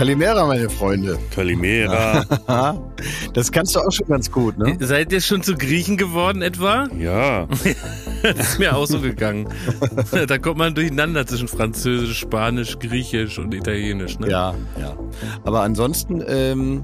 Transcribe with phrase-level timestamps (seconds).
[0.00, 1.18] Kalimera, meine Freunde.
[1.30, 2.24] Kalimera.
[3.34, 4.78] das kannst du auch schon ganz gut, ne?
[4.80, 6.88] Seid ihr schon zu Griechen geworden etwa?
[6.98, 7.46] Ja.
[8.22, 9.46] das ist mir auch so gegangen.
[10.26, 14.30] da kommt man durcheinander zwischen Französisch, Spanisch, Griechisch und Italienisch, ne?
[14.30, 14.96] Ja, ja.
[15.44, 16.82] Aber ansonsten ähm,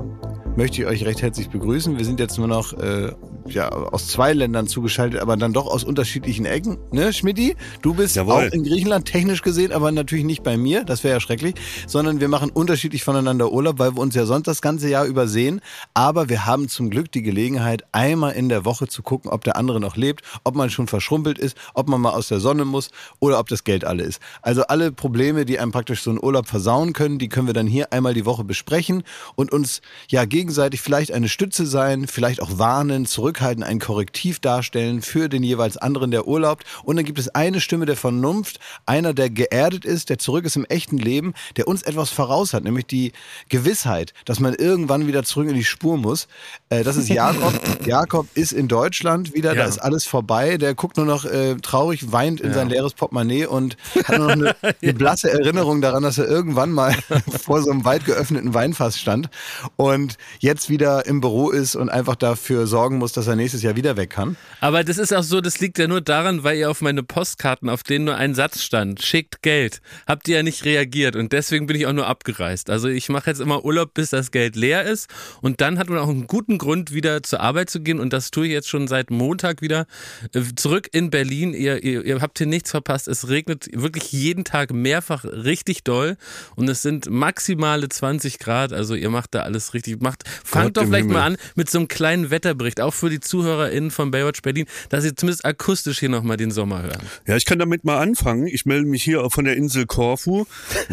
[0.54, 1.96] möchte ich euch recht herzlich begrüßen.
[1.96, 3.12] Wir sind jetzt nur noch äh,
[3.48, 6.78] ja, aus zwei Ländern zugeschaltet, aber dann doch aus unterschiedlichen Ecken.
[6.92, 7.56] Ne, Schmidti?
[7.82, 8.34] Du bist Jawohl.
[8.34, 11.54] auch in Griechenland technisch gesehen, aber natürlich nicht bei mir, das wäre ja schrecklich,
[11.86, 15.60] sondern wir machen unterschiedlich voneinander Urlaub, weil wir uns ja sonst das ganze Jahr übersehen.
[15.94, 19.56] Aber wir haben zum Glück die Gelegenheit, einmal in der Woche zu gucken, ob der
[19.56, 22.90] andere noch lebt, ob man schon verschrumpelt ist, ob man mal aus der Sonne muss
[23.20, 24.20] oder ob das Geld alle ist.
[24.42, 27.66] Also alle Probleme, die einem praktisch so einen Urlaub versauen können, die können wir dann
[27.66, 29.02] hier einmal die Woche besprechen
[29.34, 33.06] und uns ja gegenseitig vielleicht eine Stütze sein, vielleicht auch warnen,
[33.36, 36.64] zurückhalten, ein Korrektiv darstellen für den jeweils anderen, der urlaubt.
[36.84, 40.56] Und dann gibt es eine Stimme der Vernunft, einer, der geerdet ist, der zurück ist
[40.56, 43.12] im echten Leben, der uns etwas voraus hat, nämlich die
[43.48, 46.28] Gewissheit, dass man irgendwann wieder zurück in die Spur muss.
[46.70, 47.52] Äh, das ist Jakob.
[47.86, 49.62] Jakob ist in Deutschland wieder, Ja.
[49.62, 50.56] da ist alles vorbei.
[50.56, 54.32] Der guckt nur noch äh, traurig, weint in sein leeres Portemonnaie und hat nur noch
[54.32, 56.94] eine, eine blasse Erinnerung daran, dass er irgendwann mal
[57.44, 59.28] vor so einem weit geöffneten Weinfass stand
[59.76, 63.76] und jetzt wieder im Büro ist und einfach dafür sorgen muss, dass er nächstes Jahr
[63.76, 64.36] wieder weg kann.
[64.60, 67.68] Aber das ist auch so, das liegt ja nur daran, weil ihr auf meine Postkarten,
[67.68, 71.66] auf denen nur ein Satz stand, schickt Geld, habt ihr ja nicht reagiert und deswegen
[71.66, 72.70] bin ich auch nur abgereist.
[72.70, 75.08] Also ich mache jetzt immer Urlaub, bis das Geld leer ist
[75.40, 78.30] und dann hat man auch einen guten Grund, wieder zur Arbeit zu gehen und das
[78.30, 79.86] tue ich jetzt schon seit Montag wieder.
[80.32, 84.44] Äh, Zurück in Berlin, ihr, ihr, ihr habt hier nichts verpasst, es regnet wirklich jeden
[84.44, 86.16] Tag mehrfach richtig doll
[86.54, 90.00] und es sind maximale 20 Grad, also ihr macht da alles richtig.
[90.00, 91.38] Macht, fangt Gott doch vielleicht mal Himmel.
[91.40, 95.14] an mit so einem kleinen Wetterbericht, auch für die ZuhörerInnen von Baywatch Berlin, dass sie
[95.14, 97.02] zumindest akustisch hier nochmal den Sommer hören.
[97.26, 98.46] Ja, ich kann damit mal anfangen.
[98.46, 100.44] Ich melde mich hier von der Insel Korfu.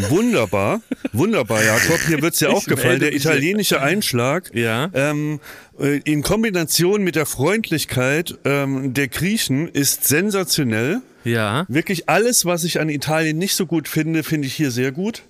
[0.09, 0.81] Wunderbar,
[1.13, 1.99] wunderbar, Jakob.
[2.07, 2.99] Hier wird's ja auch Ich gefallen.
[2.99, 4.89] Der italienische Einschlag Ja.
[4.93, 5.39] ähm,
[5.79, 11.01] äh, in Kombination mit der Freundlichkeit ähm, der Griechen ist sensationell.
[11.23, 11.65] Ja.
[11.69, 15.23] Wirklich alles, was ich an Italien nicht so gut finde, finde ich hier sehr gut.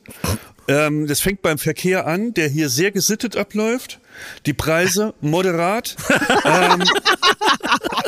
[0.68, 4.00] Ähm, das fängt beim Verkehr an, der hier sehr gesittet abläuft.
[4.46, 5.96] Die Preise moderat.
[6.46, 6.84] ähm,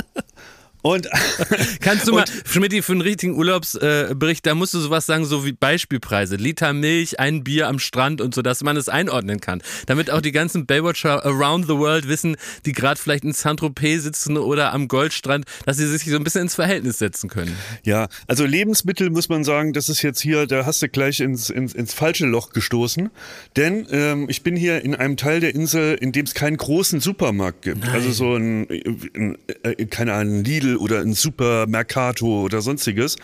[0.85, 1.09] und
[1.81, 5.43] Kannst du mal, Schmidti, für einen richtigen Urlaubsbericht, äh, da musst du sowas sagen, so
[5.43, 6.35] wie Beispielpreise.
[6.35, 9.63] Liter Milch, ein Bier am Strand und so, dass man es einordnen kann.
[9.87, 12.35] Damit auch die ganzen Baywatcher around the world wissen,
[12.67, 16.43] die gerade vielleicht in Saint-Tropez sitzen oder am Goldstrand, dass sie sich so ein bisschen
[16.43, 17.57] ins Verhältnis setzen können.
[17.83, 21.49] Ja, also Lebensmittel muss man sagen, das ist jetzt hier, da hast du gleich ins,
[21.49, 23.09] ins, ins falsche Loch gestoßen.
[23.55, 26.99] Denn ähm, ich bin hier in einem Teil der Insel, in dem es keinen großen
[26.99, 27.87] Supermarkt gibt.
[27.87, 28.67] Also so ein,
[29.15, 30.43] ein äh, keine Ahnung, ein
[30.75, 33.15] Lidl oder ein Supermercato oder sonstiges.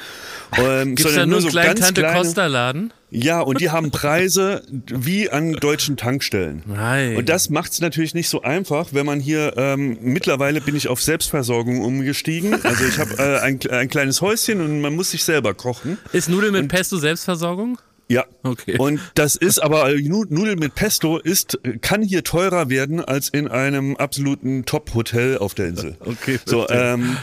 [0.57, 2.93] Ähm, Gibt's da sondern nur so kleinen ganz Tante kleine- Costa Laden?
[3.13, 6.63] Ja, und die haben Preise wie an deutschen Tankstellen.
[6.65, 7.17] Nein.
[7.17, 10.87] Und das macht es natürlich nicht so einfach, wenn man hier, ähm, mittlerweile bin ich
[10.87, 12.53] auf Selbstversorgung umgestiegen.
[12.63, 15.97] Also ich habe äh, ein, ein kleines Häuschen und man muss sich selber kochen.
[16.13, 17.77] Ist Nudeln mit Pesto Selbstversorgung?
[18.07, 18.25] Ja.
[18.43, 18.77] Okay.
[18.77, 23.27] Und das ist aber, äh, Nu- Nudeln mit Pesto ist, kann hier teurer werden als
[23.29, 25.95] in einem absoluten Top-Hotel auf der Insel.
[25.99, 26.93] Okay, So, verstehe.
[26.93, 27.17] ähm,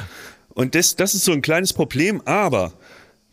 [0.59, 2.73] und das, das ist so ein kleines Problem, aber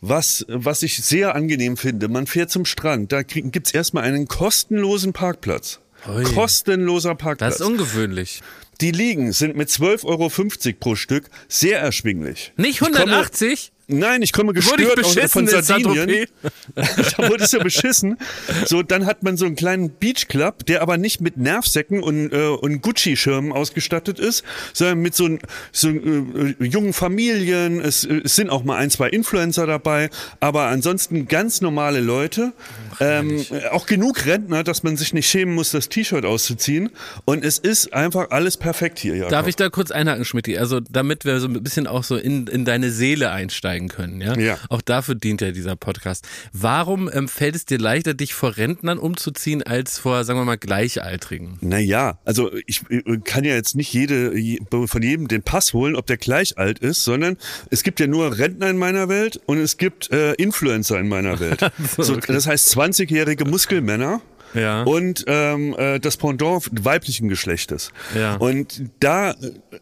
[0.00, 4.28] was, was ich sehr angenehm finde, man fährt zum Strand, da krieg- gibt's erstmal einen
[4.28, 5.80] kostenlosen Parkplatz.
[6.08, 6.22] Ui.
[6.24, 7.54] Kostenloser Das Parkplatz.
[7.56, 8.42] ist ungewöhnlich.
[8.80, 10.30] Die Liegen sind mit 12,50 Euro
[10.78, 12.52] pro Stück sehr erschwinglich.
[12.56, 13.72] Nicht Ich komme- 180?
[13.88, 16.26] Nein, ich komme ich gestört beschissen von in Sardinien.
[16.74, 18.18] Da wurde es ja beschissen.
[18.66, 22.32] So, dann hat man so einen kleinen Beach Club, der aber nicht mit Nervsäcken und,
[22.32, 25.38] äh, und Gucci-Schirmen ausgestattet ist, sondern mit so, ein,
[25.72, 27.80] so äh, jungen Familien.
[27.80, 30.10] Es, äh, es sind auch mal ein, zwei Influencer dabei,
[30.40, 32.52] aber ansonsten ganz normale Leute.
[32.98, 36.90] Ähm, äh, auch genug Rentner, dass man sich nicht schämen muss, das T-Shirt auszuziehen.
[37.24, 39.14] Und es ist einfach alles perfekt hier.
[39.14, 39.30] Jakob.
[39.30, 40.58] Darf ich da kurz einhaken, Schmidti?
[40.58, 44.36] Also damit wir so ein bisschen auch so in, in deine Seele einsteigen können, ja?
[44.38, 44.58] Ja.
[44.68, 46.26] Auch dafür dient ja dieser Podcast.
[46.52, 50.56] Warum ähm, fällt es dir leichter, dich vor Rentnern umzuziehen, als vor, sagen wir mal,
[50.58, 51.58] Gleichaltrigen?
[51.60, 55.94] Naja, also ich äh, kann ja jetzt nicht jede, je- von jedem den Pass holen,
[55.96, 57.36] ob der gleich alt ist, sondern
[57.70, 61.38] es gibt ja nur Rentner in meiner Welt und es gibt äh, Influencer in meiner
[61.40, 61.60] Welt.
[61.98, 62.32] so, okay.
[62.32, 64.20] Das heißt 20-jährige Muskelmänner.
[64.54, 64.82] Ja.
[64.82, 67.92] Und ähm, äh, das Pendant weiblichen Geschlechtes.
[68.14, 68.36] Ja.
[68.36, 69.34] Und da,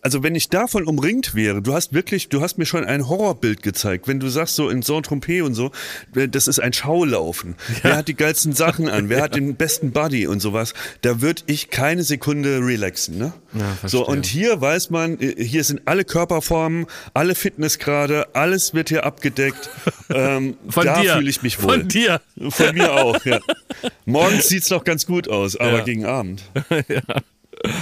[0.03, 3.63] also wenn ich davon umringt wäre, du hast wirklich, du hast mir schon ein Horrorbild
[3.63, 5.71] gezeigt, wenn du sagst so in Saint-Tropez und so,
[6.15, 7.57] äh, das ist ein Schaulaufen.
[7.83, 9.09] Wer hat die geilsten Sachen an?
[9.09, 10.75] Wer hat den besten Buddy und sowas?
[11.03, 13.19] Da würde ich keine Sekunde relaxen.
[13.19, 13.33] Ne?
[13.53, 18.89] Ja, so und hier weiß man, äh, hier sind alle Körperformen, alle Fitnessgrade, alles wird
[18.89, 19.71] hier abgedeckt.
[20.11, 21.15] Ähm, Von da dir.
[21.15, 21.79] fühle ich mich wohl.
[21.79, 22.21] Von dir.
[22.51, 23.41] Von mir auch, ja.
[24.05, 25.85] Morgens sieht's doch ganz gut aus, aber Ja.
[25.85, 26.43] gegen Abend.
[26.89, 27.03] ja.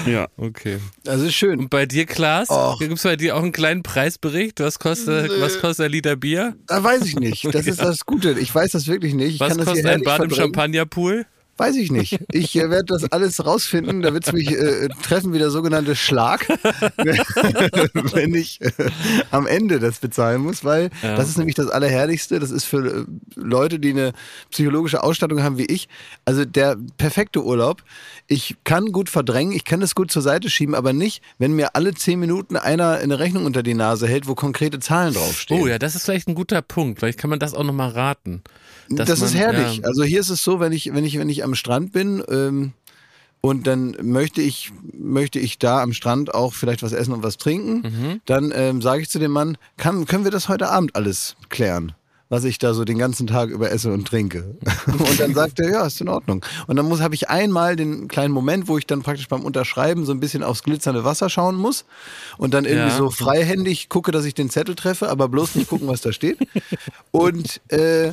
[0.07, 0.29] Ja.
[0.37, 0.79] Okay.
[1.03, 1.59] Das ist schön.
[1.59, 2.51] Und bei dir, Klaas?
[2.51, 2.79] Och.
[2.79, 4.61] Gibt es bei dir auch einen kleinen Preisbericht?
[4.61, 6.55] Was kostet, was kostet ein Liter Bier?
[6.67, 7.53] Da weiß ich nicht.
[7.53, 8.33] Das ist das Gute.
[8.39, 9.35] Ich weiß das wirklich nicht.
[9.35, 10.31] Ich Was kostet ein Bad im.
[10.31, 11.27] Champagnerpool?
[11.59, 12.19] Weiß ich nicht.
[12.33, 14.01] Ich äh, werde das alles rausfinden.
[14.03, 16.49] Da wird es mich äh, treffen wie der sogenannte Schlag,
[18.15, 18.71] wenn ich äh,
[19.31, 21.15] am Ende das bezahlen muss, weil Ja.
[21.17, 22.39] das ist nämlich das Allerherrlichste.
[22.41, 23.05] Das ist für äh,
[23.37, 24.13] Leute, die eine
[24.51, 25.89] psychologische Ausstattung haben wie ich.
[26.25, 27.83] Also der perfekte Urlaub.
[28.29, 31.75] Ich kann gut verdrängen, ich kann das gut zur Seite schieben, aber nicht, wenn mir
[31.77, 35.61] alle zehn Minuten einer eine Rechnung unter die Nase hält, wo konkrete Zahlen draufstehen.
[35.61, 37.01] Oh ja, das ist vielleicht ein guter Punkt.
[37.01, 38.43] Vielleicht kann man das auch nochmal raten.
[38.89, 39.77] Das ist man- herrlich.
[39.79, 39.85] ja.
[39.85, 42.73] Also hier ist es so, wenn ich, wenn ich, wenn ich am Strand bin ähm,
[43.41, 47.39] und dann möchte ich, möchte ich da am Strand auch vielleicht was essen und was
[47.39, 48.21] trinken, Mhm.
[48.27, 51.93] dann ähm, sage ich zu dem Mann, kann, können wir das heute Abend alles klären?
[52.29, 54.55] Was ich da so den ganzen Tag über esse und trinke.
[54.87, 56.43] Und dann sagt er, ja, ist in Ordnung.
[56.67, 60.07] Und dann muss habe ich einmal den kleinen Moment, wo ich dann praktisch beim Unterschreiben
[60.07, 61.85] so ein bisschen aufs glitzernde Wasser schauen muss
[62.39, 62.97] und dann irgendwie Ja.
[62.97, 66.39] so freihändig gucke, dass ich den Zettel treffe, aber bloß nicht gucken, was da steht.
[67.11, 68.13] Und äh,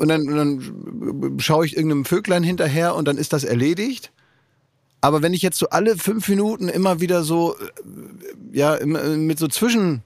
[0.00, 4.10] und dann, und dann schaue ich irgendeinem Vöglein hinterher und dann ist das erledigt.
[5.02, 9.38] Aber wenn ich jetzt so alle fünf Minuten immer wieder so, äh, ja, immer mit
[9.38, 10.02] so Zwischen,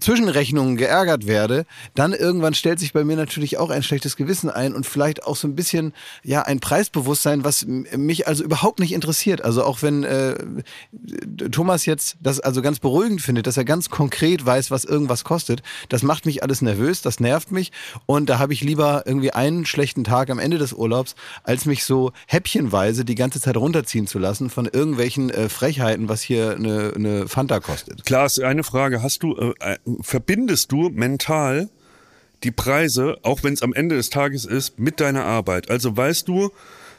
[0.00, 1.64] Zwischenrechnungen geärgert werde,
[1.94, 5.36] dann irgendwann stellt sich bei mir natürlich auch ein schlechtes Gewissen ein und vielleicht auch
[5.36, 5.92] so ein bisschen,
[6.22, 9.42] ja, ein Preisbewusstsein, was mich also überhaupt nicht interessiert.
[9.44, 10.36] Also auch wenn äh,
[11.50, 15.62] Thomas jetzt das also ganz beruhigend findet, dass er ganz konkret weiß, was irgendwas kostet,
[15.88, 17.72] das macht mich alles nervös, das nervt mich
[18.06, 21.14] und da habe ich lieber irgendwie einen schlechten Tag am Ende des Urlaubs,
[21.44, 26.22] als mich so häppchenweise die ganze Zeit runterziehen zu lassen von irgendwelchen äh, Frechheiten, was
[26.22, 28.04] hier eine, eine Fanta kostet.
[28.04, 29.02] Klaas, eine Frage.
[29.02, 31.68] Hast du, äh, äh, verbindest du mental
[32.42, 35.70] die Preise, auch wenn es am Ende des Tages ist, mit deiner Arbeit?
[35.70, 36.50] Also weißt du,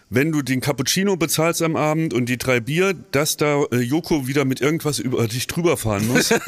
[0.09, 4.27] wenn du den Cappuccino bezahlst am Abend und die drei Bier, dass da äh, Joko
[4.27, 6.33] wieder mit irgendwas über dich drüber fahren muss?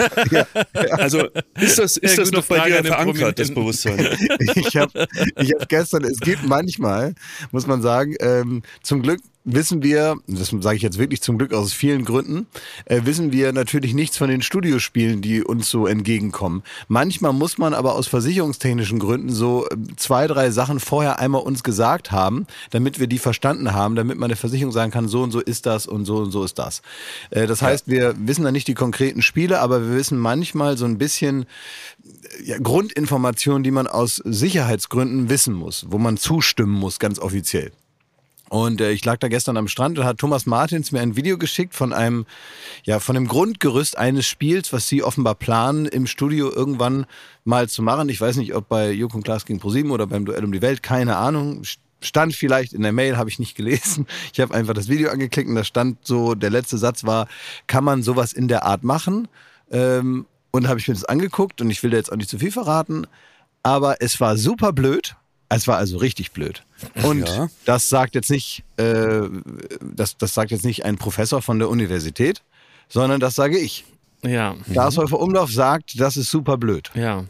[0.91, 1.27] Also
[1.59, 3.53] ist das, ist Ja, das noch bei Frage dir verankert, das.
[3.53, 4.00] Bewusstsein?
[4.39, 5.07] ich habe
[5.38, 7.15] ich hab gestern, es geht manchmal,
[7.51, 11.53] muss man sagen, ähm, zum Glück wissen wir, das sage ich jetzt wirklich zum Glück
[11.53, 12.47] aus vielen Gründen,
[12.86, 16.63] äh, wissen wir natürlich nichts von den Studiospielen, die uns so entgegenkommen.
[16.88, 21.63] Manchmal muss man aber aus versicherungstechnischen Gründen so äh, zwei, drei Sachen vorher einmal uns
[21.63, 25.31] gesagt haben, damit wir die verstanden haben, damit man der Versicherung sagen kann, so und
[25.31, 26.81] so ist das und so und so ist das.
[27.30, 30.86] Äh, das heißt, wir wissen dann nicht die konkreten Spiele, aber wir wissen manchmal so
[30.86, 31.45] ein bisschen
[32.44, 37.71] ja, Grundinformationen, die man aus Sicherheitsgründen wissen muss, wo man zustimmen muss, ganz offiziell.
[38.50, 41.38] Und äh, ich lag da gestern am Strand und hat Thomas Martins mir ein Video
[41.38, 42.25] geschickt von einem,
[42.83, 47.06] ja, von dem Grundgerüst eines Spiels, was sie offenbar planen, im Studio irgendwann
[47.44, 48.09] mal zu machen.
[48.09, 50.62] Ich weiß nicht, ob bei Joko und Klaas gegen ProSieben oder beim Duell um die
[50.62, 51.63] Welt, keine Ahnung.
[52.01, 54.06] Stand vielleicht in der Mail, habe ich nicht gelesen.
[54.33, 57.27] Ich habe einfach das Video angeklickt und da stand so, der letzte Satz war,
[57.68, 59.27] kann man sowas in der Art machen?
[59.71, 62.39] Ähm, und habe ich mir das angeguckt und ich will da jetzt auch nicht zu
[62.39, 63.07] viel verraten,
[63.63, 65.15] aber es war super blöd.
[65.50, 66.63] Es war also richtig blöd.
[67.03, 67.50] Und Ja.
[67.65, 69.21] das sagt jetzt nicht, äh,
[69.81, 72.42] das, das sagt jetzt nicht ein Professor von der Universität,
[72.90, 73.85] sondern das sage ich.
[74.23, 76.90] Ja, Lars Häufer Umlauf sagt, das ist super blöd.
[76.95, 77.25] ja.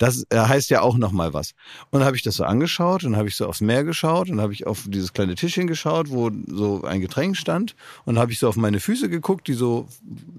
[0.00, 1.52] Das äh, heißt ja auch noch mal was.
[1.90, 4.40] Und dann habe ich das so angeschaut und habe ich so aufs Meer geschaut und
[4.40, 7.76] habe ich auf dieses kleine Tischchen geschaut, wo so ein Getränk stand
[8.06, 9.88] und habe ich so auf meine Füße geguckt, die so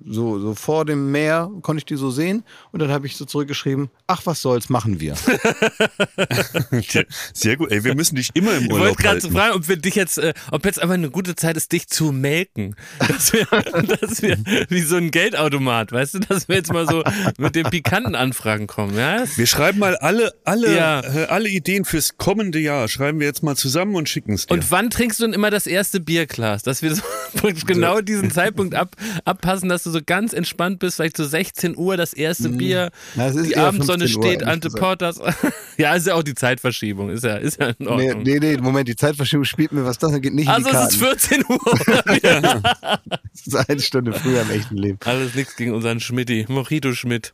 [0.03, 3.25] so so vor dem Meer konnte ich die so sehen und dann habe ich so
[3.25, 5.15] zurückgeschrieben, ach was soll's, machen wir.
[7.33, 7.71] Sehr gut.
[7.71, 10.17] Ey, wir müssen dich immer im Ich Urlaub wollte gerade fragen, ob wir dich jetzt,
[10.17, 12.75] äh, ob jetzt einfach eine gute Zeit ist, dich zu melken.
[13.07, 14.37] Dass wir, dass wir
[14.69, 17.03] wie so ein Geldautomat, weißt du, dass wir jetzt mal so
[17.37, 19.23] mit den pikanten Anfragen kommen, ja?
[19.35, 21.01] Wir schreiben mal alle, alle, Ja.
[21.01, 24.53] äh, alle Ideen fürs kommende Jahr, schreiben wir jetzt mal zusammen und schicken es dir.
[24.53, 26.63] Und wann trinkst du denn immer das erste Bierglas?
[26.63, 27.01] Dass wir so
[27.67, 31.97] genau diesen Zeitpunkt ab, abpassen, dass du so ganz entspannt bist, vielleicht so 16 Uhr
[31.97, 34.69] das erste Bier, Na, es die Abendsonne 15 Uhr, steht, Ante.
[34.69, 35.19] Porters.
[35.77, 38.23] ja, ist ja auch die Zeitverschiebung, ist ja, ist ja in Nee, Ordnung.
[38.23, 40.93] nee, nee, Moment, die Zeitverschiebung spielt mir was das geht nicht also in die es
[40.93, 41.19] ist Karten.
[41.19, 42.61] 14 Uhr.
[43.33, 44.99] Das ist eine Stunde früher im echten Leben.
[45.05, 47.33] Alles nichts gegen unseren Schmidti, Mojito Schmidt.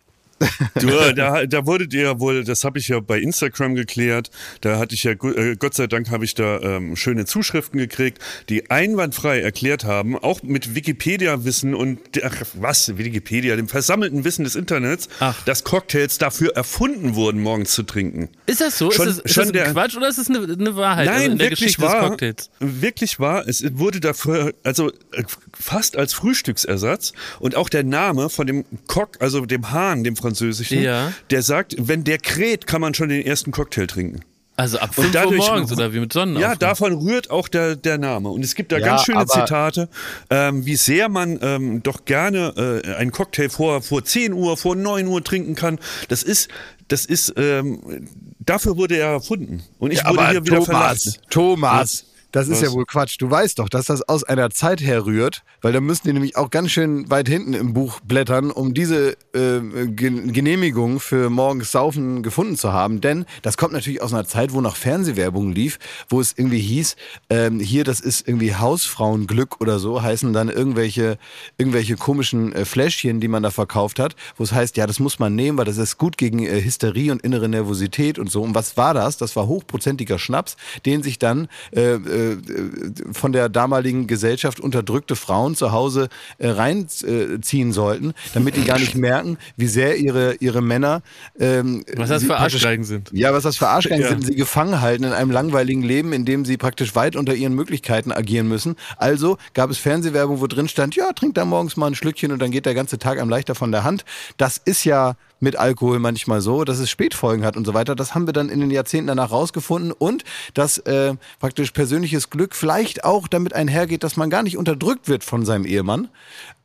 [0.80, 4.30] Du, da, da wurdet ihr ja wohl, das habe ich ja bei Instagram geklärt,
[4.62, 8.20] da hatte ich ja, äh, Gott sei Dank habe ich da ähm, schöne Zuschriften gekriegt,
[8.50, 14.56] die einwandfrei erklärt haben, auch mit Wikipedia-Wissen und, ach was, Wikipedia, dem versammelten Wissen des
[14.56, 15.36] Internets, Ach.
[15.46, 18.30] dass Cocktails dafür erfunden wurden, morgens zu trinken.
[18.46, 18.92] Ist das so?
[18.92, 21.08] Schon- ist das, ist schon das ein der- Quatsch oder ist das eine, eine Wahrheit
[21.08, 22.10] also Nein, in der wirklich Geschichte des wahr.
[22.10, 22.50] Cocktails?
[22.60, 23.48] Wirklich wahr.
[23.48, 25.24] Es wurde dafür, also äh,
[25.60, 30.82] fast als Frühstücksersatz und auch der Name von dem Cock, also dem Hahn, dem französischen,
[30.82, 31.12] Ja.
[31.30, 34.22] der sagt, wenn der kräht, kann man schon den ersten Cocktail trinken.
[34.60, 36.52] Also ab 5 Uhr morgens oder wie mit Sonnenaufgang.
[36.54, 38.30] Ja, davon rührt auch der, der Name.
[38.30, 39.88] Und es gibt da Ja, ganz schöne Zitate,
[40.32, 44.76] ähm, wie sehr man ähm, doch gerne äh, einen Cocktail vor, vor 10 Uhr, vor
[44.76, 45.78] 9 Uhr trinken kann.
[46.08, 46.50] Das ist,
[46.88, 48.08] das ist, ähm,
[48.40, 49.62] dafür wurde er erfunden.
[49.78, 51.18] Und ich wurde hier wieder verlassen.
[51.30, 52.70] Thomas, das ist Was?
[52.70, 53.18] ja wohl Quatsch.
[53.20, 56.50] Du weißt doch, dass das aus einer Zeit herrührt, weil da müssen die nämlich auch
[56.50, 62.24] ganz schön weit hinten im Buch blättern, um diese äh, Gen- Genehmigung für morgens Saufen
[62.24, 63.02] gefunden zu haben.
[63.02, 65.80] Denn das kommt natürlich aus einer Zeit, wo noch Fernsehwerbung lief,
[66.10, 66.96] wo es irgendwie hieß,
[67.30, 71.18] ähm, hier, das ist irgendwie Hausfrauenglück oder so, heißen dann irgendwelche,
[71.58, 75.20] irgendwelche komischen äh, Fläschchen, die man da verkauft hat, wo es heißt, ja, das muss
[75.20, 78.42] man nehmen, weil das ist gut gegen äh, Hysterie und innere Nervosität und so.
[78.42, 79.18] Und was war das?
[79.18, 85.56] Das war hochprozentiger Schnaps, den sich dann äh, äh, von der damaligen Gesellschaft unterdrückte Frauen
[85.56, 91.02] zu Hause äh, reinziehen sollten, damit die gar nicht merken, wie sehr ihre, ihre Männer
[91.40, 93.10] ähm, Was das für Arschgeigen sind.
[93.14, 94.10] ja, was das für Arschgeigen Ja.
[94.10, 97.54] sind, sie gefangen halten in einem langweiligen Leben, in dem sie praktisch weit unter ihren
[97.54, 98.76] Möglichkeiten agieren müssen.
[98.98, 102.40] Also gab es Fernsehwerbung, wo drin stand, ja, trink da morgens mal ein Schlückchen und
[102.40, 104.06] dann geht der ganze Tag einem leichter von der Hand.
[104.38, 107.96] Das ist ja mit Alkohol manchmal so, dass es Spätfolgen hat und so weiter.
[107.96, 112.56] Das haben wir dann in den Jahrzehnten danach rausgefunden und dass äh, praktisch persönliches Glück
[112.56, 116.10] vielleicht auch damit einhergeht, dass man gar nicht unterdrückt wird von seinem Ehemann.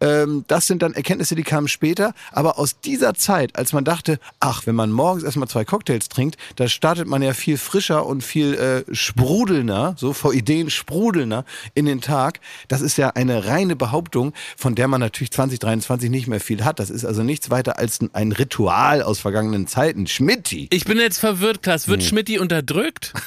[0.01, 2.15] Ähm, das sind dann Erkenntnisse, die kamen später.
[2.33, 6.37] Aber aus dieser Zeit, als man dachte, ach, wenn man morgens erstmal zwei Cocktails trinkt,
[6.57, 11.87] da startet man ja viel frischer und viel äh, sprudelnder, so vor Ideen sprudelnder in
[11.87, 12.41] den Tag.
[12.69, 16.79] Das ist ja eine reine Behauptung, von der man natürlich 2023 nicht mehr viel hat.
[16.81, 20.07] Das ist also nichts weiter als ein- ein Ritual aus vergangenen Zeiten.
[20.07, 20.69] Schmidti.
[20.71, 21.89] Ich bin jetzt verwirrt, Klaas.
[21.89, 23.13] Wird Schmidti unterdrückt?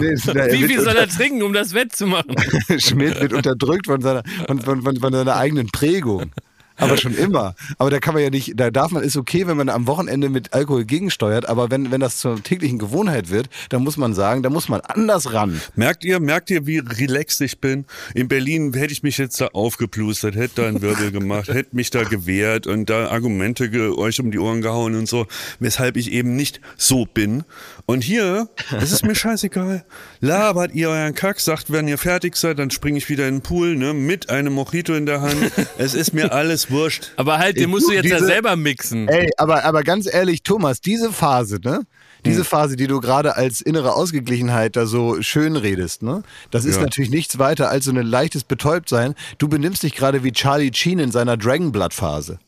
[0.00, 2.34] Nee, ist- er Wie viel soll er trinken, um das wettzumachen?
[2.78, 6.30] Schmidt wird unterdrückt von seiner, von, von, von seiner eigenen Prägung.
[6.76, 7.54] Aber schon immer.
[7.78, 10.28] Aber da kann man ja nicht, da darf man, ist okay, wenn man am Wochenende
[10.28, 14.42] mit Alkohol gegensteuert, aber wenn, wenn das zur täglichen Gewohnheit wird, dann muss man sagen,
[14.42, 15.60] da muss man anders ran.
[15.74, 17.86] Merkt ihr, merkt ihr, wie relaxed ich bin?
[18.14, 21.90] In Berlin hätte ich mich jetzt da aufgeplustert, hätte da einen Wirbel gemacht, hätte mich
[21.90, 25.26] da gewehrt und da Argumente euch um die Ohren gehauen und so,
[25.60, 27.44] weshalb ich eben nicht so bin.
[27.88, 28.48] Und hier,
[28.80, 29.84] es ist mir scheißegal.
[30.20, 33.40] Labert ihr euren Kack, sagt, wenn ihr fertig seid, dann springe ich wieder in den
[33.42, 35.52] Pool, ne, mit einem Mojito in der Hand.
[35.78, 37.12] Es ist mir alles wurscht.
[37.16, 39.06] Aber halt, den musst du jetzt ja Diese- selber mixen.
[39.08, 41.82] Ey, aber, aber ganz ehrlich, Thomas, diese Phase, ne?
[42.26, 46.22] Diese Phase, die du gerade als innere Ausgeglichenheit da so schön redest, ne?
[46.50, 46.82] Das ist Ja.
[46.82, 49.14] natürlich nichts weiter als so ein leichtes Betäubtsein.
[49.38, 52.38] Du benimmst dich gerade wie Charlie Sheen in seiner Dragonblood-Phase.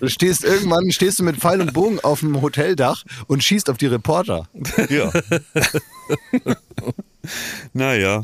[0.00, 3.76] du stehst irgendwann, stehst du mit Pfeil und Bogen auf dem Hoteldach und schießt auf
[3.78, 4.48] die Reporter.
[4.88, 5.10] Ja.
[7.72, 8.22] naja.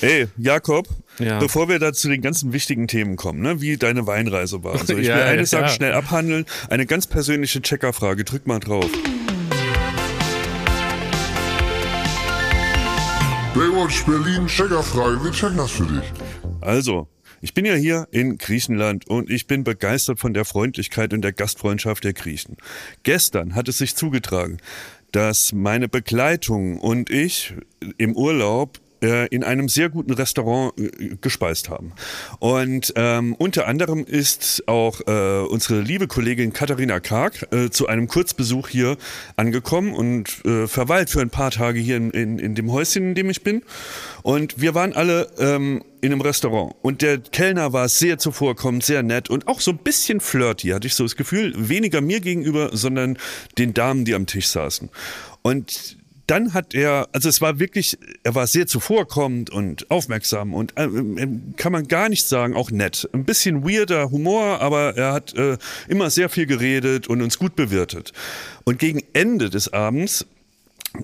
[0.00, 1.38] Ey, Jakob, Ja.
[1.38, 4.72] bevor wir da zu den ganzen wichtigen Themen kommen, ne, wie deine Weinreise war.
[4.78, 5.68] Also ich Ja, will eine ja, Sache ja.
[5.68, 6.46] schnell abhandeln.
[6.70, 8.24] Eine ganz persönliche Checkerfrage.
[8.24, 8.88] Drück mal drauf.
[13.54, 16.04] Baywatch Berlin, Checkerfrage, wir checken das für dich.
[16.60, 17.08] Also,
[17.40, 21.32] ich bin ja hier in Griechenland und ich bin begeistert von der Freundlichkeit und der
[21.32, 22.56] Gastfreundschaft der Griechen.
[23.04, 24.58] Gestern hat es sich zugetragen,
[25.12, 27.54] dass meine Begleitung und ich
[27.96, 31.92] im Urlaub in einem sehr guten Restaurant äh, gespeist haben.
[32.38, 38.08] Und ähm, unter anderem ist auch äh, unsere liebe Kollegin Katharina Karg äh, zu einem
[38.08, 38.96] Kurzbesuch hier
[39.36, 43.14] angekommen und äh, verweilt für ein paar Tage hier in, in, in dem Häuschen, in
[43.14, 43.62] dem ich bin.
[44.22, 46.74] Und wir waren alle ähm, in einem Restaurant.
[46.82, 50.86] Und der Kellner war sehr zuvorkommend, sehr nett und auch so ein bisschen flirty, hatte
[50.86, 51.52] ich so das Gefühl.
[51.56, 53.18] Weniger mir gegenüber, sondern
[53.58, 54.90] den Damen, die am Tisch saßen.
[55.42, 55.97] Und
[56.28, 60.84] dann hat er, also es war wirklich, er war sehr zuvorkommend und aufmerksam und äh,
[60.84, 63.08] äh, kann man gar nicht sagen, auch nett.
[63.12, 65.56] Ein bisschen weirder Humor, aber er hat äh,
[65.88, 68.12] immer sehr viel geredet und uns gut bewirtet.
[68.64, 70.26] Und gegen Ende des Abends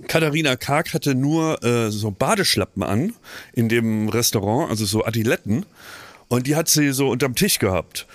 [0.09, 3.15] Katharina Karg hatte nur äh, so Badeschlappen an
[3.53, 5.67] in dem Restaurant, also so Adiletten.
[6.29, 8.07] Und die hat sie so unterm Tisch gehabt.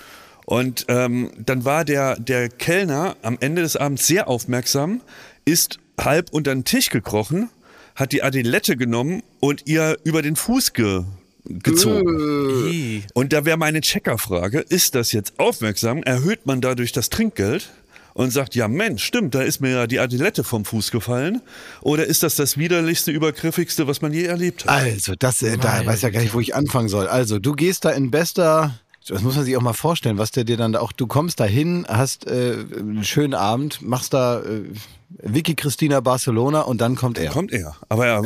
[0.45, 5.01] Und ähm, dann war der, der Kellner am Ende des Abends sehr aufmerksam,
[5.45, 7.49] ist halb unter den Tisch gekrochen,
[7.95, 11.03] hat die Adilette genommen und ihr über den Fuß ge
[11.45, 12.67] gezogen.
[12.69, 13.03] Ih.
[13.13, 16.03] Und da wäre meine Checkerfrage, ist das jetzt aufmerksam?
[16.03, 17.69] Erhöht man dadurch das Trinkgeld?
[18.15, 21.41] Und sagt, ja Mensch, stimmt, da ist mir ja die Adilette vom Fuß gefallen.
[21.81, 24.71] Oder ist das das widerlichste, übergriffigste, was man je erlebt hat?
[24.71, 27.07] Also, das, äh, da weiß ja gar nicht, wo ich anfangen soll.
[27.07, 28.77] Also, du gehst da in bester,
[29.07, 31.39] das muss man sich auch mal vorstellen, was der dir dann da auch, du kommst
[31.39, 34.63] da hin, hast äh, einen schönen Abend, machst da äh,
[35.09, 37.31] Vicky Christina Barcelona und dann kommt er.
[37.31, 37.75] Kommt er.
[37.89, 38.21] Aber er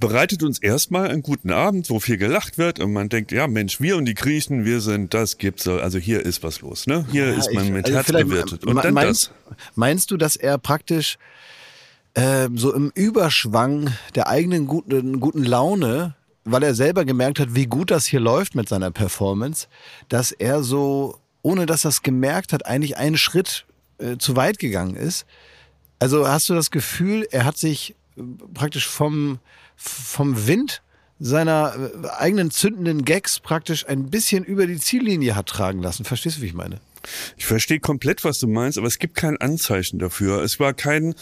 [0.00, 3.80] bereitet uns erstmal einen guten Abend, wo viel gelacht wird und man denkt, ja Mensch,
[3.80, 7.04] wir und die Griechen, wir sind, das gibt's, also hier ist was los, ne?
[7.10, 8.64] Hier ist man ich- mit also Herz bewirtet.
[8.64, 9.56] Und dann meinst, das.
[9.74, 11.18] Meinst du, dass er praktisch
[12.14, 17.66] äh, so im Überschwang der eigenen guten, guten Laune, weil er selber gemerkt hat, wie
[17.66, 19.68] gut das hier läuft mit seiner Performance,
[20.08, 23.66] dass er so, ohne dass er es gemerkt hat, eigentlich einen Schritt
[23.98, 25.26] äh, zu weit gegangen ist.
[25.98, 28.22] Also hast du das Gefühl, er hat sich äh,
[28.54, 29.38] praktisch vom,
[29.76, 30.82] vom Wind
[31.20, 36.04] seiner äh, eigenen zündenden Gags praktisch ein bisschen über die Ziellinie hat tragen lassen.
[36.04, 36.80] Verstehst du, wie ich meine?
[37.36, 40.42] Ich verstehe komplett, was du meinst, aber es gibt kein Anzeichen dafür.
[40.42, 41.14] Es war kein,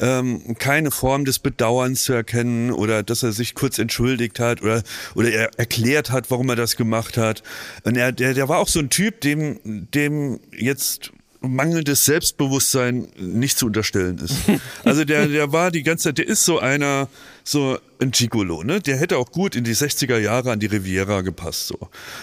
[0.00, 4.82] ähm, keine Form des Bedauerns zu erkennen oder dass er sich kurz entschuldigt hat oder,
[5.14, 7.42] oder er erklärt hat, warum er das gemacht hat.
[7.84, 13.58] Und er, der, der war auch so ein Typ, dem, dem jetzt mangelndes Selbstbewusstsein nicht
[13.58, 14.36] zu unterstellen ist.
[14.84, 17.08] Also der, der war die ganze Zeit, der ist so einer,
[17.44, 18.80] so ein Gigolo, ne?
[18.80, 21.78] Der hätte auch gut in die 60er Jahre an die Riviera gepasst, so.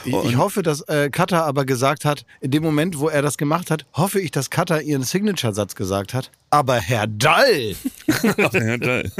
[0.05, 3.37] Ich, ich hoffe, dass äh, Kata aber gesagt hat, in dem Moment, wo er das
[3.37, 6.31] gemacht hat, hoffe ich, dass Kata ihren Signature-Satz gesagt hat.
[6.49, 7.75] Aber Herr Dall!
[8.37, 9.11] Aber Herr Dall.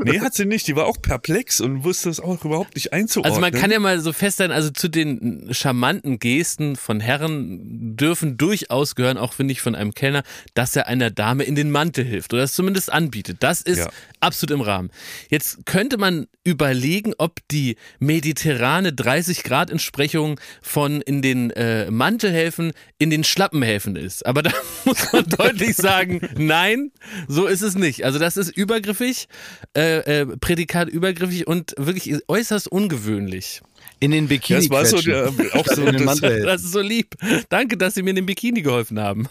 [0.00, 0.66] Nee, hat sie nicht.
[0.66, 3.30] Die war auch perplex und wusste es auch überhaupt nicht einzuordnen.
[3.32, 8.36] Also man kann ja mal so feststellen, also zu den charmanten Gesten von Herren dürfen
[8.36, 10.24] durchaus gehören, auch finde ich von einem Kellner,
[10.54, 13.36] dass er einer Dame in den Mantel hilft oder es zumindest anbietet.
[13.40, 13.90] Das ist Ja.
[14.18, 14.90] absolut im Rahmen.
[15.28, 23.22] Jetzt könnte man überlegen, ob die mediterrane 30-Grad-Entsprechung von in den äh, Mantelhäfen in den
[23.22, 24.24] Schlappenhäfen ist.
[24.24, 24.50] Aber da
[24.86, 26.90] muss man deutlich sagen, nein,
[27.28, 28.06] so ist es nicht.
[28.06, 29.28] Also das ist übergriffig,
[29.76, 33.60] äh, äh, Prädikat übergriffig und wirklich äußerst ungewöhnlich.
[34.00, 36.20] In den Bikini das war so, der, auch so das.
[36.20, 37.14] Das ist so lieb.
[37.48, 39.28] Danke, dass Sie mir in den Bikini geholfen haben.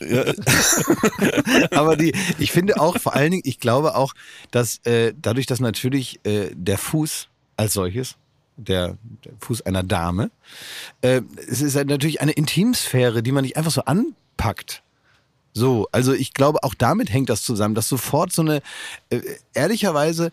[1.70, 4.14] Aber die, ich finde auch vor allen Dingen, ich glaube auch,
[4.50, 8.16] dass äh, dadurch, dass natürlich äh, der Fuß als solches,
[8.56, 10.30] der, der Fuß einer Dame,
[11.02, 14.82] äh, es ist halt natürlich eine Intimsphäre, die man nicht einfach so anpackt.
[15.52, 18.60] So, also ich glaube, auch damit hängt das zusammen, dass sofort so eine,
[19.08, 19.20] äh,
[19.54, 20.30] ehrlicherweise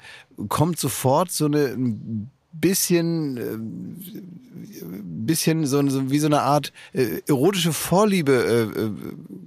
[0.50, 4.92] kommt sofort so eine ein bisschen, äh,
[5.26, 8.34] bisschen so, so wie so eine Art äh, erotische Vorliebe
[8.76, 8.92] äh, äh,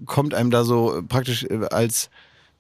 [0.07, 2.11] kommt einem da so praktisch äh, als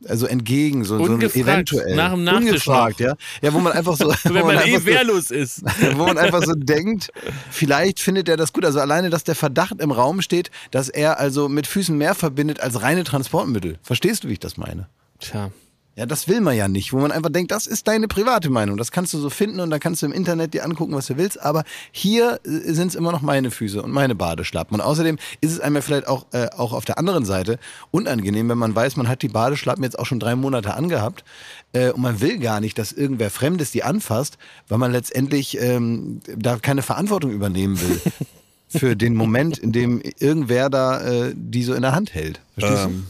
[0.06, 1.36] also entgegen, so, so Ungefragt,
[1.72, 1.96] eventuell.
[1.96, 3.06] nach dem Nachtisch Ungefragt, noch.
[3.06, 3.16] ja.
[3.40, 5.62] Ja, wo man einfach so, Wenn man einfach eh so- wehrlos ist.
[5.96, 7.10] wo man einfach so denkt,
[7.50, 8.66] vielleicht findet er das gut.
[8.66, 12.60] Also alleine, dass der Verdacht im Raum steht, dass er also mit Füßen mehr verbindet
[12.60, 13.78] als reine Transportmittel.
[13.82, 14.86] Verstehst du, wie ich das meine?
[15.18, 15.50] Tja.
[15.96, 18.76] Ja, das will man ja nicht, wo man einfach denkt, das ist deine private Meinung.
[18.76, 21.16] Das kannst du so finden und dann kannst du im Internet dir angucken, was du
[21.16, 21.40] willst.
[21.40, 24.74] Aber hier sind es immer noch meine Füße und meine Badeschlappen.
[24.74, 27.58] Und außerdem ist es einem ja vielleicht auch, äh, auch auf der anderen Seite
[27.92, 31.24] unangenehm, wenn man weiß, man hat die Badeschlappen jetzt auch schon drei Monate angehabt
[31.72, 34.36] äh, und man will gar nicht, dass irgendwer Fremdes die anfasst,
[34.68, 38.02] weil man letztendlich ähm, da keine Verantwortung übernehmen will.
[38.68, 42.40] Für den Moment, in dem irgendwer da äh, die so in der Hand hält.
[42.58, 42.88] Verstehst du?
[42.88, 43.06] Ähm,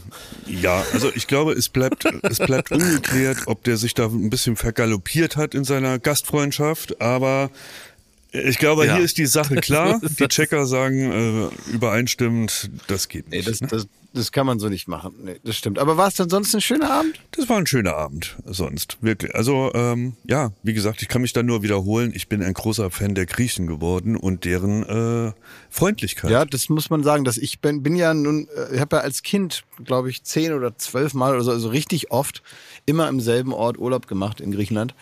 [0.47, 4.57] ja, also ich glaube, es bleibt, es bleibt ungeklärt, ob der sich da ein bisschen
[4.57, 7.51] vergaloppiert hat in seiner Gastfreundschaft, aber
[8.33, 8.97] ich glaube, Ja.
[8.97, 9.99] hier ist die Sache klar.
[10.19, 10.29] Die.
[10.29, 13.49] Checker sagen äh, übereinstimmend, das geht Nee, nicht.
[13.49, 13.69] das, ne?
[13.69, 13.87] das,
[14.17, 15.15] das kann man so nicht machen.
[15.23, 15.79] Nee, das stimmt.
[15.79, 17.21] Aber war es denn sonst ein schöner Abend?
[17.33, 19.35] Das war ein schöner Abend, sonst, wirklich.
[19.35, 22.13] Also, ähm, ja, wie gesagt, ich kann mich da nur wiederholen.
[22.15, 25.33] Ich bin ein großer Fan der Griechen geworden und deren äh,
[25.71, 26.31] Freundlichkeit.
[26.31, 27.25] Ja, das muss man sagen.
[27.25, 30.53] Dass ich bin, bin ja nun, äh, ich habe ja als Kind, glaube ich, zehn
[30.53, 32.43] oder zwölf Mal oder so, also richtig oft
[32.87, 34.95] immer im selben Ort Urlaub gemacht in Griechenland.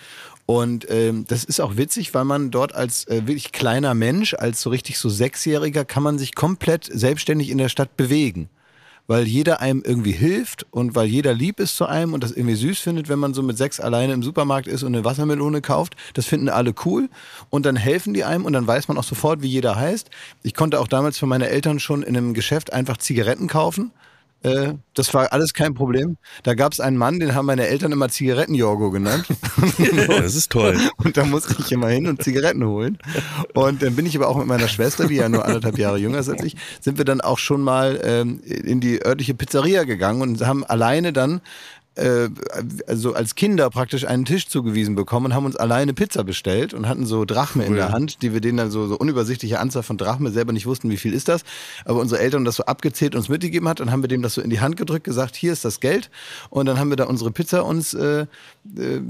[0.47, 4.61] Und ähm, das ist auch witzig, weil man dort als äh, wirklich kleiner Mensch, als
[4.61, 8.51] so richtig so Sechsjähriger, kann man sich komplett selbstständig in der Stadt bewegen.
[9.07, 12.55] Weil jeder einem irgendwie hilft und weil jeder lieb ist zu einem und das irgendwie
[12.55, 15.95] süß findet, wenn man so mit sechs alleine im Supermarkt ist und eine Wassermelone kauft.
[16.15, 17.11] Das finden alle cool
[17.51, 20.11] und dann helfen die einem und dann weiß man auch sofort, wie jeder heißt.
[20.43, 23.93] Ich konnte auch damals für meine Eltern schon in einem Geschäft einfach Zigaretten kaufen.
[24.45, 26.17] Äh, Das war alles kein Problem.
[26.45, 29.27] Da gab es einen Mann, den haben meine Eltern immer Zigarettenjorgo genannt.
[30.07, 30.79] Das ist toll.
[30.97, 32.99] Und da musste ich immer hin und Zigaretten holen.
[33.55, 36.19] Und dann bin ich aber auch mit meiner Schwester, die ja nur anderthalb Jahre jünger
[36.19, 40.23] ist als ich, sind wir dann auch schon mal ähm, in die örtliche Pizzeria gegangen
[40.23, 41.41] und haben alleine dann
[41.97, 42.29] äh,
[42.87, 46.89] also als Kinder praktisch einen Tisch zugewiesen bekommen und haben uns alleine Pizza bestellt und
[46.89, 49.97] hatten so Drachme in der Hand, die wir denen dann so, so unübersichtliche Anzahl von
[49.97, 51.43] Drachme selber nicht wussten, wie viel ist das.
[51.85, 54.41] Aber unsere Eltern das so abgezählt uns mitgegeben hat, dann haben wir dem das so
[54.41, 56.11] in die Hand gedrückt, gesagt, hier ist das Geld.
[56.51, 58.27] Und dann haben wir da unsere Pizza uns äh,
[58.77, 59.01] äh,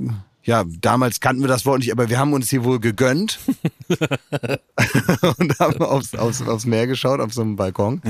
[0.44, 3.38] ja, damals kannten wir das Wort nicht, aber wir haben uns hier wohl gegönnt.
[5.38, 8.02] und haben aufs, aufs, aufs Meer geschaut, auf so einem Balkon.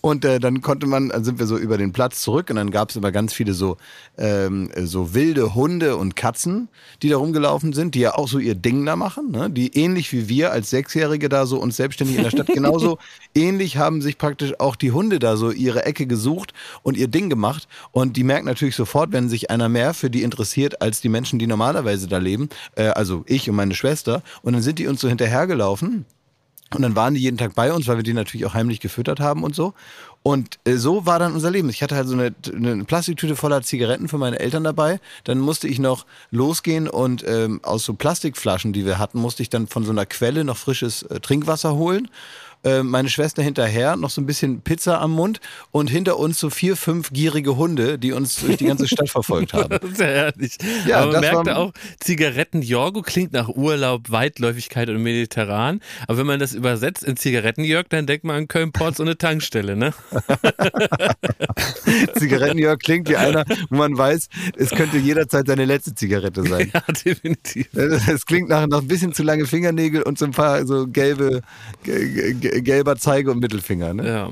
[0.00, 2.70] Und äh, dann konnte man, dann sind wir so über den Platz zurück und dann
[2.70, 3.76] gab es immer ganz viele so,
[4.16, 6.68] ähm, so wilde Hunde und Katzen,
[7.02, 9.50] die da rumgelaufen sind, die ja auch so ihr Ding da machen, ne?
[9.50, 12.98] die ähnlich wie wir als Sechsjährige da so uns selbstständig in der Stadt genauso
[13.34, 17.28] ähnlich haben sich praktisch auch die Hunde da so ihre Ecke gesucht und ihr Ding
[17.28, 17.68] gemacht.
[17.90, 21.38] Und die merken natürlich sofort, wenn sich einer mehr für die interessiert als die Menschen,
[21.38, 24.22] die normalerweise da leben, äh, also ich und meine Schwester.
[24.42, 26.04] Und dann sind die uns so hinterhergelaufen.
[26.74, 29.20] Und dann waren die jeden Tag bei uns, weil wir die natürlich auch heimlich gefüttert
[29.20, 29.74] haben und so.
[30.22, 31.68] Und äh, so war dann unser Leben.
[31.68, 35.00] Ich hatte halt so eine, eine Plastiktüte voller Zigaretten für meine Eltern dabei.
[35.24, 39.50] Dann musste ich noch losgehen und ähm, aus so Plastikflaschen, die wir hatten, musste ich
[39.50, 42.08] dann von so einer Quelle noch frisches äh, Trinkwasser holen.
[42.64, 45.40] Äh, meine Schwester hinterher, noch so ein bisschen Pizza am Mund
[45.72, 49.52] und hinter uns so vier, fünf gierige Hunde, die uns durch die ganze Stadt verfolgt
[49.52, 49.78] haben.
[49.98, 50.58] Ja herrlich.
[50.86, 55.80] Ja, aber man das merkte war- auch, Zigaretten-Jorgo klingt nach Urlaub, Weitläufigkeit und Mediterran.
[56.06, 59.76] Aber wenn man das übersetzt in Zigaretten-Jörg, dann denkt man an Köln-Ports und eine Tankstelle,
[59.76, 59.92] ne?
[62.18, 66.70] Zigarettenjörg klingt wie einer, wo man weiß, es könnte jederzeit seine letzte Zigarette sein.
[66.74, 67.68] Ja, definitiv.
[67.74, 71.42] Es klingt nach noch ein bisschen zu lange Fingernägel und so ein paar so gelbe,
[71.82, 73.94] ge- ge- gelber Zeige und Mittelfinger.
[73.94, 74.06] Ne?
[74.06, 74.30] Ja.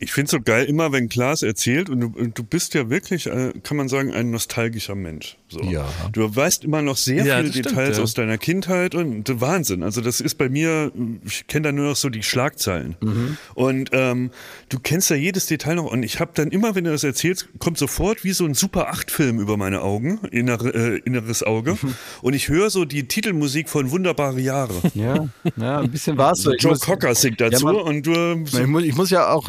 [0.00, 2.90] Ich finde es so geil, immer wenn Klaas erzählt, und du, und du bist ja
[2.90, 5.36] wirklich, äh, kann man sagen, ein nostalgischer Mensch.
[5.48, 5.60] So.
[5.62, 5.88] Ja.
[6.12, 8.02] Du weißt immer noch sehr Ja, viele stimmt, Details ja.
[8.02, 9.82] aus deiner Kindheit und äh, Wahnsinn.
[9.82, 10.90] Also das ist bei mir,
[11.24, 12.96] ich kenne da nur noch so die Schlagzeilen.
[13.00, 13.36] Mhm.
[13.54, 14.30] Und ähm,
[14.68, 15.90] du kennst ja jedes Detail noch.
[15.90, 18.92] Und ich habe dann immer, wenn du das erzählst, kommt sofort wie so ein Super
[18.92, 21.76] 8-Film über meine Augen, innere, äh, inneres Auge.
[22.22, 24.74] und ich höre so die Titelmusik von Wunderbare Jahre.
[24.94, 26.52] Ja, ja, ein bisschen war es so.
[26.54, 29.48] Joe Cocker singt dazu man- und du Ich muss, ich muss ja auch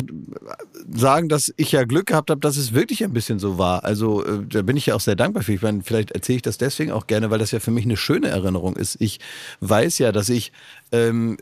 [0.91, 3.83] sagen, dass ich ja Glück gehabt habe, dass es wirklich ein bisschen so war.
[3.83, 5.53] Also äh, da bin ich ja auch sehr dankbar für.
[5.53, 7.97] Ich meine, vielleicht erzähle ich das deswegen auch gerne, weil das ja für mich eine
[7.97, 8.99] schöne Erinnerung ist.
[8.99, 9.19] Ich
[9.61, 10.51] weiß ja, dass ich
[10.91, 11.37] ähm,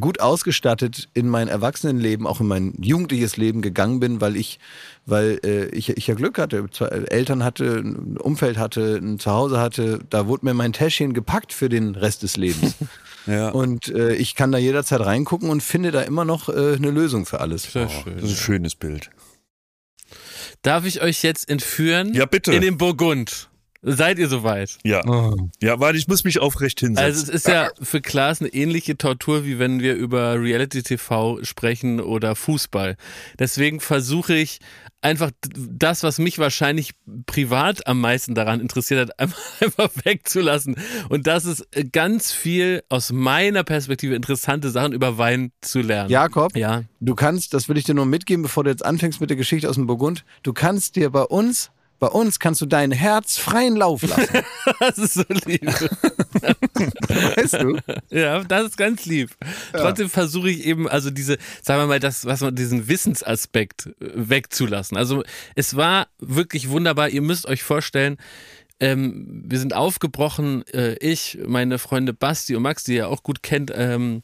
[0.00, 4.58] gut ausgestattet in mein Erwachsenenleben, auch in mein jugendliches Leben gegangen bin, weil ich,
[5.06, 9.58] weil äh, ich, ich ja Glück hatte, zwei Eltern hatte, ein Umfeld hatte, ein Zuhause
[9.58, 10.00] hatte.
[10.10, 12.74] Da wurde mir mein Täschchen gepackt für den Rest des Lebens.
[13.26, 13.50] Ja.
[13.50, 17.26] Und äh, ich kann da jederzeit reingucken und finde da immer noch äh, eine Lösung
[17.26, 17.64] für alles.
[17.72, 18.14] Sehr schön.
[18.14, 19.10] Das ist ein schönes Bild.
[20.62, 22.14] Darf ich euch jetzt entführen?
[22.14, 22.52] Ja, bitte.
[22.52, 23.48] In den Burgund.
[23.88, 24.78] Seid ihr soweit?
[24.84, 25.00] Ja.
[25.62, 27.04] Ja, warte, ich muss mich aufrecht hinsetzen.
[27.04, 32.00] Also es ist ja für Klaas eine ähnliche Tortur, wie wenn wir über Reality-TV sprechen
[32.00, 32.96] oder Fußball.
[33.38, 34.58] Deswegen versuche ich
[35.02, 36.90] einfach das, was mich wahrscheinlich
[37.26, 40.74] privat am meisten daran interessiert hat, einfach, einfach wegzulassen.
[41.08, 46.10] Und das ist äh, ganz viel aus meiner Perspektive interessante Sachen über Wein zu lernen.
[46.10, 46.82] Jakob, Ja.
[46.98, 49.68] du kannst, das will ich dir nur mitgeben, bevor du jetzt anfängst mit der Geschichte
[49.70, 53.76] aus dem Burgund, du kannst dir bei uns, bei uns kannst du dein Herz freien
[53.76, 54.26] Lauf lassen.
[54.80, 55.64] Das ist so lieb.
[55.64, 57.78] weißt du?
[58.10, 59.30] Ja, das ist ganz lieb.
[59.72, 64.10] Trotzdem versuche ich eben, also diese, sagen wir mal, das, was man, diesen Wissensaspekt äh,
[64.14, 64.96] wegzulassen.
[64.96, 65.22] Also
[65.54, 67.08] es war wirklich wunderbar.
[67.08, 68.16] Ihr müsst euch vorstellen,
[68.80, 73.42] ähm, wir sind aufgebrochen, äh, ich, meine Freunde Basti und Max, die ihr auch gut
[73.42, 74.22] kennt, ähm,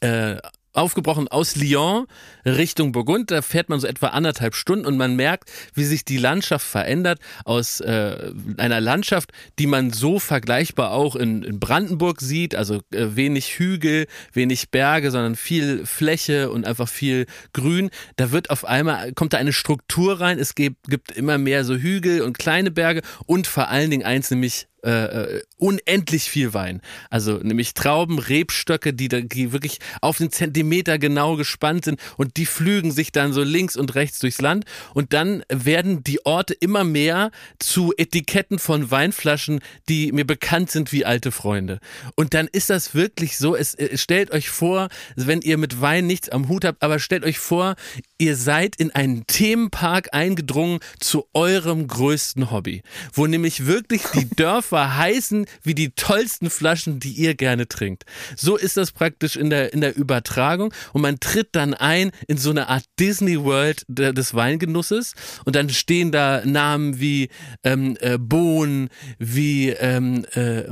[0.00, 0.36] äh,
[0.72, 2.06] aufgebrochen aus Lyon
[2.44, 3.30] Richtung Burgund.
[3.30, 7.18] Da fährt man so etwa anderthalb Stunden und man merkt, wie sich die Landschaft verändert
[7.44, 13.16] aus äh, einer Landschaft, die man so vergleichbar auch in, in Brandenburg sieht, also äh,
[13.16, 17.90] wenig Hügel, wenig Berge, sondern viel Fläche und einfach viel Grün.
[18.16, 21.74] Da wird auf einmal, kommt da eine Struktur rein, es gibt, gibt immer mehr so
[21.74, 26.80] Hügel und kleine Berge und vor allen Dingen eins, nämlich äh, äh, unendlich viel Wein.
[27.10, 32.36] Also nämlich Trauben, Rebstöcke, die, da, die wirklich auf den Zentimeter genau gespannt sind und
[32.36, 34.64] die flügen sich dann so links und rechts durchs Land
[34.94, 40.92] und dann werden die Orte immer mehr zu Etiketten von Weinflaschen, die mir bekannt sind
[40.92, 41.80] wie alte Freunde.
[42.16, 46.06] Und dann ist das wirklich so, es, äh, stellt euch vor, wenn ihr mit Wein
[46.06, 47.76] nichts am Hut habt, aber stellt euch vor,
[48.20, 52.82] ihr seid in einen Themenpark eingedrungen zu eurem größten Hobby,
[53.14, 58.04] wo nämlich wirklich die Dörfer heißen wie die tollsten Flaschen, die ihr gerne trinkt.
[58.36, 62.36] So ist das praktisch in der, in der Übertragung und man tritt dann ein in
[62.36, 65.14] so eine Art Disney World de- des Weingenusses
[65.46, 67.30] und dann stehen da Namen wie
[67.64, 70.64] ähm, äh, Bohn, wie, ähm, äh,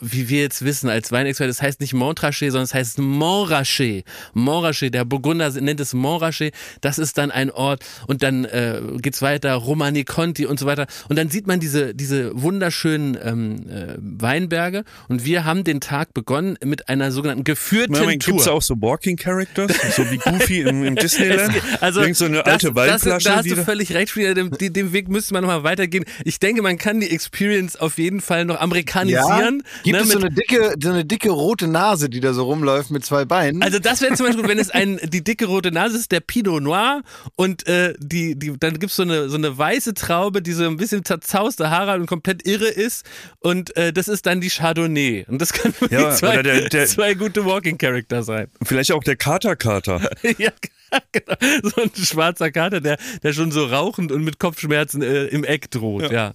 [0.00, 4.04] wie wir jetzt wissen als Weinexperte, das heißt nicht Montrachet, sondern es heißt Montrachet.
[4.32, 6.54] Montrachet, der Burgunder nennt es Montrachet.
[6.80, 10.66] Das das ist dann ein Ort und dann äh, geht's weiter, Romani Conti und so
[10.66, 10.86] weiter.
[11.08, 16.14] Und dann sieht man diese, diese wunderschönen ähm, äh, Weinberge und wir haben den Tag
[16.14, 18.34] begonnen mit einer sogenannten geführten Moment, Tour.
[18.34, 21.54] gibt's auch so Walking Characters, so wie Goofy im, im Disneyland?
[21.80, 23.08] Also Irgend so eine alte das, Weinflasche.
[23.08, 24.34] Das, da hast du völlig recht, Frieda.
[24.34, 26.04] Dem, dem Weg müsste man nochmal weitergehen.
[26.24, 29.62] Ich denke, man kann die Experience auf jeden Fall noch amerikanisieren.
[29.82, 32.90] Gibt ne, es so eine dicke, so eine dicke rote Nase, die da so rumläuft
[32.90, 33.62] mit zwei Beinen?
[33.62, 36.20] also das wäre zum Beispiel, gut, wenn es ein, die dicke rote Nase ist, der
[36.20, 36.83] Pinot Noir
[37.36, 40.76] und äh, die, die, dann gibt's so eine, so eine weiße Traube, die so ein
[40.76, 43.04] bisschen zerzauste Haare hat und komplett irre ist
[43.40, 45.24] und äh, das ist dann die Chardonnay.
[45.28, 48.48] Und das kann wirklich Ja, zwei, der- der- zwei gute Walking Character sein.
[48.62, 50.00] Vielleicht auch der Kater-Kater.
[50.38, 50.50] ja,
[51.12, 51.36] genau.
[51.62, 55.70] So ein schwarzer Kater, der, der schon so rauchend und mit Kopfschmerzen äh, im Eck
[55.70, 56.32] droht, ja.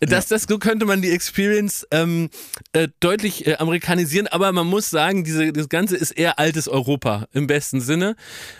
[0.00, 2.30] Das, das, so könnte man die Experience ähm,
[2.72, 7.26] äh, deutlich äh, amerikanisieren, aber man muss sagen, diese, das Ganze ist eher altes Europa
[7.32, 8.16] im besten Sinne.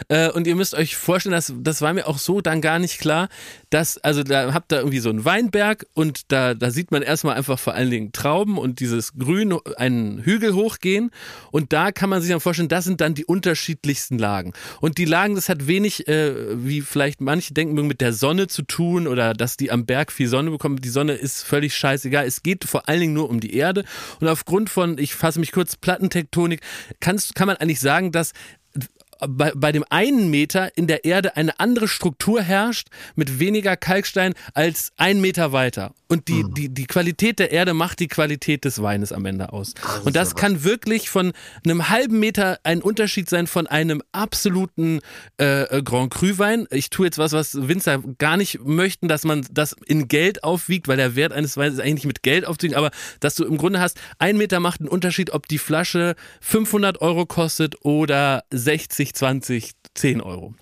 [0.08, 2.98] Äh, und ihr müsst euch vorstellen, das, das war mir auch so dann gar nicht
[2.98, 3.28] klar,
[3.70, 7.36] dass, also da habt ihr irgendwie so einen Weinberg und da, da sieht man erstmal
[7.36, 11.10] einfach vor allen Dingen Trauben und dieses Grün einen Hügel hochgehen
[11.50, 14.52] und da kann man sich dann vorstellen, das sind dann die unterschiedlichsten Lagen.
[14.80, 18.62] Und die Lagen, das hat wenig, äh, wie vielleicht manche denken mit der Sonne zu
[18.62, 20.76] tun oder dass die am Berg viel Sonne bekommen.
[20.76, 22.26] Die Sonne ist völlig scheißegal.
[22.26, 23.84] Es geht vor allen Dingen nur um die Erde.
[24.20, 26.60] Und aufgrund von, ich fasse mich kurz, Plattentektonik,
[27.00, 28.32] kannst, kann man eigentlich sagen, dass
[29.28, 34.34] bei, bei dem einen Meter in der Erde eine andere Struktur herrscht mit weniger Kalkstein
[34.54, 35.94] als ein Meter weiter.
[36.08, 39.72] Und die, die, die Qualität der Erde macht die Qualität des Weines am Ende aus.
[40.04, 41.32] Und das kann wirklich von
[41.64, 45.00] einem halben Meter ein Unterschied sein von einem absoluten
[45.38, 46.66] äh, Grand Cru Wein.
[46.70, 50.86] Ich tue jetzt was, was Winzer gar nicht möchten, dass man das in Geld aufwiegt,
[50.86, 53.56] weil der Wert eines Weines ist eigentlich nicht mit Geld aufzuwiegen, aber dass du im
[53.56, 59.11] Grunde hast, ein Meter macht einen Unterschied, ob die Flasche 500 Euro kostet oder 60,
[59.12, 60.54] 20, 10 Euro.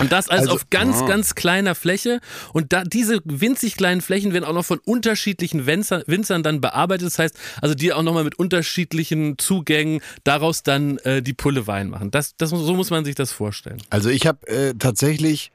[0.00, 2.20] Und das also, Also- auf ganz, ganz kleiner Fläche.
[2.52, 7.06] Und da, diese winzig kleinen Flächen werden auch noch von unterschiedlichen Winzer, Winzern dann bearbeitet.
[7.06, 11.90] Das heißt, also die auch nochmal mit unterschiedlichen Zugängen daraus dann äh, die Pulle Wein
[11.90, 12.10] machen.
[12.10, 13.82] Das, das, so muss man sich das vorstellen.
[13.90, 15.52] Also ich habe äh, tatsächlich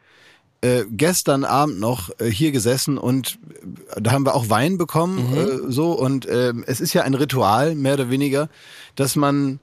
[0.62, 3.40] äh, gestern Abend noch äh, hier gesessen und
[3.96, 7.14] äh, da haben wir auch Wein bekommen, äh, so und ähm, es ist ja ein
[7.14, 8.50] Ritual mehr oder weniger,
[8.96, 9.60] dass man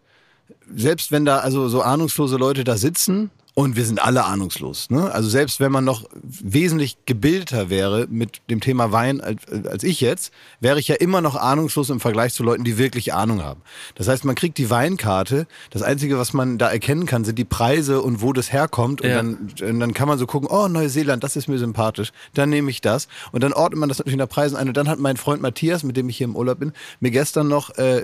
[0.74, 5.12] selbst wenn da also so ahnungslose Leute da sitzen und wir sind alle ahnungslos, ne?
[5.12, 10.00] Also selbst wenn man noch wesentlich gebildeter wäre mit dem Thema Wein als, als ich
[10.00, 13.62] jetzt, wäre ich ja immer noch ahnungslos im Vergleich zu Leuten, die wirklich Ahnung haben.
[13.94, 15.46] Das heißt, man kriegt die Weinkarte.
[15.70, 19.02] Das Einzige, was man da erkennen kann, sind die Preise und wo das herkommt.
[19.02, 19.16] Und, Ja.
[19.16, 22.10] dann, und dann kann man so gucken, oh, Neuseeland, das ist mir sympathisch.
[22.34, 23.06] Dann nehme ich das.
[23.30, 24.66] Und dann ordnet man das natürlich nach Preisen ein.
[24.66, 27.46] Und dann hat mein Freund Matthias, mit dem ich hier im Urlaub bin, mir gestern
[27.46, 28.02] noch äh,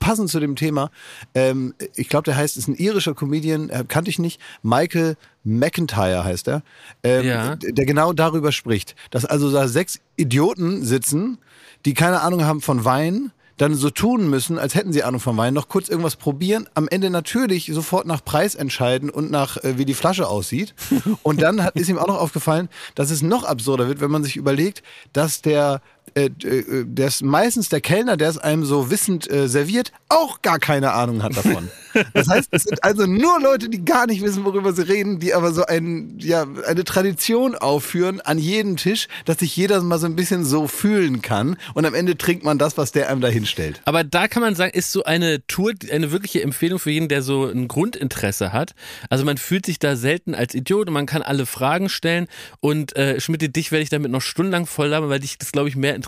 [0.00, 0.90] passend zu dem Thema,
[1.34, 4.40] ähm, ich glaube, der heißt, ist ein irischer Comedian, äh, kannte ich nicht,
[4.88, 6.62] Michael McIntyre heißt er,
[7.02, 7.56] ähm, Ja.
[7.56, 11.38] der genau darüber spricht, dass also da sechs Idioten sitzen,
[11.84, 15.36] die keine Ahnung haben von Wein, dann so tun müssen, als hätten sie Ahnung von
[15.36, 19.76] Wein, noch kurz irgendwas probieren, am Ende natürlich sofort nach Preis entscheiden und nach äh,
[19.78, 20.74] wie die Flasche aussieht.
[21.24, 24.22] Und dann hat, ist ihm auch noch aufgefallen, dass es noch absurder wird, wenn man
[24.22, 25.82] sich überlegt, dass der
[26.14, 30.42] äh, äh, der ist meistens der Kellner, der es einem so wissend äh, serviert, auch
[30.42, 31.68] gar keine Ahnung hat davon.
[32.12, 35.34] Das heißt, es sind also nur Leute, die gar nicht wissen, worüber sie reden, die
[35.34, 40.06] aber so ein, ja, eine Tradition aufführen an jedem Tisch, dass sich jeder mal so
[40.06, 43.28] ein bisschen so fühlen kann und am Ende trinkt man das, was der einem da
[43.28, 43.80] hinstellt.
[43.84, 47.22] Aber da kann man sagen, ist so eine Tour eine wirkliche Empfehlung für jeden, der
[47.22, 48.74] so ein Grundinteresse hat.
[49.10, 52.28] Also man fühlt sich da selten als Idiot und man kann alle Fragen stellen.
[52.60, 55.68] Und äh, Schmidt, dich werde ich damit noch stundenlang voll labern, weil dich das, glaube
[55.68, 56.07] ich, mehr interessiert.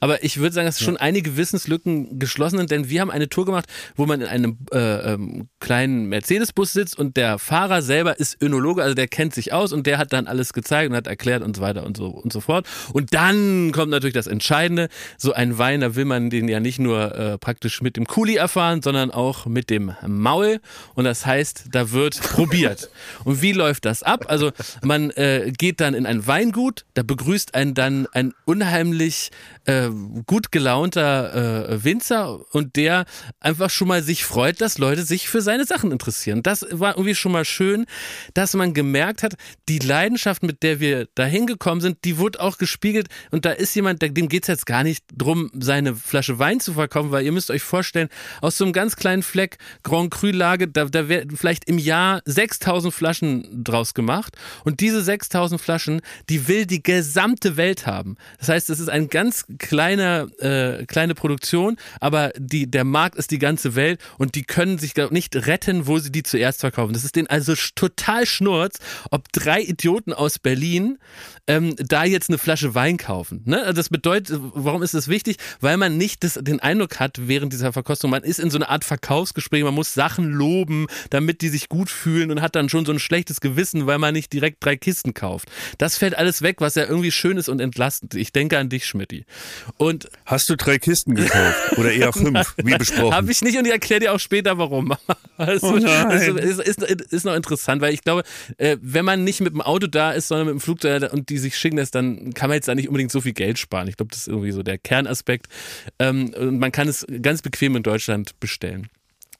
[0.00, 3.46] Aber ich würde sagen, dass schon einige Wissenslücken geschlossen sind, denn wir haben eine Tour
[3.46, 8.40] gemacht, wo man in einem äh, ähm, kleinen Mercedes-Bus sitzt und der Fahrer selber ist
[8.42, 11.42] Önologe, also der kennt sich aus und der hat dann alles gezeigt und hat erklärt
[11.42, 12.66] und so weiter und so und so fort.
[12.92, 14.88] Und dann kommt natürlich das Entscheidende.
[15.18, 18.36] So ein Wein, da will man den ja nicht nur äh, praktisch mit dem Kuli
[18.36, 20.60] erfahren, sondern auch mit dem Maul.
[20.94, 22.90] Und das heißt, da wird probiert.
[23.24, 24.26] Und wie läuft das ab?
[24.28, 29.05] Also man äh, geht dann in ein Weingut, da begrüßt einen dann ein unheimlich
[29.64, 29.88] äh,
[30.26, 33.04] gut gelaunter äh, Winzer und der
[33.40, 36.42] einfach schon mal sich freut, dass Leute sich für seine Sachen interessieren.
[36.42, 37.86] Das war irgendwie schon mal schön,
[38.34, 39.34] dass man gemerkt hat,
[39.68, 43.74] die Leidenschaft, mit der wir da hingekommen sind, die wurde auch gespiegelt und da ist
[43.74, 47.50] jemand, dem geht's jetzt gar nicht drum, seine Flasche Wein zu verkaufen, weil ihr müsst
[47.50, 48.08] euch vorstellen,
[48.40, 52.22] aus so einem ganz kleinen Fleck Grand Cru Lage, da, da werden vielleicht im Jahr
[52.24, 58.16] 6000 Flaschen draus gemacht und diese 6000 Flaschen, die will die gesamte Welt haben.
[58.38, 63.30] Das heißt, es ist ein ganz kleiner, äh, kleine Produktion, aber die, der Markt ist
[63.30, 66.92] die ganze Welt und die können sich nicht retten, wo sie die zuerst verkaufen.
[66.92, 68.78] Das ist denen also total schnurz,
[69.10, 70.98] ob drei Idioten aus Berlin
[71.46, 73.42] ähm, da jetzt eine Flasche Wein kaufen.
[73.44, 73.60] Ne?
[73.60, 75.36] Also das bedeutet, warum ist das wichtig?
[75.60, 78.68] Weil man nicht das, den Eindruck hat während dieser Verkostung, man ist in so einer
[78.68, 82.84] Art Verkaufsgespräch, man muss Sachen loben, damit die sich gut fühlen und hat dann schon
[82.86, 85.48] so ein schlechtes Gewissen, weil man nicht direkt drei Kisten kauft.
[85.78, 88.14] Das fällt alles weg, was ja irgendwie schön ist und entlastend.
[88.14, 89.24] Ich denke an dich, Schmidti.
[89.76, 91.78] Und Hast du drei Kisten gekauft?
[91.78, 93.14] Oder eher fünf, wie besprochen?
[93.14, 94.94] habe ich nicht und ich erkläre dir auch später warum.
[95.36, 98.22] Das Oh ist, ist, ist, ist noch interessant, weil ich glaube,
[98.58, 101.38] äh, wenn man nicht mit dem Auto da ist, sondern mit dem Flugzeug und die
[101.38, 103.88] sich schicken lässt, dann kann man jetzt da nicht unbedingt so viel Geld sparen.
[103.88, 105.46] Ich glaube, das ist irgendwie so der Kernaspekt.
[105.98, 108.88] Ähm, und man kann es ganz bequem in Deutschland bestellen.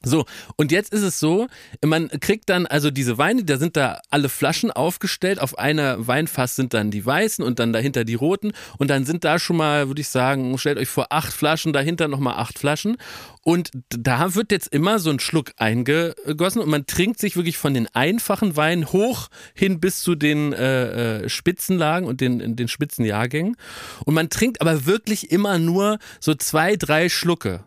[0.03, 1.47] So, und jetzt ist es so,
[1.83, 5.39] man kriegt dann also diese Weine, da sind da alle Flaschen aufgestellt.
[5.39, 8.51] Auf einer Weinfass sind dann die weißen und dann dahinter die roten.
[8.77, 12.07] Und dann sind da schon mal, würde ich sagen, stellt euch vor, acht Flaschen, dahinter
[12.07, 12.97] nochmal acht Flaschen.
[13.41, 17.73] Und da wird jetzt immer so ein Schluck eingegossen und man trinkt sich wirklich von
[17.73, 23.55] den einfachen Weinen hoch hin bis zu den äh, äh, Spitzenlagen und den, den Spitzenjahrgängen.
[24.03, 27.63] Und man trinkt aber wirklich immer nur so zwei, drei Schlucke.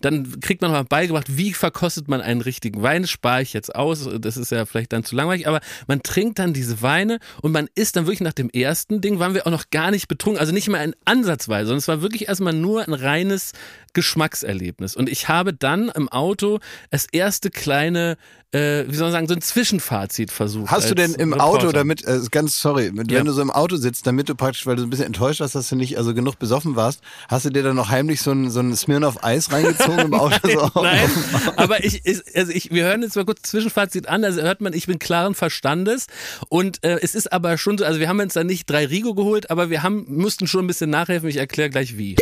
[0.00, 3.02] Dann kriegt man mal beigebracht, wie verkostet man einen richtigen Wein.
[3.02, 4.08] Das spare ich jetzt aus.
[4.20, 7.68] Das ist ja vielleicht dann zu langweilig, aber man trinkt dann diese Weine und man
[7.74, 10.40] isst dann wirklich nach dem ersten Ding, waren wir auch noch gar nicht betrunken.
[10.40, 13.52] Also nicht mal in Ansatzweise, sondern es war wirklich erstmal nur ein reines
[13.92, 14.96] Geschmackserlebnis.
[14.96, 16.60] Und ich habe dann im Auto
[16.90, 18.16] das erste kleine,
[18.52, 20.70] äh, wie soll man sagen, so ein Zwischenfazit versucht.
[20.70, 21.66] Hast du denn im Reporter.
[21.66, 23.18] Auto, damit, äh, ganz sorry, mit, Ja.
[23.18, 25.54] wenn du so im Auto sitzt, damit du praktisch, weil du ein bisschen enttäuscht warst,
[25.54, 28.50] dass du nicht also genug besoffen warst, hast du dir dann noch heimlich so ein,
[28.50, 30.36] so ein Smirnoff Eis reingezogen im Auto?
[30.50, 31.10] so auf- Nein,
[31.56, 32.02] aber ich,
[32.34, 34.24] also ich, wir hören jetzt mal kurz Zwischenfazit an.
[34.24, 36.06] Also hört man, ich bin klaren Verstandes
[36.48, 39.14] und äh, es ist aber schon so, also wir haben uns da nicht drei Rigo
[39.14, 41.28] geholt, aber wir haben, mussten schon ein bisschen nachhelfen.
[41.28, 42.16] Ich erkläre gleich wie.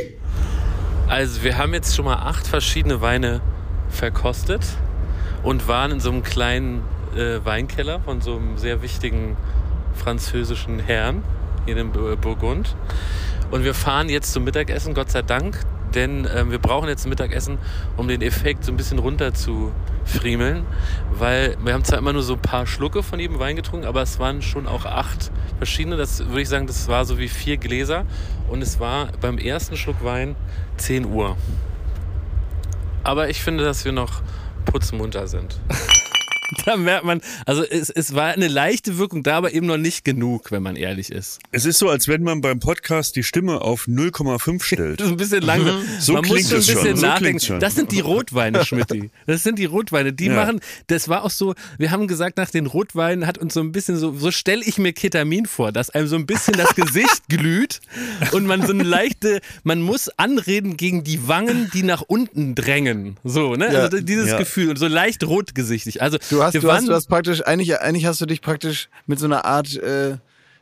[1.09, 3.41] Also wir haben jetzt schon mal acht verschiedene Weine
[3.91, 4.63] verkostet
[5.47, 6.83] und waren in so einem kleinen
[7.17, 9.37] äh, Weinkeller von so einem sehr wichtigen
[9.95, 11.23] französischen Herrn
[11.67, 12.75] hier in Bur- Burgund.
[13.53, 15.61] Und wir fahren jetzt zum Mittagessen, Gott sei Dank,
[15.95, 17.59] denn ähm, wir brauchen jetzt ein Mittagessen,
[17.97, 19.71] um den Effekt so ein bisschen runter zu
[20.05, 20.65] friemeln,
[21.13, 24.03] weil wir haben zwar immer nur so ein paar Schlucke von jedem Wein getrunken, aber
[24.03, 25.97] es waren schon auch acht verschiedene.
[25.97, 28.05] Das würde ich sagen, das war so wie vier Gläser
[28.49, 30.35] und es war beim ersten Schluck Wein
[30.79, 31.37] 10 Uhr.
[33.05, 34.23] Aber ich finde, dass wir noch
[34.67, 35.59] putzmunter sind.
[36.65, 40.05] Da merkt man, also es, es war eine leichte Wirkung da, aber eben noch nicht
[40.05, 41.39] genug, wenn man ehrlich ist.
[41.51, 45.01] Es ist so, als wenn man beim Podcast die Stimme auf 0,5 stellt.
[45.01, 45.83] Das ist ein bisschen langsam.
[46.01, 47.41] So Man muss klingt schon ein schon, bisschen so nachdenken.
[47.41, 47.61] schon.
[47.61, 49.11] Das sind die Rotweine, Schmidti.
[49.27, 50.13] Das sind die Rotweine.
[50.13, 50.35] Die Ja.
[50.35, 53.73] machen, das war auch so, wir haben gesagt, nach den Rotweinen hat uns so ein
[53.73, 57.23] bisschen so, so stelle ich mir Ketamin vor, dass einem so ein bisschen das Gesicht
[57.29, 57.81] glüht
[58.33, 63.17] und man so eine leichte, man muss anreden gegen die Wangen, die nach unten drängen.
[63.25, 63.73] So, ne?
[63.73, 63.81] Ja.
[63.81, 64.39] Also dieses Ja.
[64.39, 66.03] Gefühl und so leicht rotgesichtig.
[66.03, 68.89] Also Du hast, wir du hast, du hast praktisch, eigentlich, eigentlich hast du dich praktisch
[69.07, 70.17] mit so einer Art, äh,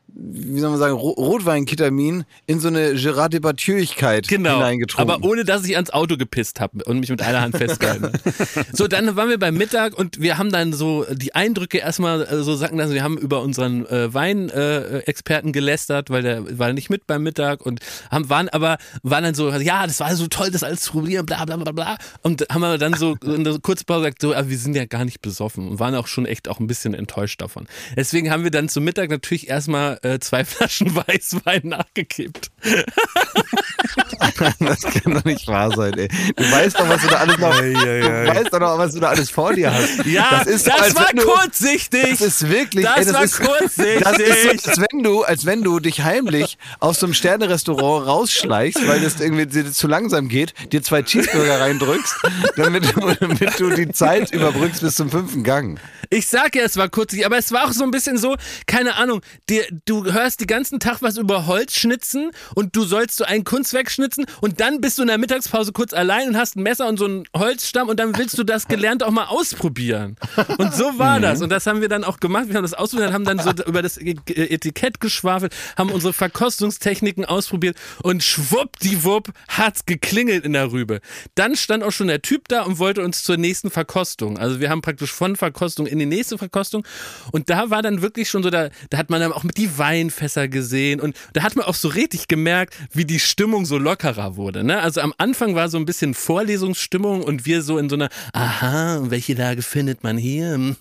[0.09, 5.13] wie soll man sagen, Ro Rotweinketamin in so eine Gerard Departieurigkeit Genau, hineingetrunken.
[5.13, 8.19] aber ohne, dass ich ans Auto gepisst habe und mich mit einer Hand festgehalten habe.
[8.73, 12.43] So, dann waren wir beim Mittag und wir haben dann so die Eindrücke erstmal äh,
[12.43, 12.93] so sagen lassen.
[12.95, 17.65] Wir haben über unseren äh, Weinexperten äh, gelästert, weil der war nicht mit beim Mittag
[17.65, 20.93] und haben, waren aber, waren dann so, ja, das war so toll, das alles zu
[20.93, 21.97] probieren, bla, bla, bla, bla.
[22.23, 25.05] Und haben wir dann so in der Kurzpause gesagt, so, aber wir sind ja gar
[25.05, 27.67] nicht besoffen und waren auch schon echt auch ein bisschen enttäuscht davon.
[27.97, 32.51] Deswegen haben wir dann zum Mittag natürlich erstmal äh, zwei Flaschen Weißwein nachgekippt.
[34.61, 36.09] das kann doch nicht wahr sein, ey.
[36.37, 38.25] Du weißt doch, was du da alles noch, Ei, ei, ei.
[38.25, 40.05] du weißt doch noch, was du da alles vor dir hast.
[40.07, 42.11] Ja, das, das, ist als war du, kurzsichtig.
[42.11, 44.03] Das ist wirklich, Das ey, das war ist, kurzsichtig.
[44.03, 48.07] Das ist so, als wenn du, als wenn du dich heimlich aus so einem Sternerestaurant
[48.07, 52.15] rausschleichst, weil es irgendwie dir zu langsam geht, dir zwei Cheeseburger reindrückst,
[52.57, 55.79] damit du, damit du die Zeit überbrückst bis zum fünften Gang.
[56.11, 58.97] Ich sag ja, es war kurzsichtig, aber es war auch so ein bisschen so, keine
[58.97, 63.25] Ahnung, dir, du hörst den ganzen Tag was über Holz schnitzen und du sollst so
[63.25, 66.63] ein Kunstwerk schnitzen und dann bist du in der Mittagspause kurz allein und hast ein
[66.63, 70.17] Messer und so einen Holzstamm und dann willst du das Gelernte auch mal ausprobieren.
[70.59, 71.43] Und so war das.
[71.43, 72.49] Und das haben wir dann auch gemacht.
[72.49, 77.77] Wir haben das ausprobiert, haben dann so über das Etikett geschwafelt, haben unsere Verkostungstechniken ausprobiert
[78.03, 81.01] und schwuppdiwupp hat's geklingelt in der Rübe.
[81.35, 84.39] Dann stand auch schon der Typ da und wollte uns zur nächsten Verkostung.
[84.39, 86.87] Also wir haben praktisch von Verkostung in die nächste Verkostung
[87.33, 89.74] und da war dann wirklich schon so, da, da hat man dann auch mit die
[89.79, 94.37] Weinfässer gesehen und da hat man auch so richtig gemerkt, wie die Stimmung so lockerer
[94.37, 94.65] wurde.
[94.65, 94.81] Ne?
[94.81, 99.03] Also am Anfang war so ein bisschen Vorlesungsstimmung und wir so in so einer, aha,
[99.05, 100.55] welche Lage findet man hier?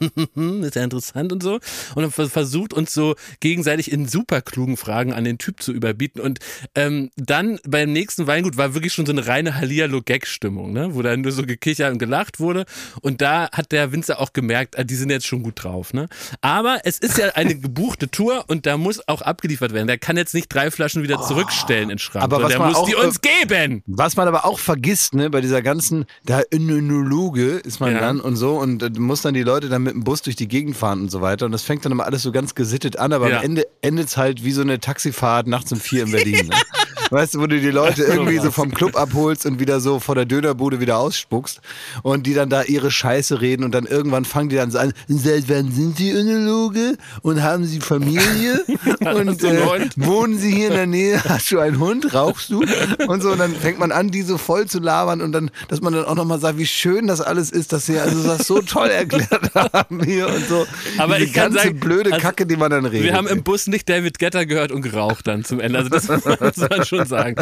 [0.62, 1.60] Ist ja interessant und so.
[1.96, 6.22] Und dann versucht uns so gegenseitig in super klugen Fragen an den Typ zu überbieten.
[6.22, 6.40] Und
[6.76, 10.96] ähm, dann beim nächsten Weingut war wirklich schon so eine reine Hallihallo-Gag-Stimmung, ne?
[10.96, 12.66] wo dann nur so gekichert und gelacht wurde.
[13.02, 15.94] Und da hat der Winzer auch gemerkt, ah, die sind jetzt schon gut drauf.
[15.94, 16.08] Ne?
[16.42, 19.88] Aber es ist ja eine gebuchte Tour und da muss auch abgeliefert werden.
[19.88, 22.24] Der kann jetzt nicht drei Flaschen wieder zurückstellen in Schrank.
[22.24, 23.82] Aber was der man muss auch, die uns geben.
[23.88, 28.00] Was man aber auch vergisst, ne, bei dieser ganzen, da Önologe ist man Ja.
[28.02, 30.48] dann und so und äh, muss dann die Leute dann mit dem Bus durch die
[30.48, 31.46] Gegend fahren und so weiter.
[31.46, 33.38] Und das fängt dann immer alles so ganz gesittet an, aber Ja.
[33.40, 36.48] am Ende endet es halt wie so eine Taxifahrt nachts um vier in Berlin.
[36.48, 36.56] Ne?
[37.14, 40.16] Weißt du, wo du die Leute irgendwie so vom Club abholst und wieder so vor
[40.16, 41.62] der Dönerbude wieder ausspuckst
[42.02, 44.94] und die dann da ihre Scheiße reden und dann irgendwann fangen die dann so an,
[45.08, 48.66] seit wann sind Sie Önologe und haben Sie Familie
[49.02, 52.66] und äh, wohnen Sie hier in der Nähe, hast du einen Hund, rauchst du
[53.08, 55.82] und so und dann fängt man an, die so voll zu labern und dann, dass
[55.82, 58.60] man dann auch nochmal sagt, wie schön das alles ist, dass sie also das so
[58.64, 60.66] toll erklärt haben hier und so.
[60.98, 63.04] Aber Diese ich kann ganze sagen, blöde also, Kacke, die man dann redet.
[63.04, 65.78] Wir haben im Bus nicht David Getter gehört und geraucht dann zum Ende.
[65.78, 67.36] Also das muss man schon sagen.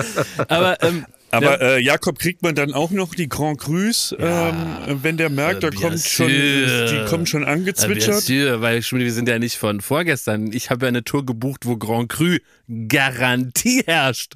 [0.48, 4.54] Aber, ähm, Aber ja, äh, Jakob kriegt man dann auch noch die Grand Crus, ähm,
[5.02, 8.22] wenn der merkt, da Bien kommt schon, die kommen schon Ja, bien angezwitschert.
[8.22, 10.52] sûr, weil wir sind ja nicht von vorgestern.
[10.52, 12.38] Ich habe ja eine Tour gebucht, wo Grand Cru
[12.88, 14.34] Garantie herrscht.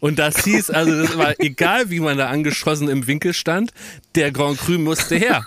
[0.00, 3.70] Und das hieß also, das war egal, wie man da angeschossen im Winkel stand,
[4.16, 5.44] der Grand Cru musste her.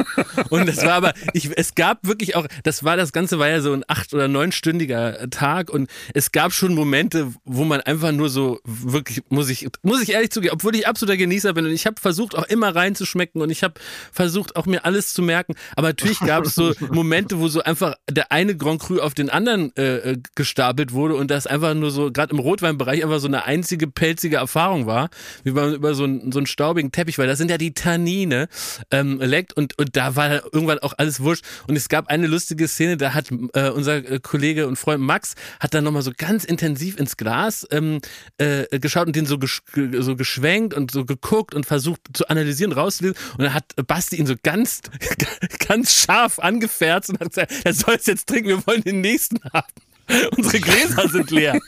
[0.49, 3.59] Und das war aber, ich, es gab wirklich auch, das war, das Ganze war ja
[3.59, 8.29] so ein acht- oder neunstündiger Tag und es gab schon Momente, wo man einfach nur
[8.29, 11.85] so wirklich, muss ich, muss ich ehrlich zugeben, obwohl ich absoluter Genießer bin und ich
[11.85, 13.75] habe versucht auch immer reinzuschmecken und ich habe
[14.11, 17.95] versucht auch mir alles zu merken, aber natürlich gab es so Momente, wo so einfach
[18.09, 21.91] der eine Grand Cru auf den anderen äh, äh, gestapelt wurde und das einfach nur
[21.91, 25.09] so, gerade im Rotweinbereich, einfach so eine einzige pelzige Erfahrung war,
[25.43, 28.47] wie man über so einen, so einen staubigen Teppich, weil das sind ja die Tannine,
[28.91, 31.43] ähm, leckt und, und da war irgendwann auch alles wurscht.
[31.67, 35.33] Und es gab eine lustige Szene, da hat äh, unser äh, Kollege und Freund Max
[35.59, 37.99] hat dann nochmal so ganz intensiv ins Glas ähm,
[38.37, 42.29] äh, geschaut und den so, gesch ge- so geschwenkt und so geguckt und versucht zu
[42.29, 44.81] analysieren, rauszulesen und dann hat Basti ihn so ganz,
[45.67, 49.39] ganz scharf angefärzt und hat gesagt, er soll es jetzt trinken, wir wollen den nächsten
[49.53, 49.67] haben.
[50.37, 51.59] Unsere Gläser sind leer.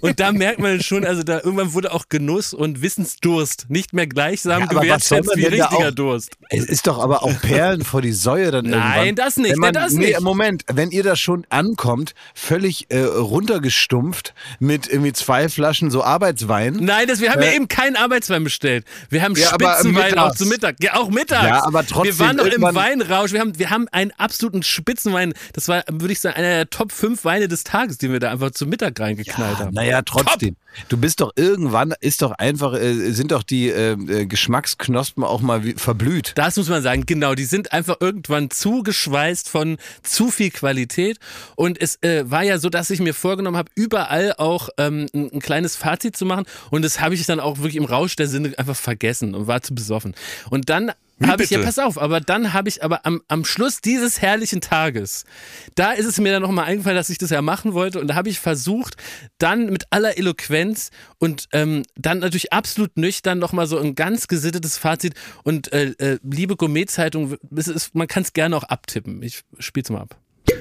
[0.00, 4.06] Und da merkt man schon, also da irgendwann wurde auch Genuss und Wissensdurst nicht mehr
[4.06, 6.32] gleichsam Ja, gewertschätzt wie richtiger auch- Durst.
[6.50, 9.14] Es ist doch aber auch Perlen vor die Säue dann Nein, irgendwann.
[9.16, 10.20] das nicht, Wenn man, das nee, nicht.
[10.20, 16.74] Moment, wenn ihr da schon ankommt, völlig äh, runtergestumpft mit irgendwie zwei Flaschen so Arbeitswein.
[16.80, 18.84] Nein, das, wir haben ja Äh, eben keinen Arbeitswein bestellt.
[19.08, 20.76] Wir haben Ja, aber Spitzenwein auch zu Mittag.
[20.82, 21.46] Ja, auch mittags.
[21.46, 23.32] Ja, aber trotzdem Wir waren noch im Weinrausch.
[23.32, 25.32] Wir haben, wir haben einen absoluten Spitzenwein.
[25.52, 28.30] Das war, würde ich sagen, einer der Top 5 Weine des Tages, den wir da
[28.30, 29.74] einfach zu Mittag reingeknallt haben.
[29.74, 30.56] Naja, trotzdem.
[30.88, 35.40] Du bist doch irgendwann, ist doch einfach, äh, sind doch die äh, äh, Geschmacksknospen auch
[35.40, 36.32] mal wie, verblüht.
[36.34, 37.34] Das muss man sagen, genau.
[37.34, 41.18] Die sind einfach irgendwann zugeschweißt von zu viel Qualität.
[41.54, 45.32] Und es äh, war ja so, dass ich mir vorgenommen habe, überall auch ähm, ein,
[45.32, 46.44] ein kleines Fazit zu machen.
[46.70, 49.62] Und das habe ich dann auch wirklich im Rausch der Sinne einfach vergessen und war
[49.62, 50.14] zu besoffen.
[50.50, 50.92] Und dann
[51.24, 54.60] Habe ich, ja, pass auf, aber dann habe ich aber am, am Schluss dieses herrlichen
[54.60, 55.24] Tages,
[55.74, 58.00] da ist es mir dann nochmal eingefallen, dass ich das ja machen wollte.
[58.00, 58.96] Und da habe ich versucht,
[59.38, 64.76] dann mit aller Eloquenz und ähm, dann natürlich absolut nüchtern nochmal so ein ganz gesittetes
[64.76, 65.14] Fazit.
[65.42, 69.22] Und äh, äh, liebe Gourmet-Zeitung, es man kann es gerne auch abtippen.
[69.22, 70.16] Ich spiel's mal ab.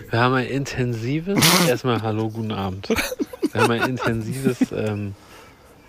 [0.09, 2.89] Wir haben ein intensives, erstmal hallo, guten Abend.
[3.51, 5.15] Wir haben ein intensives ähm,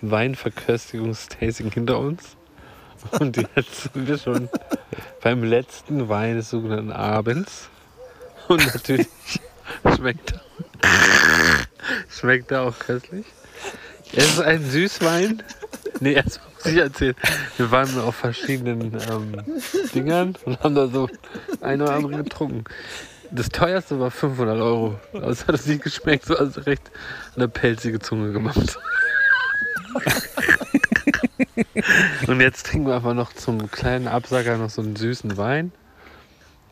[0.01, 2.36] Weinverköstigungstasting hinter uns.
[3.19, 4.49] Und jetzt sind wir schon
[5.21, 7.69] beim letzten Wein des sogenannten Abends.
[8.47, 9.07] Und natürlich
[9.95, 10.41] schmeckt er,
[12.09, 13.25] schmeckt er auch köstlich.
[14.13, 15.43] Es ist ein Süßwein.
[15.99, 17.15] Nee, erst muss ich erzählen.
[17.57, 19.59] Wir waren auf verschiedenen ähm,
[19.93, 21.09] Dingern und haben da so
[21.61, 22.63] ein oder andere getrunken.
[23.31, 24.99] Das teuerste war 500 Euro.
[25.11, 26.89] Das hat es nicht geschmeckt, so also recht
[27.35, 28.79] eine pelzige Zunge gemacht.
[32.27, 35.71] Und jetzt trinken wir einfach noch zum kleinen Absacker noch so einen süßen Wein.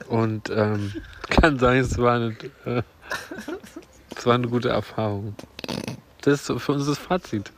[0.07, 0.93] Und ähm,
[1.29, 2.35] kann sagen, es war eine,
[2.65, 2.81] äh,
[4.15, 5.35] es war eine gute Erfahrung.
[6.21, 7.51] Das ist für uns das Fazit.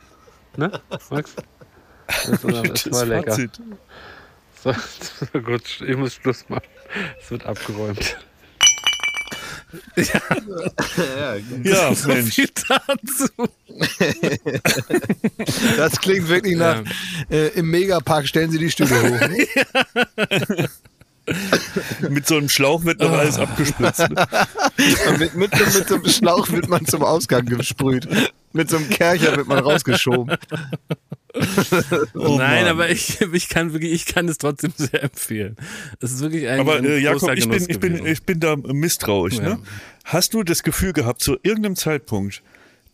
[0.56, 0.80] Ne,
[1.10, 1.34] Max?
[2.06, 3.36] Das war, das war lecker.
[4.60, 6.66] So gut, ich muss Schluss machen.
[7.20, 8.18] Es wird abgeräumt.
[11.64, 12.34] Ja, Mensch.
[12.34, 13.28] Viel dazu.
[15.76, 16.82] Das klingt wirklich nach,
[17.30, 19.20] äh, im Megapark stellen sie die Stühle hoch.
[22.08, 24.08] mit so einem Schlauch wird noch alles abgespritzt.
[24.08, 24.26] Ne?
[25.18, 28.08] Mit, mit, so- mit so einem Schlauch wird man zum Ausgang gesprüht.
[28.52, 30.36] Mit so einem Kercher wird man rausgeschoben.
[32.14, 32.66] Oh Nein, Mann.
[32.66, 35.56] aber ich, ich kann wirklich, ich kann es trotzdem sehr empfehlen.
[36.00, 38.56] Es ist wirklich ein, Aber ein äh, Jakob, ich bin, ich, bin, ich bin da
[38.56, 39.36] misstrauisch.
[39.36, 39.42] Ja.
[39.42, 39.58] Ne?
[40.04, 42.42] Hast du das Gefühl gehabt, zu irgendeinem Zeitpunkt,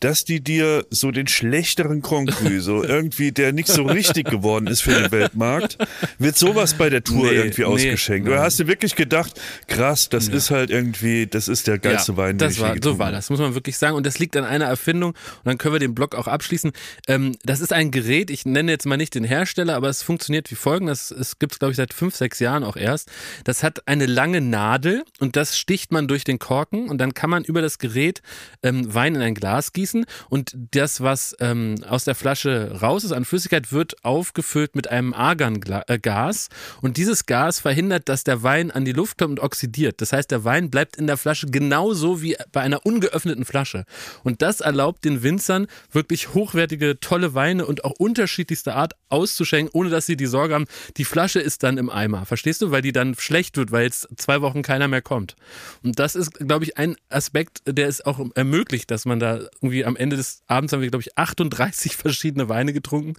[0.04, 4.82] dass die dir so den schlechteren Grand so irgendwie, der nicht so richtig geworden ist
[4.82, 5.78] für den Weltmarkt,
[6.18, 8.28] wird sowas bei der Tour Nee, irgendwie nee, ausgeschenkt?
[8.28, 12.36] Oder hast du wirklich gedacht, krass, das ist halt irgendwie, das ist der geilste Wein,
[12.36, 13.96] den das ich war, so war das, muss man wirklich sagen.
[13.96, 15.12] Und das liegt an einer Erfindung.
[15.12, 16.72] Und dann können wir den Blog auch abschließen.
[17.08, 20.50] Ähm, das ist ein Gerät, ich nenne jetzt mal nicht den Hersteller, aber es funktioniert
[20.50, 20.86] wie folgt.
[20.86, 23.10] Das, es gibt es, glaube ich, seit fünf, sechs Jahren auch erst.
[23.44, 27.30] Das hat eine lange Nadel und das sticht man durch den Korken und dann kann
[27.30, 28.20] man über das Gerät
[28.62, 29.93] ähm, Wein in ein Glas gießen
[30.28, 35.14] und das, was ähm, aus der Flasche raus ist an Flüssigkeit, wird aufgefüllt mit einem
[35.14, 36.48] Argangas
[36.82, 40.00] und dieses Gas verhindert, dass der Wein an die Luft kommt und oxidiert.
[40.00, 43.84] Das heißt, der Wein bleibt in der Flasche genauso wie bei einer ungeöffneten Flasche.
[44.22, 49.90] Und das erlaubt den Winzern wirklich hochwertige, tolle Weine und auch unterschiedlichster Art auszuschenken, ohne
[49.90, 50.66] dass sie die Sorge haben,
[50.96, 52.26] die Flasche ist dann im Eimer.
[52.26, 52.70] Verstehst du?
[52.70, 55.36] Weil die dann schlecht wird, weil jetzt zwei Wochen keiner mehr kommt.
[55.82, 59.73] Und das ist, glaube ich, ein Aspekt, der es auch ermöglicht, dass man da irgendwie
[59.82, 63.14] am Ende des Abends haben wir, glaube ich, 38 verschiedene Weine getrunken.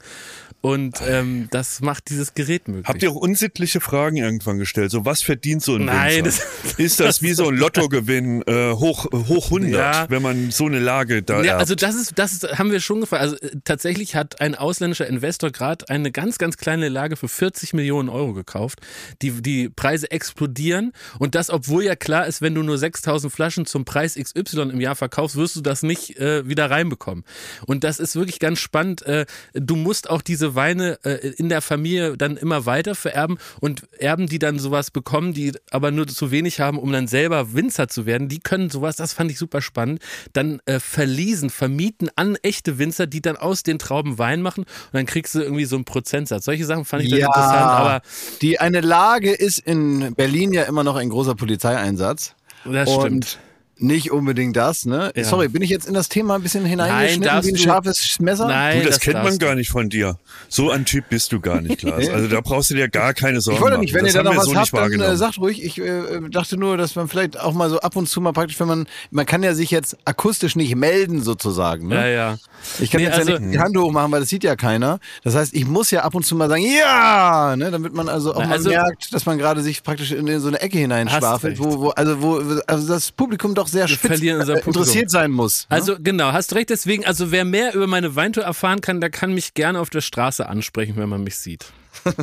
[0.61, 2.87] Und ähm, das macht dieses Gerät möglich.
[2.87, 4.89] Habt ihr auch unsittliche Fragen irgendwann gestellt?
[4.89, 6.43] So, was verdient so ein Nein, Winzer?
[6.77, 10.05] ist das wie so ein Lottogewinn äh, hoch, hoch 100, Ja.
[10.09, 11.59] wenn man so eine Lage da Ja, erbt?
[11.59, 13.21] also das ist, das ist, haben wir schon gefragt.
[13.21, 17.73] Also äh, tatsächlich hat ein ausländischer Investor gerade eine ganz, ganz kleine Lage für 40
[17.73, 18.79] Millionen Euro gekauft.
[19.21, 23.65] Die, die Preise explodieren und das, obwohl ja klar ist, wenn du nur 6000 Flaschen
[23.67, 27.23] zum Preis XY im Jahr verkaufst, wirst du das nicht äh, wieder reinbekommen.
[27.65, 29.01] Und das ist wirklich ganz spannend.
[29.03, 33.83] Äh, du musst auch diese Weine äh, in der Familie dann immer weiter vererben und
[33.99, 37.87] Erben, die dann sowas bekommen, die aber nur zu wenig haben, um dann selber Winzer
[37.87, 40.01] zu werden, die können sowas, das fand ich super spannend,
[40.33, 45.05] dann äh, vermieten an echte Winzer, die dann aus den Trauben Wein machen und dann
[45.05, 46.45] kriegst du irgendwie so einen Prozentsatz.
[46.45, 48.01] Solche Sachen fand ich dann interessant, aber
[48.41, 52.35] die eine Lage ist in Berlin ja immer noch ein großer Polizeieinsatz.
[52.65, 53.39] das Und stimmt.
[53.77, 55.11] Nicht unbedingt das, ne?
[55.15, 55.23] Ja.
[55.25, 58.47] Sorry, bin ich jetzt in das Thema ein bisschen hineingeschnitten wie ein du- scharfes Messer?
[58.47, 60.17] Nein, Du, das, kennt man gar nicht von dir.
[60.47, 62.07] So ein Typ bist du gar nicht, Klaas.
[62.15, 64.29] Also da brauchst du dir gar keine Sorgen Ich wollte nicht, wenn das ihr da
[64.31, 65.63] noch was so nicht habt, dann äh, sagt ruhig.
[65.63, 68.59] Ich äh, dachte nur, dass man vielleicht auch mal so ab und zu mal praktisch,
[68.59, 71.87] wenn man, man kann ja sich jetzt akustisch nicht melden sozusagen.
[71.87, 71.95] Ne?
[71.95, 72.37] Ja, ja.
[72.79, 74.99] Ich kann Nee, jetzt also- ja nicht die Hand hochmachen, weil das sieht ja keiner.
[75.23, 78.33] Das heißt, ich muss ja ab und zu mal sagen, ja, ne, damit man also
[78.33, 81.59] auch Na, mal also- merkt, dass man gerade sich praktisch in so eine Ecke hineinschwafelt,
[81.59, 82.35] wo, wo, also wo
[82.67, 85.67] also das Publikum doch sehr spitz äh, interessiert sein muss.
[85.69, 85.75] ne?
[85.75, 86.69] Also genau, hast recht.
[86.69, 90.01] Deswegen, also wer mehr über meine Weintour erfahren kann, der kann mich gerne auf der
[90.01, 91.65] Straße ansprechen, wenn man mich sieht.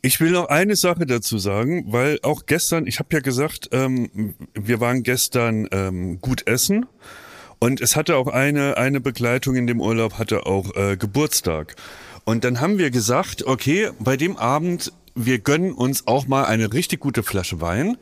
[0.00, 4.34] Ich will noch eine Sache dazu sagen, weil auch gestern, ich habe ja gesagt, ähm,
[4.54, 6.86] wir waren gestern ähm, gut essen
[7.58, 11.74] und es hatte auch eine, eine Begleitung in dem Urlaub, hatte auch äh, Geburtstag.
[12.24, 16.72] Und dann haben wir gesagt, okay, bei dem Abend, wir gönnen uns auch mal eine
[16.72, 17.96] richtig gute Flasche Wein.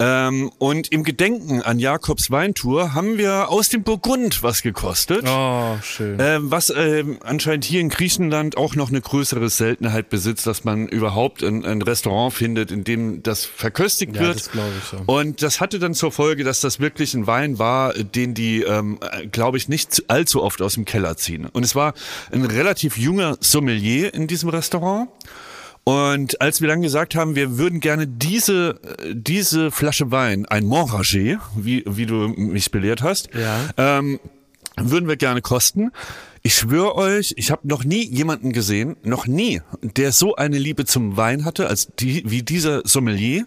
[0.00, 5.24] Ähm, und im Gedenken an Jakobs Weintour haben wir aus dem Burgund was gekostet.
[5.28, 6.18] Oh, schön.
[6.20, 10.88] Ähm, was ähm, anscheinend hier in Griechenland auch noch eine größere Seltenheit besitzt, dass man
[10.88, 14.34] überhaupt ein, ein Restaurant findet, in dem das verköstigt Ja, wird.
[14.36, 14.98] das glaube ich, ja.
[15.06, 18.98] Und das hatte dann zur Folge, dass das wirklich ein Wein war, den die, ähm,
[19.30, 21.46] glaube ich, nicht zu- allzu oft aus dem Keller ziehen.
[21.52, 21.94] Und es war
[22.32, 25.08] ein relativ junger Sommelier in diesem Restaurant.
[25.84, 28.80] Und als wir dann gesagt haben, wir würden gerne diese,
[29.12, 33.60] diese Flasche Wein, ein Montragé, wie, wie du mich belehrt hast, Ja.
[33.76, 34.18] ähm,
[34.76, 35.92] würden wir gerne kosten.
[36.46, 40.84] Ich schwöre euch, ich habe noch nie jemanden gesehen, noch nie, der so eine Liebe
[40.84, 43.46] zum Wein hatte, als die, wie dieser Sommelier.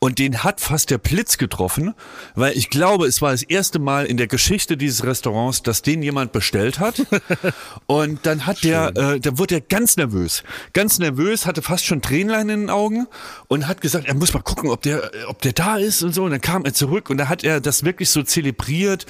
[0.00, 1.94] Und den hat fast der Blitz getroffen,
[2.34, 6.02] weil ich glaube, es war das erste Mal in der Geschichte dieses Restaurants, dass den
[6.02, 7.06] jemand bestellt hat.
[7.86, 12.02] Und dann hat der, äh, da wurde er ganz nervös, ganz nervös, hatte fast schon
[12.02, 13.06] Tränlein in den Augen
[13.46, 16.24] und hat gesagt, er muss mal gucken, ob der, ob der da ist und so.
[16.24, 19.06] Und dann kam er zurück und da hat er das wirklich so zelebriert,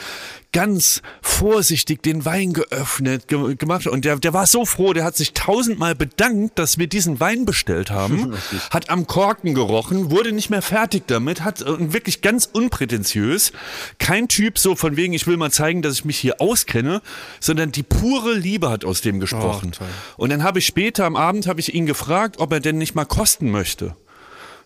[0.53, 3.87] ganz vorsichtig den Wein geöffnet, ge gemacht.
[3.87, 7.45] Und der, der war so froh, der hat sich tausendmal bedankt, dass wir diesen Wein
[7.45, 8.35] bestellt haben,
[8.71, 13.53] hat am Korken gerochen, wurde nicht mehr fertig damit, hat äh, wirklich ganz unprätentiös,
[13.99, 17.01] kein Typ so von wegen, ich will mal zeigen, dass ich mich hier auskenne,
[17.41, 19.73] sondern die pure Liebe hat aus dem gesprochen.
[19.73, 19.89] toll.
[20.17, 22.95] Und dann habe ich später am Abend habe ich ihn gefragt, ob er denn nicht
[22.95, 23.97] mal kosten möchte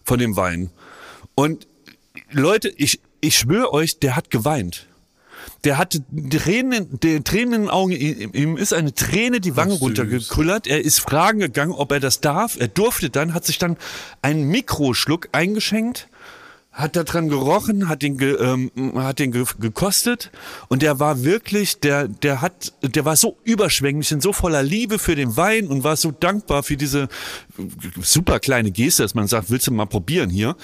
[0.03, 0.70] von dem Wein.
[1.34, 1.68] Und
[2.30, 4.89] Leute, ich, ich schwöre euch, der hat geweint.
[5.64, 9.80] Der hatte Tränen, der Tränen in den Augen, ihm ist eine Träne die Wange süß.
[9.80, 10.66] runtergekullert.
[10.66, 12.57] Er ist fragen gegangen, ob er das darf.
[12.59, 13.76] Er durfte dann, hat sich dann
[14.22, 16.09] einen Mikroschluck eingeschenkt
[16.76, 20.30] hat da dran gerochen, hat den, ge, ähm, hat den ge, gekostet
[20.68, 24.99] und der war wirklich, der, der hat, der war so überschwänglich und so voller Liebe
[24.99, 27.09] für den Wein und war so dankbar für diese
[28.02, 30.57] super kleine Geste, dass man sagt, willst du mal probieren hier,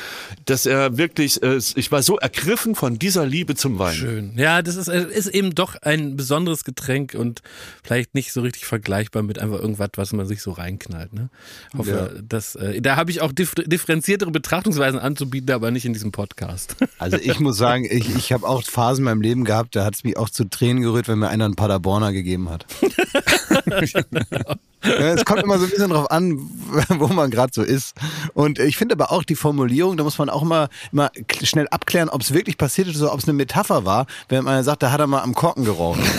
[0.45, 3.95] dass er wirklich, äh, ich war so ergriffen von dieser Liebe zum Wein.
[3.95, 4.33] Schön.
[4.37, 7.43] Ja, das ist, äh, ist eben doch ein besonderes Getränk und
[7.83, 11.13] vielleicht nicht so richtig vergleichbar mit einfach irgendwas, was man sich so reinknallt.
[11.13, 11.31] Ne?
[11.77, 16.13] Hoffe, dass, äh, da habe ich auch differ differenziertere Betrachtungsweisen anzubieten, aber nicht in diesem
[16.13, 16.77] Podcast.
[16.99, 19.95] Also ich muss sagen, ich, ich habe auch Phasen in meinem Leben gehabt, da hat
[19.95, 22.65] es mich auch zu Tränen gerührt, wenn mir einer einen Paderborner gegeben hat.
[24.83, 26.39] Es kommt immer so ein bisschen drauf an,
[26.89, 27.95] wo man gerade so ist.
[28.35, 31.11] Und ich finde aber auch die Formulierung, da muss man auch immer, immer
[31.43, 34.65] schnell abklären, ob es wirklich passiert ist oder ob es eine Metapher war, wenn einer
[34.65, 36.01] sagt, da hat er mal am Korken geraucht.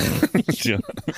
[0.63, 0.77] Ja.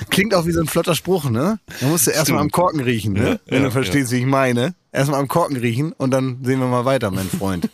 [0.10, 1.60] Klingt auch wie so ein flotter Spruch, ne?
[1.80, 3.30] Da musst du erstmal am Korken riechen, ne?
[3.30, 4.74] Ja, wenn ja, du verstehst, wie ich meine.
[4.92, 7.70] Erstmal am Korken riechen und dann sehen wir mal weiter, mein Freund.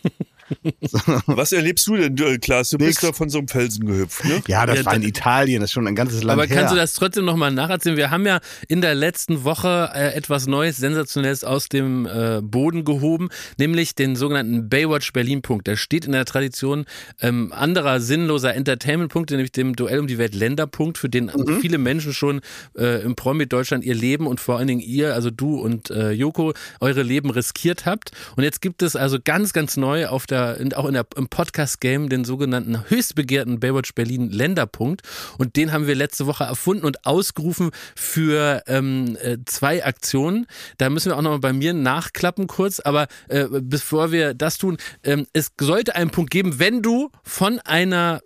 [1.26, 2.70] Was erlebst du denn, du, Klaas?
[2.72, 2.88] Du Nix.
[2.90, 4.42] bist da von so einem Felsen gehüpft, ne?
[4.48, 6.58] Ja, das Ja, war in Italien, das ist schon ein ganzes Land Aber her.
[6.58, 7.98] kannst du das trotzdem nochmal nacherzählen?
[7.98, 12.84] Wir haben ja in der letzten Woche äh, etwas Neues, Sensationelles aus dem äh, Boden
[12.86, 15.68] gehoben, nämlich den sogenannten Baywatch Berlin-Punkt.
[15.68, 16.86] Der steht in der Tradition
[17.22, 21.60] ähm, anderer sinnloser Entertainment-Punkte, nämlich dem Duell um die Welt Länder-Punkt, für den Mhm.
[21.62, 22.42] viele Menschen schon
[22.78, 26.54] äh, im Promi-Deutschland ihr Leben und vor allen Dingen ihr, also du und äh, Joko,
[26.80, 28.12] eure Leben riskiert habt.
[28.36, 31.28] Und jetzt gibt es also ganz, ganz neu auf der, in- auch in der, im
[31.28, 35.02] Podcast-Game den sogenannten höchst begehrten Baywatch Berlin Länderpunkt.
[35.38, 40.48] Und den haben wir letzte Woche erfunden und ausgerufen für ähm, äh, zwei Aktionen.
[40.78, 42.80] Da müssen wir auch nochmal bei mir nachklappen kurz.
[42.80, 47.60] Aber äh, bevor wir das tun, ähm, es sollte einen Punkt geben, wenn du von
[47.60, 48.22] einer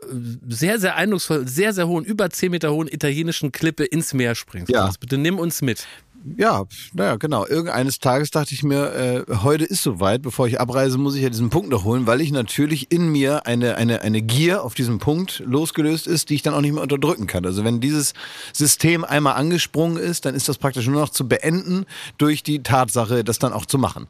[0.48, 4.72] sehr, sehr eindrucksvoll, sehr, sehr hohen, über 10 Meter hohen italienischen Klippe ins Meer springst.
[4.72, 4.92] Ja.
[5.00, 5.86] Bitte nimm uns mit.
[6.38, 7.46] Ja, naja, genau.
[7.46, 11.30] Irgendeines Tages dachte ich mir, äh, heute ist soweit, bevor ich abreise, muss ich ja
[11.30, 14.98] diesen Punkt noch holen, weil ich natürlich in mir eine, eine, eine Gier auf diesen
[14.98, 17.46] Punkt losgelöst ist, die ich dann auch nicht mehr unterdrücken kann.
[17.46, 18.14] Also wenn dieses
[18.54, 21.86] System einmal angesprungen ist, dann ist das praktisch nur noch zu beenden
[22.18, 24.08] durch die Tatsache, das dann auch zu machen.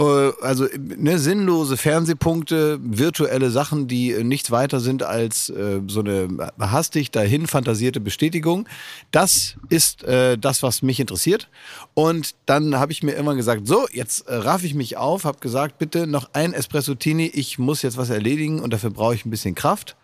[0.00, 6.00] Äh, Also ne, sinnlose Fernsehpunkte, virtuelle Sachen, die äh, nichts weiter sind als äh, so
[6.00, 8.68] eine hastig dahin fantasierte Bestätigung.
[9.12, 11.48] Das ist äh, das, was mich interessiert.
[11.94, 15.38] Und dann habe ich mir immer gesagt, so, jetzt äh, raff ich mich auf, habe
[15.38, 19.30] gesagt, bitte noch ein Espresso-Tini, ich muss jetzt was erledigen und dafür brauche ich ein
[19.30, 19.96] bisschen Kraft.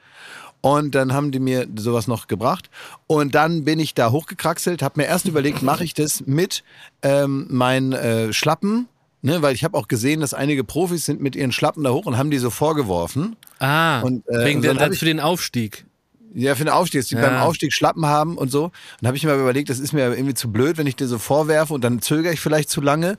[0.62, 2.68] Und dann haben die mir sowas noch gebracht.
[3.06, 6.64] Und dann bin ich da hochgekraxelt, habe mir erst überlegt, mache ich das mit
[7.02, 8.86] ähm, meinen äh, Schlappen,
[9.22, 9.42] ne?
[9.42, 12.16] weil ich habe auch gesehen, dass einige Profis sind mit ihren Schlappen da hoch und
[12.18, 13.36] haben die so vorgeworfen.
[13.58, 15.84] Ah, Und, äh, wegen und der, dann hab für den Aufstieg.
[16.32, 17.22] Ja, für den Aufstieg, dass die Ja.
[17.22, 18.70] beim Aufstieg Schlappen haben und so.
[19.00, 21.08] Und habe ich mir aber überlegt, das ist mir irgendwie zu blöd, wenn ich dir
[21.08, 23.18] so vorwerfe und dann zögere ich vielleicht zu lange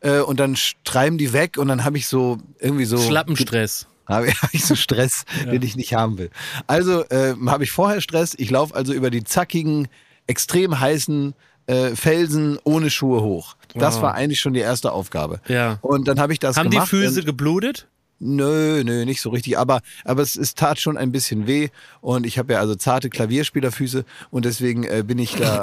[0.00, 3.88] äh, und dann treiben die weg und dann habe ich so irgendwie so Schlappenstress.
[4.08, 6.30] habe hab ich so Stress, den ich nicht haben will.
[6.66, 8.34] Also äh, habe ich vorher Stress.
[8.38, 9.88] Ich laufe also über die zackigen,
[10.26, 11.34] extrem heißen
[11.72, 13.56] äh, Felsen ohne Schuhe hoch.
[13.74, 14.02] Das Wow.
[14.02, 15.40] war eigentlich schon die erste Aufgabe.
[15.48, 15.78] Ja.
[15.80, 16.90] Und dann habe ich das Haben die gemacht.
[16.90, 17.86] Füße und- geblutet?
[18.24, 19.58] Nö, nö, nicht so richtig.
[19.58, 21.70] Aber, aber es, es tat schon ein bisschen weh.
[22.00, 25.60] Und ich habe ja also zarte Klavierspielerfüße und deswegen äh, bin ich da.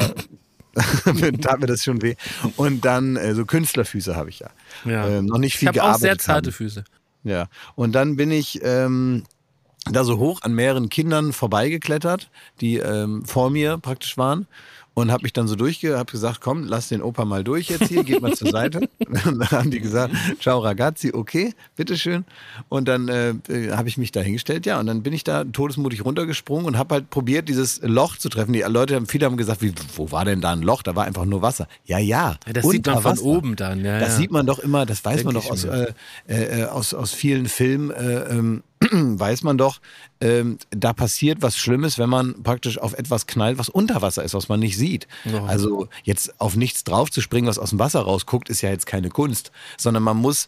[1.42, 2.16] tat mir das schon weh.
[2.58, 4.50] Und dann äh, so Künstlerfüße habe ich ja.
[4.86, 5.08] Ja.
[5.08, 6.02] Ähm, noch nicht Ich viel habe auch gearbeitet.
[6.02, 6.54] sehr zarte haben.
[6.54, 6.84] Füße.
[7.24, 7.48] Ja.
[7.76, 9.24] Und dann bin ich ähm,
[9.90, 12.30] da so hoch an mehreren Kindern vorbeigeklettert,
[12.62, 14.48] die ähm, vor mir praktisch waren.
[14.94, 17.88] Und habe mich dann so durchge, habe gesagt, komm, lass den Opa mal durch jetzt
[17.88, 18.90] hier, geht mal zur Seite.
[19.08, 22.26] Und dann haben die gesagt, ciao ragazzi, okay, bitteschön.
[22.68, 23.34] Und dann äh,
[23.72, 26.96] habe ich mich da hingestellt, ja, und dann bin ich da todesmutig runtergesprungen und habe
[26.96, 28.54] halt probiert, dieses Loch zu treffen.
[28.54, 30.84] Die Leute haben, viele haben gesagt, wie, wo war denn da ein Loch?
[30.84, 31.68] Da war einfach nur Wasser.
[31.86, 32.36] Ja, ja.
[32.46, 33.24] Ja, das sieht man von Wasser.
[33.24, 33.84] oben dann.
[33.84, 34.16] Ja, Das ja.
[34.18, 35.94] sieht man doch immer, das weiß Denk man doch aus, äh,
[36.28, 39.80] äh, aus, aus vielen Filmen, äh, ähm, weiß man doch,
[40.22, 44.34] ähm, da passiert was Schlimmes, wenn man praktisch auf etwas knallt, was unter Wasser ist,
[44.34, 45.08] was man nicht sieht.
[45.26, 45.44] Ja.
[45.46, 48.86] Also jetzt auf nichts drauf zu springen, was aus dem Wasser rausguckt, ist ja jetzt
[48.86, 50.48] keine Kunst, sondern man muss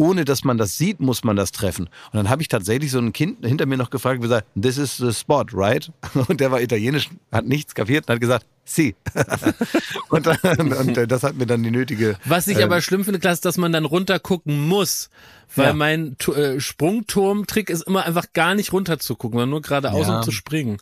[0.00, 1.86] ohne dass man das sieht, muss man das treffen.
[1.86, 4.96] Und dann habe ich tatsächlich so ein Kind hinter mir noch gefragt, gesagt, this is
[4.96, 5.92] the spot, right?
[6.28, 8.94] Und der war italienisch, hat nichts kapiert und hat gesagt, si.
[10.08, 13.04] und, dann, und äh, das hat mir dann die nötige Was ich ähm, aber schlimm
[13.04, 15.10] finde, Klaas, dass man dann runtergucken muss.
[15.56, 15.72] Weil Ja.
[15.74, 20.18] mein äh, Sprungturm-Trick ist immer einfach gar nicht runterzugucken, sondern nur geradeaus, Ja.
[20.18, 20.78] um zu springen.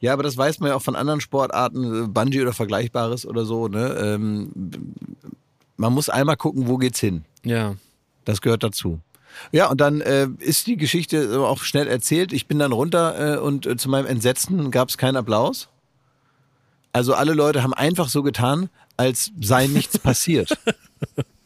[0.00, 3.44] Ja, aber das weiß man ja auch von anderen Sportarten, äh, Bungee oder Vergleichbares oder
[3.44, 3.68] so.
[3.68, 3.96] Ne?
[4.00, 4.50] Ähm,
[5.76, 7.24] man muss einmal gucken, wo geht's hin.
[7.44, 7.76] Ja.
[8.24, 8.98] Das gehört dazu.
[9.52, 12.32] Ja, und dann äh, ist die Geschichte auch schnell erzählt.
[12.32, 15.68] Ich bin dann runter äh, und äh, zu meinem Entsetzen gab es keinen Applaus.
[16.92, 20.58] Also alle Leute haben einfach so getan, als sei nichts passiert.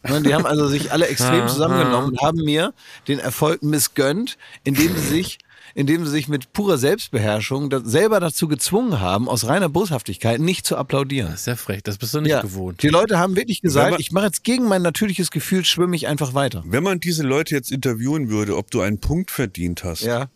[0.08, 2.72] Ne, Die haben also sich alle extrem zusammengenommen und haben mir
[3.08, 5.38] den Erfolg missgönnt, indem sie sich,
[5.74, 10.76] indem sie sich mit purer Selbstbeherrschung selber dazu gezwungen haben, aus reiner Boshaftigkeit nicht zu
[10.76, 11.30] applaudieren.
[11.30, 12.82] Das ist ja frech, das bist du nicht gewohnt.
[12.82, 16.08] Die Leute haben wirklich gesagt, man- ich mache jetzt gegen mein natürliches Gefühl, schwimme ich
[16.08, 16.62] einfach weiter.
[16.66, 20.26] Wenn man diese Leute jetzt interviewen würde, ob du einen Punkt verdient hast, Ja.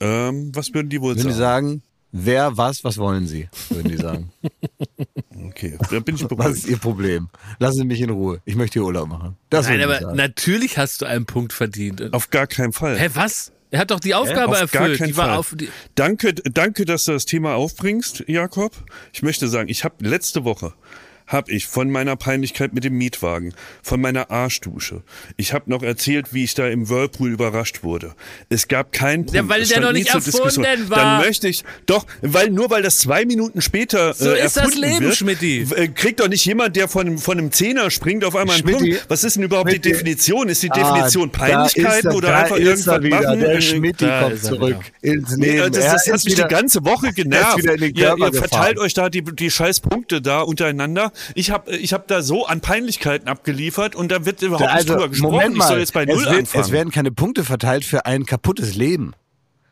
[0.00, 1.82] ähm, was würden die wohl Würden die sagen?
[2.12, 3.48] Wer, was, was wollen sie?
[3.70, 4.32] Würden die sagen.
[5.50, 6.56] Okay, da bin ich was beruhigt.
[6.56, 7.28] ist ihr Problem?
[7.60, 8.40] Lassen Sie mich in Ruhe.
[8.44, 9.36] Ich möchte hier Urlaub machen.
[9.50, 10.16] Das Nein, aber sagen.
[10.16, 12.12] natürlich hast du einen Punkt verdient.
[12.12, 12.98] Auf gar keinen Fall.
[12.98, 13.52] Hä, was?
[13.70, 15.08] Er hat doch die Aufgabe Auf gar erfüllt.
[15.08, 15.36] Die war Fall.
[15.36, 18.72] auf, die, Danke, danke, dass du das Thema aufbringst, Jakob.
[19.12, 20.74] Ich möchte sagen, ich habe letzte Woche
[21.28, 25.02] habe ich von meiner Peinlichkeit mit dem Mietwagen, von meiner Arschdusche.
[25.36, 28.14] Ich habe noch erzählt, wie ich da im Whirlpool überrascht wurde.
[28.48, 29.36] Es gab keinen Punkt.
[29.36, 30.96] Ja, weil es der noch nicht erfunden war.
[30.98, 34.74] Dann möchte ich doch, weil nur weil das zwei Minuten später So äh, ist das
[34.74, 35.66] Leben, wird, Schmidti.
[35.76, 38.62] äh, kriegt doch nicht jemand, der von einem, von einem Zehner springt, auf einmal einen
[38.66, 39.06] Schmidti, Punkt.
[39.10, 39.88] Was ist denn überhaupt Schmidti.
[39.88, 40.48] die Definition?
[40.48, 43.20] Ist die Ah, Definition da Peinlichkeiten ist er- oder da einfach ist irgendwas er wieder.
[43.22, 43.40] machen?
[43.40, 45.72] Der Schmidti da kommt ist zurück ins Nee, Leben.
[45.72, 47.62] das, Er das hat ist mich wieder- die ganze Woche genervt.
[47.64, 51.12] ihr, ihr verteilt euch da die, die scheiß Punkte da untereinander.
[51.34, 54.94] Ich habe ich hab da so an Peinlichkeiten abgeliefert und da wird überhaupt nicht also,
[54.94, 55.32] drüber gesprochen.
[55.32, 56.64] Moment mal, ich soll jetzt bei Null es, wird, anfangen.
[56.64, 59.14] es werden keine Punkte verteilt für ein kaputtes Leben.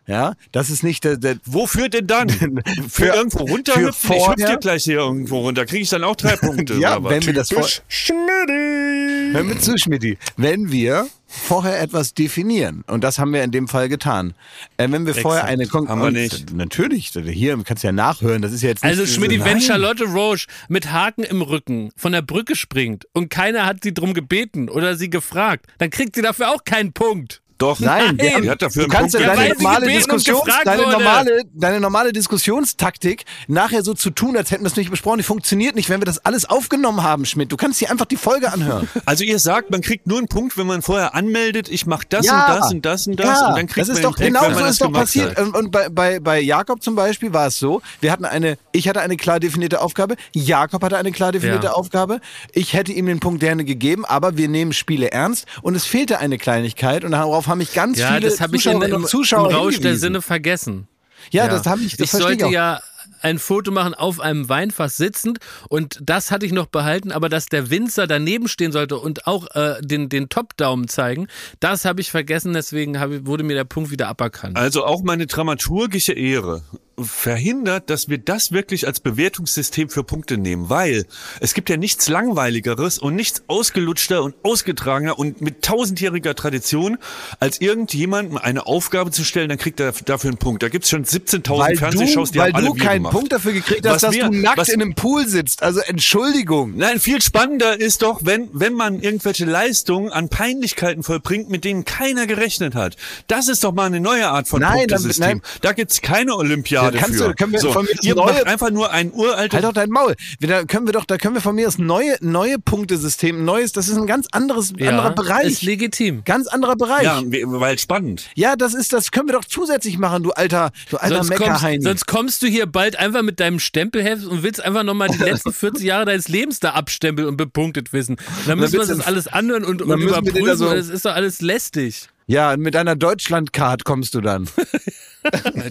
[0.08, 2.28] Ja, das ist nicht der, der Wofür denn dann?
[2.30, 3.92] Für, Für- irgendwo runterhüpfen?
[3.92, 5.66] für Ich hüpf vorher- dir gleich hier irgendwo runter.
[5.66, 6.74] Kriege ich dann auch drei Punkte?
[6.74, 9.32] Ja, wenn wir das vor- Schmidti.
[9.32, 10.18] Hör mir zu, Schmidti.
[10.36, 14.34] Wenn wir vorher etwas definieren, und das haben wir in dem Fall getan,
[14.76, 16.54] äh, wenn wir vorher eine Kon Haben wir nicht.
[16.54, 19.60] Natürlich, hier kannst du ja nachhören, das ist ja jetzt nicht also Schmidti, wenn.
[19.60, 24.14] Charlotte Roche mit Haken im Rücken von der Brücke springt und keiner hat sie drum
[24.14, 27.42] gebeten oder sie gefragt, dann kriegt sie dafür auch keinen Punkt.
[27.58, 28.42] Doch, Nein, Nein.
[28.42, 29.62] Die hat dafür du einen kannst ja Punkt deine gekriegt.
[29.62, 34.76] normale, Diskussions, deine, normale, deine normale Diskussionstaktik nachher so zu tun, als hätten wir es
[34.76, 37.50] nicht besprochen, die funktioniert nicht, wenn wir das alles aufgenommen haben, Schmidt.
[37.52, 38.88] Du kannst dir einfach die Folge anhören.
[39.06, 42.26] Also ihr sagt, man kriegt nur einen Punkt, wenn man vorher anmeldet, ich mache das
[42.26, 42.46] Ja.
[42.46, 44.16] und das und das und das ja, und dann kriegt das man ist den doch
[44.16, 45.36] Punkt, genau wenn so man ist doch passiert.
[45.38, 45.46] hat.
[45.46, 48.88] Und, und bei, bei, bei Jakob zum Beispiel war es so, wir hatten eine, ich
[48.88, 51.72] hatte eine klar definierte Aufgabe, Jakob hatte eine klar definierte Ja.
[51.72, 52.20] Aufgabe.
[52.52, 56.18] Ich hätte ihm den Punkt gerne gegeben, aber wir nehmen Spiele ernst und es fehlte
[56.18, 59.02] eine Kleinigkeit und darauf haben mich ganz Ja, viele das habe ich in, Zuschauerinnen im,
[59.04, 59.96] und Zuschauer im Rausch der.
[59.96, 60.88] Sinne vergessen.
[61.30, 62.50] Ja, das habe ich, das ich ich sollte auch.
[62.50, 62.80] ja
[63.22, 65.38] ein Foto machen auf einem Weinfass sitzend
[65.68, 69.46] und das hatte ich noch behalten, aber dass der Winzer daneben stehen sollte und auch
[69.54, 71.26] äh, den, den Top-Daumen zeigen,
[71.58, 74.56] das habe ich vergessen, deswegen habe, wurde mir der Punkt wieder aberkannt.
[74.56, 76.62] Also auch meine dramaturgische Ehre
[76.98, 81.04] verhindert, dass wir das wirklich als Bewertungssystem für Punkte nehmen, weil
[81.40, 86.98] es gibt ja nichts langweiligeres und nichts ausgelutschter und ausgetragener und mit tausendjähriger Tradition,
[87.38, 90.62] als irgendjemandem eine Aufgabe zu stellen, dann kriegt er dafür einen Punkt.
[90.62, 93.12] Da gibt's schon 17.000 Weil Fernsehshows, du, die weil haben alle du wir keinen gemacht.
[93.12, 95.62] Punkt dafür gekriegt hast, dass wir- du nackt in einem Pool sitzt.
[95.62, 96.76] Also Entschuldigung.
[96.76, 101.84] Nein, viel spannender ist doch, wenn, wenn man irgendwelche Leistungen an Peinlichkeiten vollbringt, mit denen
[101.84, 102.96] keiner gerechnet hat.
[103.26, 105.26] Das ist doch mal eine neue Art von Nein, dann- Punktesystem.
[105.26, 105.42] nein.
[105.60, 107.28] Da gibt's keine Olympiade Ja, kannst für.
[107.28, 109.90] du- können wir so, von mir ihr neue- einfach nur ein uraltes Halt doch dein
[109.90, 110.14] Maul.
[110.38, 113.44] Wir- Da können wir doch, da können wir von mir das neue, neue Punktesystem, ein
[113.44, 115.46] neues, das ist ein ganz anderes, anderer Bereich.
[115.46, 116.22] ist legitim.
[116.24, 117.02] Ganz anderer Bereich.
[117.04, 117.22] Ja, Ja.
[117.26, 118.28] we- weil spannend.
[118.58, 122.06] das ist, das können wir doch zusätzlich machen, du alter, du alter Sonst kommst, sonst
[122.06, 125.84] kommst du hier bald einfach mit deinem Stempelheft und willst einfach nochmal die letzten 40
[125.84, 128.16] Jahre deines Lebens da abstempeln und bepunktet wissen.
[128.46, 130.56] Dann müssen wir uns das alles anhören und, und überprüfen.
[130.56, 132.08] so- das ist doch alles lästig.
[132.28, 134.48] Ja, mit deiner Deutschlandcard kommst du dann.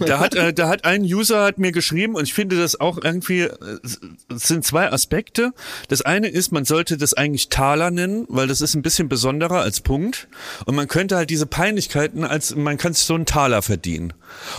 [0.06, 2.98] Da hat, äh, da hat ein User hat mir geschrieben und ich finde das auch
[3.02, 5.52] irgendwie, äh, es sind zwei Aspekte.
[5.88, 9.60] Das eine ist, man sollte das eigentlich Taler nennen, weil das ist ein bisschen besonderer
[9.60, 10.28] als Punkt.
[10.64, 14.12] Und man könnte halt diese Peinlichkeiten als, man kann sich so einen Taler verdienen.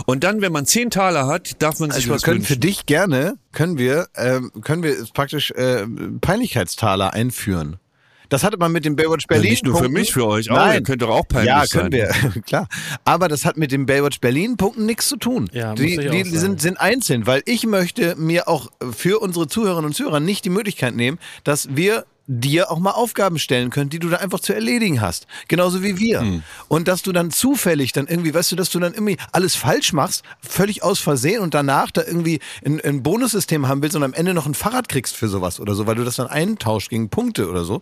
[0.05, 2.53] Und dann, wenn man zehn Taler hat, darf man sich Also wir was können wünschen.
[2.53, 5.85] für dich gerne, können wir, ähm, können wir praktisch äh,
[6.21, 7.77] Peinlichkeitstaler einführen.
[8.29, 9.49] Das hatte man mit dem Baywatch Berlin.
[9.51, 10.55] nicht nur für Punkten- mich, für euch auch.
[10.55, 10.75] Nein.
[10.75, 11.89] Ihr könnt doch auch peinlich Ja, sein.
[11.89, 12.67] können wir, klar.
[13.05, 15.49] Aber das hat mit dem Baywatch Berlin Punkten nichts zu tun.
[15.53, 19.85] Ja, die die, die sind, sind einzeln, weil ich möchte mir auch für unsere Zuhörerinnen
[19.87, 23.99] und Zuhörer nicht die Möglichkeit nehmen, dass wir dir auch mal Aufgaben stellen können, die
[23.99, 25.27] du da einfach zu erledigen hast.
[25.47, 26.19] Genauso wie wir.
[26.19, 26.43] Hm.
[26.67, 29.93] Und dass du dann zufällig dann irgendwie, weißt du, dass du dann irgendwie alles falsch
[29.93, 34.13] machst, völlig aus Versehen und danach da irgendwie ein, ein Bonussystem haben willst und am
[34.13, 37.09] Ende noch ein Fahrrad kriegst für sowas oder so, weil du das dann eintauscht gegen
[37.09, 37.81] Punkte oder so.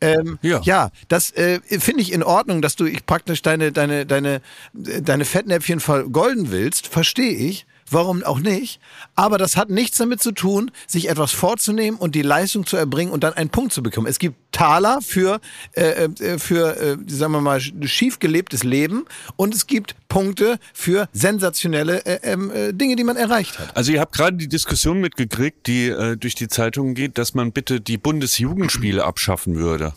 [0.00, 0.60] Ähm, Ja.
[0.64, 4.40] ja, das äh, finde ich in Ordnung, dass du ich praktisch deine, deine, deine,
[4.72, 7.66] deine Fettnäpfchen vergolden willst, verstehe ich.
[7.90, 8.80] Warum auch nicht?
[9.14, 13.12] Aber das hat nichts damit zu tun, sich etwas vorzunehmen und die Leistung zu erbringen
[13.12, 14.06] und dann einen Punkt zu bekommen.
[14.06, 15.40] Es gibt Taler für,
[15.72, 19.04] äh, äh, für äh, sagen wir mal, schief gelebtes Leben
[19.36, 23.76] und es gibt Punkte für sensationelle äh, ähm, äh, Dinge, die man erreicht hat.
[23.76, 27.52] Also ihr habt gerade die Diskussion mitgekriegt, die äh, durch die Zeitungen geht, dass man
[27.52, 29.92] bitte die Bundesjugendspiele abschaffen würde.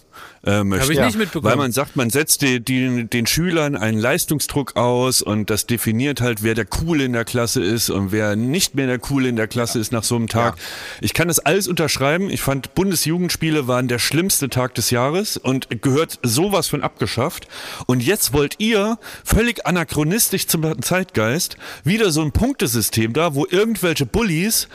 [0.45, 0.83] Äh, möchte.
[0.83, 1.51] Habe ich nicht mitbekommen.
[1.51, 6.21] Weil man sagt, man setzt die, die, den Schülern einen Leistungsdruck aus und das definiert
[6.21, 9.35] halt, wer der Coole in der Klasse ist und wer nicht mehr der Coole in
[9.35, 10.55] der Klasse ist nach so einem Tag.
[11.01, 12.29] Ich kann das alles unterschreiben.
[12.29, 17.47] Ich fand, Bundesjugendspiele waren der schlimmste Tag des Jahres und gehört sowas von abgeschafft.
[17.85, 24.05] Und jetzt wollt ihr völlig anachronistisch zum Zeitgeist wieder so ein Punktesystem da, wo irgendwelche
[24.05, 24.69] Bullies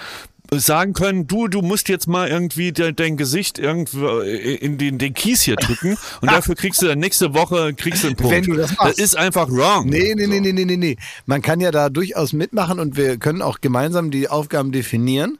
[0.52, 5.14] sagen können, du, du musst jetzt mal irgendwie de, dein Gesicht irgendwo in den, den
[5.14, 8.34] Kies hier drücken und dafür kriegst du dann nächste Woche kriegst du einen Punkt.
[8.34, 8.98] Wenn du das machst.
[8.98, 9.88] ist einfach wrong.
[9.88, 10.96] Nee, nee, nee, nee, nee, nee, nee.
[11.26, 15.38] Man kann ja da durchaus mitmachen und wir können auch gemeinsam die Aufgaben definieren.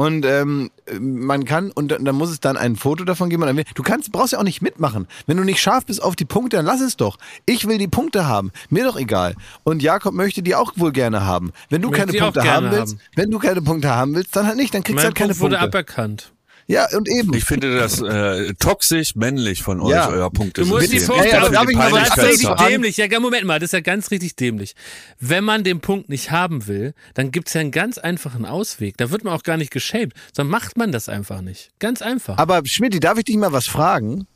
[0.00, 3.42] Und ähm, man kann, und dann muss es dann ein Foto davon geben.
[3.42, 5.06] und dann- Du kannst, brauchst ja auch nicht mitmachen.
[5.26, 7.18] Wenn du nicht scharf bist auf die Punkte, dann lass es doch.
[7.44, 8.50] Ich will die Punkte haben.
[8.70, 9.34] Mir doch egal.
[9.62, 11.52] Und Jakob möchte die auch wohl gerne haben.
[11.68, 13.00] Wenn du keine Punkte haben willst, haben.
[13.14, 14.72] wenn du keine Punkte haben willst, dann halt nicht.
[14.72, 15.68] Dann kriegst du Mein halt keine Punkt wurde Punkte.
[15.78, 16.32] aberkannt.
[16.70, 17.34] Ja, und eben.
[17.34, 20.08] Ich finde das äh, toxisch männlich von euch, Ja.
[20.08, 20.56] euer Punkt.
[20.56, 22.64] Du musst die Punkte aber auf darf ich mal was Das ist sagen?
[22.68, 22.96] dämlich.
[22.96, 24.74] Ja, Moment mal, das ist ja ganz richtig dämlich.
[25.18, 28.96] Wenn man den Punkt nicht haben will, dann gibt's ja einen ganz einfachen Ausweg.
[28.98, 31.70] Da wird man auch gar nicht geschämt, sondern macht man das einfach nicht.
[31.80, 32.38] Ganz einfach.
[32.38, 34.28] Aber Schmidt, darf ich dich mal was fragen?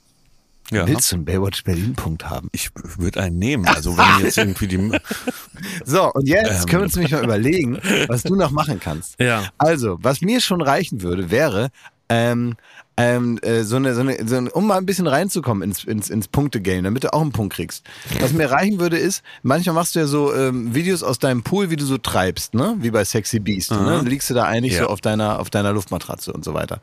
[0.72, 0.88] Ja.
[0.88, 2.48] Willst du einen Baywatch Berlin Punkt haben?
[2.52, 3.66] Ich würde einen nehmen.
[3.68, 4.78] Also wenn jetzt irgendwie die
[5.84, 6.66] So, und jetzt Ähm.
[6.66, 7.78] können wir uns nämlich mal überlegen,
[8.08, 9.20] was du noch machen kannst.
[9.20, 9.44] Ja.
[9.58, 11.68] Also, was mir schon reichen würde, wäre,
[12.08, 12.56] ähm,
[12.96, 16.10] ähm, äh, so eine, so eine, so eine, um mal ein bisschen reinzukommen ins, ins,
[16.10, 17.84] ins Punktegame, damit du auch einen Punkt kriegst.
[18.20, 21.70] Was mir reichen würde, ist, manchmal machst du ja so ähm, Videos aus deinem Pool,
[21.70, 22.76] wie du so treibst, ne?
[22.78, 23.72] Wie bei Sexy Beast.
[23.72, 23.78] Ne?
[23.84, 24.84] Dann liegst du da eigentlich Ja.
[24.84, 26.80] so auf deiner, auf deiner Luftmatratze und so weiter.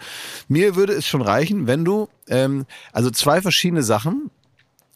[0.50, 4.32] Mir würde es schon reichen, wenn du, ähm, also zwei verschiedene Sachen,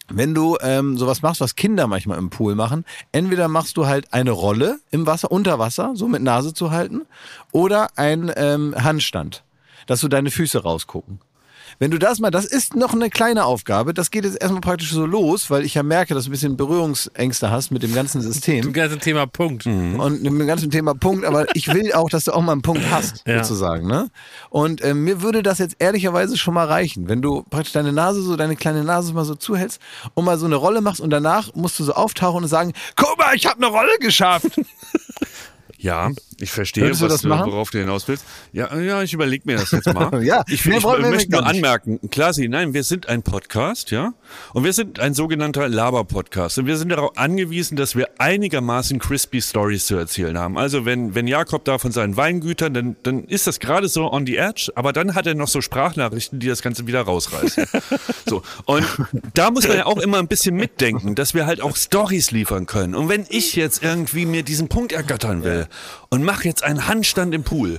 [0.08, 4.12] wenn du ähm, sowas machst, was Kinder manchmal im Pool machen, entweder machst du halt
[4.12, 7.02] eine Rolle im Wasser, unter Wasser, so mit Nase zu halten,
[7.52, 9.42] oder ein ähm, Handstand,
[9.86, 11.20] dass du deine Füße rausgucken.
[11.78, 14.92] Wenn du das mal, das ist noch eine kleine Aufgabe, das geht jetzt erstmal praktisch
[14.92, 18.22] so los, weil ich ja merke, dass du ein bisschen Berührungsängste hast mit dem ganzen
[18.22, 19.66] System Zum ganzen Thema Punkt.
[19.66, 22.62] und mit dem ganzen Thema Punkt, aber ich will auch, dass du auch mal einen
[22.62, 23.42] Punkt hast, Ja.
[23.44, 23.86] sozusagen.
[23.88, 24.08] Ne?
[24.48, 28.22] Und ähm, mir würde das jetzt ehrlicherweise schon mal reichen, wenn du praktisch deine Nase
[28.22, 29.78] so, deine kleine Nase mal so zuhältst
[30.14, 33.18] und mal so eine Rolle machst und danach musst du so auftauchen und sagen, guck
[33.18, 34.46] mal, ich habe eine Rolle geschafft.
[35.78, 38.24] Ja, ich verstehe, was du, worauf du hinaus willst.
[38.52, 40.06] Ja, ja, ich überlege mir das jetzt mal.
[40.26, 44.14] Ja, ich, ich wir möchte nur anmerken, Klasi, nein, wir sind ein Podcast, ja,
[44.52, 49.40] und wir sind ein sogenannter Laber-Podcast und wir sind darauf angewiesen, dass wir einigermaßen crispy
[49.40, 50.58] Stories zu erzählen haben.
[50.58, 54.26] Also wenn wenn Jakob da von seinen Weingütern, dann dann ist das gerade so on
[54.26, 57.66] the edge, aber dann hat er noch so Sprachnachrichten, die das Ganze wieder rausreißen.
[58.26, 58.86] so und
[59.34, 62.66] da muss man ja auch immer ein bisschen mitdenken, dass wir halt auch Stories liefern
[62.66, 62.94] können.
[62.94, 65.68] Und wenn ich jetzt irgendwie mir diesen Punkt ergattern will
[66.16, 67.78] und mache jetzt einen Handstand im Pool,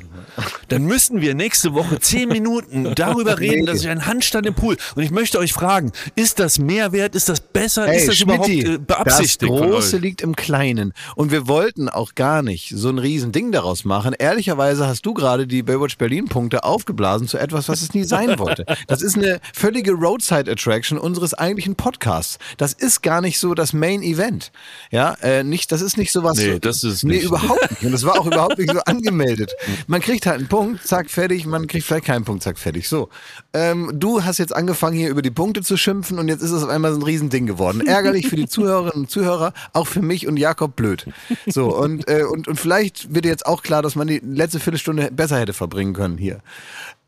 [0.68, 4.78] dann müssen wir nächste Woche zehn Minuten darüber reden, dass ich einen Handstand im Pool
[4.96, 8.74] und ich möchte euch fragen, ist das Mehrwert, ist das besser, ist das überhaupt Schmidti,
[8.74, 9.52] äh, beabsichtigt?
[9.52, 10.94] Das Große liegt im Kleinen.
[11.16, 14.14] Und wir wollten auch gar nicht so ein riesen Ding daraus machen.
[14.14, 18.66] Ehrlicherweise hast du gerade die Baywatch Berlin-Punkte aufgeblasen zu etwas, was es nie sein wollte.
[18.86, 22.38] Das ist eine völlige Roadside-Attraction unseres eigentlichen Podcasts.
[22.58, 24.52] Das ist gar nicht so das Main-Event.
[24.92, 26.38] Ja, äh, nicht, das ist nicht sowas.
[26.38, 27.24] Nee, das ist es Nee, nicht.
[27.26, 27.84] überhaupt nicht.
[27.84, 29.54] Und das war auch überhaupt nicht so angemeldet.
[29.88, 31.46] Man kriegt halt einen Punkt, zack, fertig.
[31.46, 32.88] Man kriegt vielleicht keinen Punkt, zack, fertig.
[32.88, 33.10] So.
[33.54, 36.64] Ähm, du hast jetzt angefangen, hier über die Punkte zu schimpfen und jetzt ist es
[36.64, 37.86] auf einmal so ein Riesending geworden.
[37.86, 41.06] Ärgerlich für die Zuhörerinnen und Zuhörer, auch für mich und Jakob blöd.
[41.46, 45.10] So, und, äh, und, und vielleicht wird jetzt auch klar, dass man die letzte Viertelstunde
[45.12, 46.40] besser hätte verbringen können hier.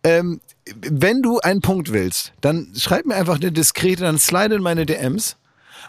[0.03, 0.39] Ähm,
[0.81, 4.85] wenn du einen Punkt willst, dann schreib mir einfach eine diskrete, dann slide in meine
[4.85, 5.35] DMs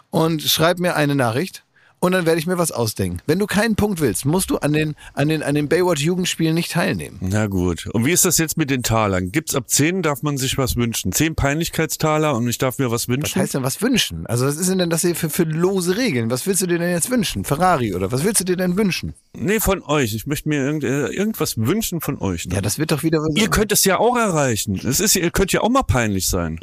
[0.09, 1.63] und schreib mir eine Nachricht
[2.01, 3.19] und dann werde ich mir was ausdenken.
[3.27, 6.71] Wenn du keinen Punkt willst, musst du an den, an den, an den Baywatch-Jugendspielen nicht
[6.71, 7.17] teilnehmen.
[7.21, 7.87] Na gut.
[7.93, 9.31] Und wie ist das jetzt mit den Talern?
[9.31, 11.13] Gibt's ab 10 darf man sich was wünschen?
[11.13, 13.41] 10 Peinlichkeitstaler und ich darf mir was Was wünschen?
[13.41, 14.25] heißt denn was wünschen?
[14.25, 16.29] Also was ist denn das hier für, für lose Regeln?
[16.29, 17.45] Was willst du dir denn jetzt wünschen?
[17.45, 19.13] Ferrari oder was willst du dir denn wünschen?
[19.33, 20.13] nee, von euch.
[20.13, 22.47] Ich möchte mir irgend, äh, irgendwas wünschen von euch.
[22.51, 23.23] Ja, das wird doch wieder...
[23.35, 24.75] Ihr könnt es ja auch erreichen.
[24.83, 26.59] Es ist, ihr könnt ja auch mal peinlich sein.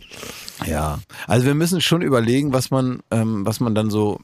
[0.66, 4.18] Ja, also wir müssen schon überlegen, was man, ähm, was man dann so.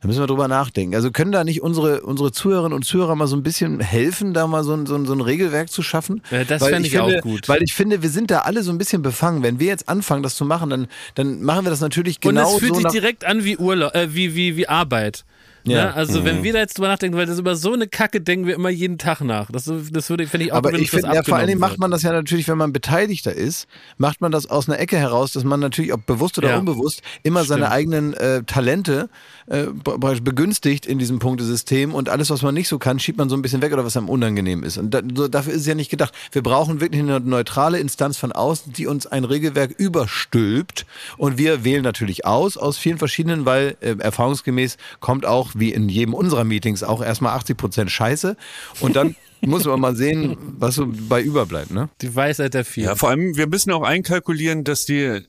[0.00, 0.94] Da müssen wir drüber nachdenken.
[0.94, 4.46] Also können da nicht unsere, unsere Zuhörerinnen und Zuhörer mal so ein bisschen helfen, da
[4.46, 6.22] mal so ein, so ein, so ein Regelwerk zu schaffen?
[6.30, 7.48] Ja, das Weil fänd ich finde, auch gut.
[7.50, 9.42] Weil ich finde, wir sind da alle so ein bisschen befangen.
[9.42, 12.54] Wenn wir jetzt anfangen, das zu machen, dann, dann machen wir das natürlich Und genau
[12.54, 15.26] es fühlt so sich direkt an wie Urlaub, äh, wie, wie, wie Arbeit.
[15.64, 15.86] Ja.
[15.86, 15.94] Ne?
[15.94, 18.54] Also wenn wir da jetzt drüber nachdenken, weil das über so eine Kacke denken wir
[18.54, 19.50] immer jeden Tag nach.
[19.50, 21.78] Das, das würde finde ich auch Aber wenn ich finde, ja, vor allen Dingen macht
[21.78, 23.66] man das ja natürlich, wenn man Beteiligter ist,
[23.98, 26.58] macht man das aus einer Ecke heraus, dass man natürlich, ob bewusst oder Ja.
[26.58, 27.74] unbewusst, immer seine Stimmt.
[27.74, 29.08] eigenen äh, Talente
[29.48, 33.28] äh, be- begünstigt in diesem Punktesystem und alles, was man nicht so kann, schiebt man
[33.28, 34.78] so ein bisschen weg oder was einem unangenehm ist.
[34.78, 36.14] Und da, so, dafür ist es ja nicht gedacht.
[36.32, 40.86] Wir brauchen wirklich eine neutrale Instanz von außen, die uns ein Regelwerk überstülpt
[41.16, 45.88] und wir wählen natürlich aus, aus vielen verschiedenen, weil äh, erfahrungsgemäß kommt auch, wie in
[45.88, 48.36] jedem unserer Meetings, auch erstmal 80 Prozent Scheiße
[48.80, 51.88] und dann muss man mal sehen, was so bei überbleibt, ne?
[52.02, 52.84] Die Weisheit der vier.
[52.84, 55.22] Ja, vor allem, wir müssen auch einkalkulieren, dass die, äh,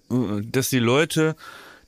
[0.44, 1.36] dass die Leute,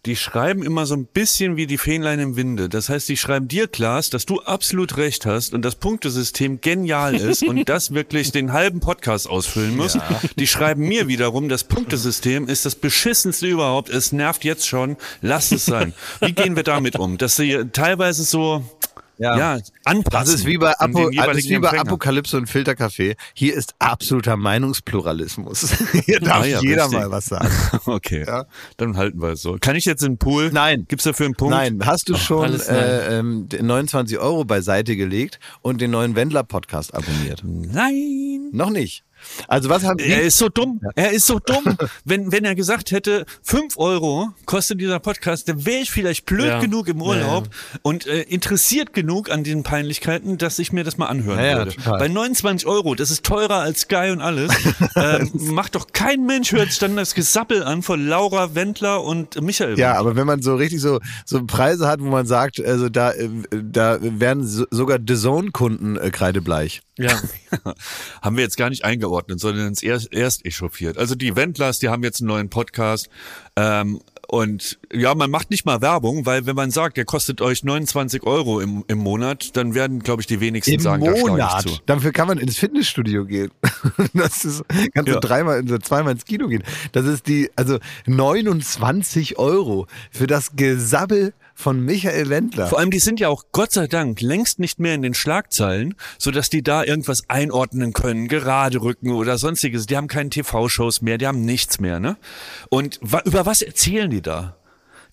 [0.05, 2.67] die schreiben immer so ein bisschen wie die Fähnlein im Winde.
[2.67, 7.15] Das heißt, die schreiben dir, Klaas, dass du absolut recht hast und das Punktesystem genial
[7.15, 9.97] ist und das wirklich den halben Podcast ausfüllen muss.
[10.37, 13.89] Die schreiben mir wiederum, das Punktesystem ist das beschissenste überhaupt.
[13.89, 14.97] Es nervt jetzt schon.
[15.21, 15.93] Lass es sein.
[16.19, 17.17] Wie gehen wir damit um?
[17.17, 18.63] Dass sie teilweise so,
[19.17, 20.11] ja, anpassen.
[20.11, 21.79] Das ist wie bei, Apo, das ist wie bei.
[21.79, 23.15] Apokalypse und Filterkaffee.
[23.33, 25.71] Hier ist absoluter Meinungspluralismus.
[26.05, 26.99] Hier darf Ah ja, jeder richtig.
[26.99, 27.49] mal was sagen.
[27.85, 28.45] Okay, Ja.
[28.77, 29.57] dann halten wir es so.
[29.59, 30.49] Kann ich jetzt in den Pool?
[30.51, 30.85] Nein.
[30.87, 31.53] Gibt's dafür einen Punkt?
[31.55, 32.77] Nein, hast du schon alles nein.
[32.77, 37.41] äh, ähm, den 29 Euro beiseite gelegt und den neuen Wendler-Podcast abonniert?
[37.43, 38.49] Nein.
[38.51, 39.03] Noch nicht.
[39.47, 40.81] Also was haben Er ist so dumm.
[40.95, 41.63] Er ist so dumm.
[42.05, 46.47] wenn, wenn er gesagt hätte, fünf Euro kostet dieser Podcast, dann wäre ich vielleicht blöd
[46.47, 46.59] Ja.
[46.59, 47.49] genug im Ja, Urlaub
[47.81, 51.57] und äh, interessiert genug an diesen Peinlichkeiten, dass ich mir das mal anhören Ja, ja,
[51.57, 51.71] würde.
[51.75, 51.99] total.
[51.99, 54.51] Bei 29 Euro, das ist teurer als Sky und alles,
[54.95, 59.39] ähm, macht doch kein Mensch hört sich dann das Gesappel an von Laura Wendler und
[59.41, 59.77] Michael.
[59.77, 63.11] Ja, aber wenn man so richtig so, so Preise hat, wo man sagt, also da,
[63.11, 66.81] äh, da werden so, sogar The Zone-Kunden äh, kreidebleich.
[66.97, 67.19] Ja.
[68.21, 70.97] haben wir jetzt gar nicht eingeordnet, sondern uns erst, erst echauffiert.
[70.97, 73.09] Also die Wendlers, die haben jetzt einen neuen Podcast.
[73.55, 77.63] Ähm, und ja, man macht nicht mal Werbung, weil wenn man sagt, der kostet euch
[77.63, 81.65] 29 Euro im, im Monat, dann werden, glaube ich, die wenigsten Im sagen, da Monat.
[81.65, 81.79] ich zu.
[81.85, 83.51] Dafür kann man ins Fitnessstudio gehen.
[84.13, 85.19] Das ist, kannst du Ja.
[85.19, 86.63] dreimal, so zweimal ins Kino gehen.
[86.93, 92.67] Das ist die, also 29 Euro für das Gesabbel von Michael Wendler.
[92.67, 95.95] Vor allem, die sind ja auch Gott sei Dank längst nicht mehr in den Schlagzeilen,
[96.17, 99.85] sodass die da irgendwas einordnen können, gerade rücken oder sonstiges.
[99.85, 102.17] Die haben keine TV-Shows mehr, die haben nichts mehr, ne?
[102.69, 104.55] Und wa über was erzählen die da?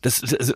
[0.03, 0.55] Das, das,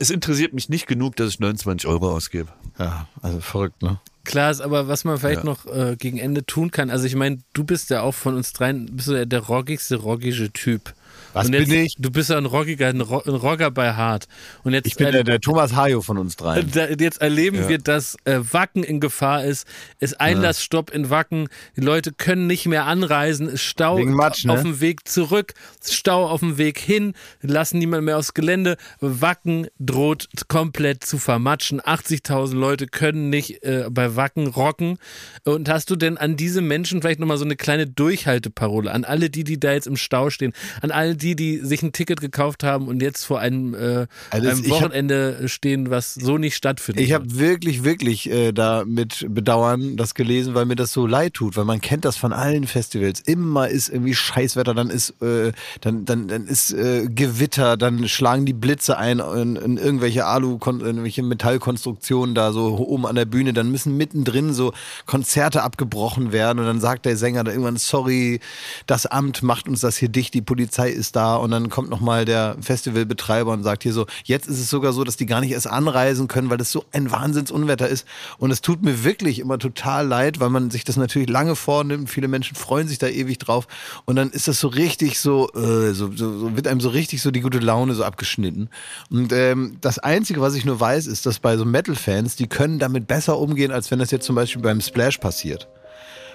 [0.00, 2.48] es interessiert mich nicht genug, dass ich 29 Euro ausgebe.
[2.78, 4.00] Ja, also verrückt, ne?
[4.24, 5.44] Klar ist, aber was man vielleicht Ja.
[5.44, 8.52] noch äh, gegen Ende tun kann, also ich meine, du bist ja auch von uns
[8.52, 10.92] dreien, bist du der, der rockigste, rockige Typ.
[11.32, 11.94] Was jetzt, bin ich?
[11.98, 14.26] Du bist ja ein rockiger, ein, Ro ein Rocker bei Hart.
[14.64, 16.70] Und jetzt, Ich bin äh, der, der Thomas Hajo von uns dreien.
[16.72, 19.66] da, jetzt erleben wir, dass äh, Wacken in Gefahr ist.
[19.98, 21.48] Es Einlassstopp in Wacken.
[21.76, 23.48] Die Leute können nicht mehr anreisen.
[23.48, 24.52] Es Stau Matsch, ne?
[24.52, 25.54] auf dem Weg zurück.
[25.82, 27.14] Stau auf dem Weg hin.
[27.42, 28.76] Lassen niemand mehr aufs Gelände.
[29.00, 31.80] Wacken droht komplett zu vermatschen.
[31.80, 34.98] 80.000 Leute können nicht äh, bei Wacken rocken.
[35.44, 38.90] Und hast du denn an diese Menschen vielleicht nochmal so eine kleine Durchhalteparole?
[38.90, 40.52] An alle die, die da jetzt im Stau stehen.
[40.80, 44.48] An alle die, die sich ein Ticket gekauft haben und jetzt vor einem, äh, Also
[44.48, 47.04] einem ich hab- Wochenende stehen, was so nicht stattfindet.
[47.04, 51.34] Ich habe wirklich, wirklich äh, da mit Bedauern das gelesen, weil mir das so leid
[51.34, 53.20] tut, weil man kennt das von allen Festivals.
[53.20, 58.46] Immer ist irgendwie Scheißwetter, dann ist äh, dann dann dann ist äh, Gewitter, dann schlagen
[58.46, 63.24] die Blitze ein in, in irgendwelche Alu, in irgendwelche Metallkonstruktionen da so oben an der
[63.26, 63.52] Bühne.
[63.52, 64.72] Dann müssen mittendrin so
[65.06, 68.40] Konzerte abgebrochen werden und dann sagt der Sänger da irgendwann sorry,
[68.86, 72.00] das Amt macht uns das hier dicht, die Polizei ist da und dann kommt noch
[72.00, 75.40] mal der Festivalbetreiber und sagt hier so, jetzt ist es sogar so, dass die gar
[75.40, 78.06] nicht erst anreisen können, weil das so ein Wahnsinnsunwetter ist.
[78.38, 82.10] Und es tut mir wirklich immer total leid, weil man sich das natürlich lange vornimmt,
[82.10, 83.66] viele Menschen freuen sich da ewig drauf.
[84.04, 87.22] Und dann ist das so richtig so, äh, so, so, so wird einem so richtig
[87.22, 88.68] so die gute Laune so abgeschnitten.
[89.10, 92.78] Und ähm, das Einzige, was ich nur weiß, ist, dass bei so Metal-Fans, die können
[92.78, 95.68] damit besser umgehen, als wenn das jetzt zum Beispiel beim Splash passiert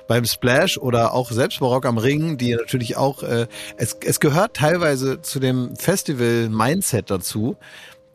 [0.08, 3.48] beim Splash oder auch selbst bei Rock am Ring, die natürlich auch, äh,
[3.78, 7.58] es, es gehört teilweise zu dem Festival-Mindset dazu,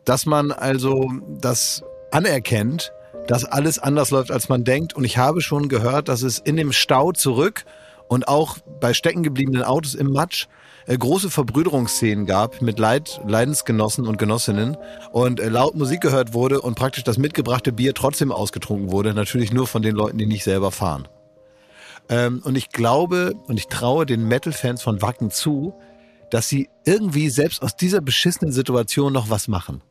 [0.05, 2.91] dass man also das anerkennt,
[3.27, 4.95] dass alles anders läuft, als man denkt.
[4.95, 7.65] Und ich habe schon gehört, dass es in dem Stau zurück
[8.07, 10.47] und auch bei stecken gebliebenen Autos im Matsch
[10.85, 14.77] äh, große Verbrüderungsszenen gab mit Leid, Leidensgenossen und Genossinnen
[15.11, 19.13] und äh, laut Musik gehört wurde und praktisch das mitgebrachte Bier trotzdem ausgetrunken wurde.
[19.13, 21.07] Natürlich nur von den Leuten, die nicht selber fahren.
[22.09, 25.73] Ähm, und ich glaube und ich traue den Metal-Fans von Wacken zu,
[26.29, 29.81] dass sie irgendwie selbst aus dieser beschissenen Situation noch was machen.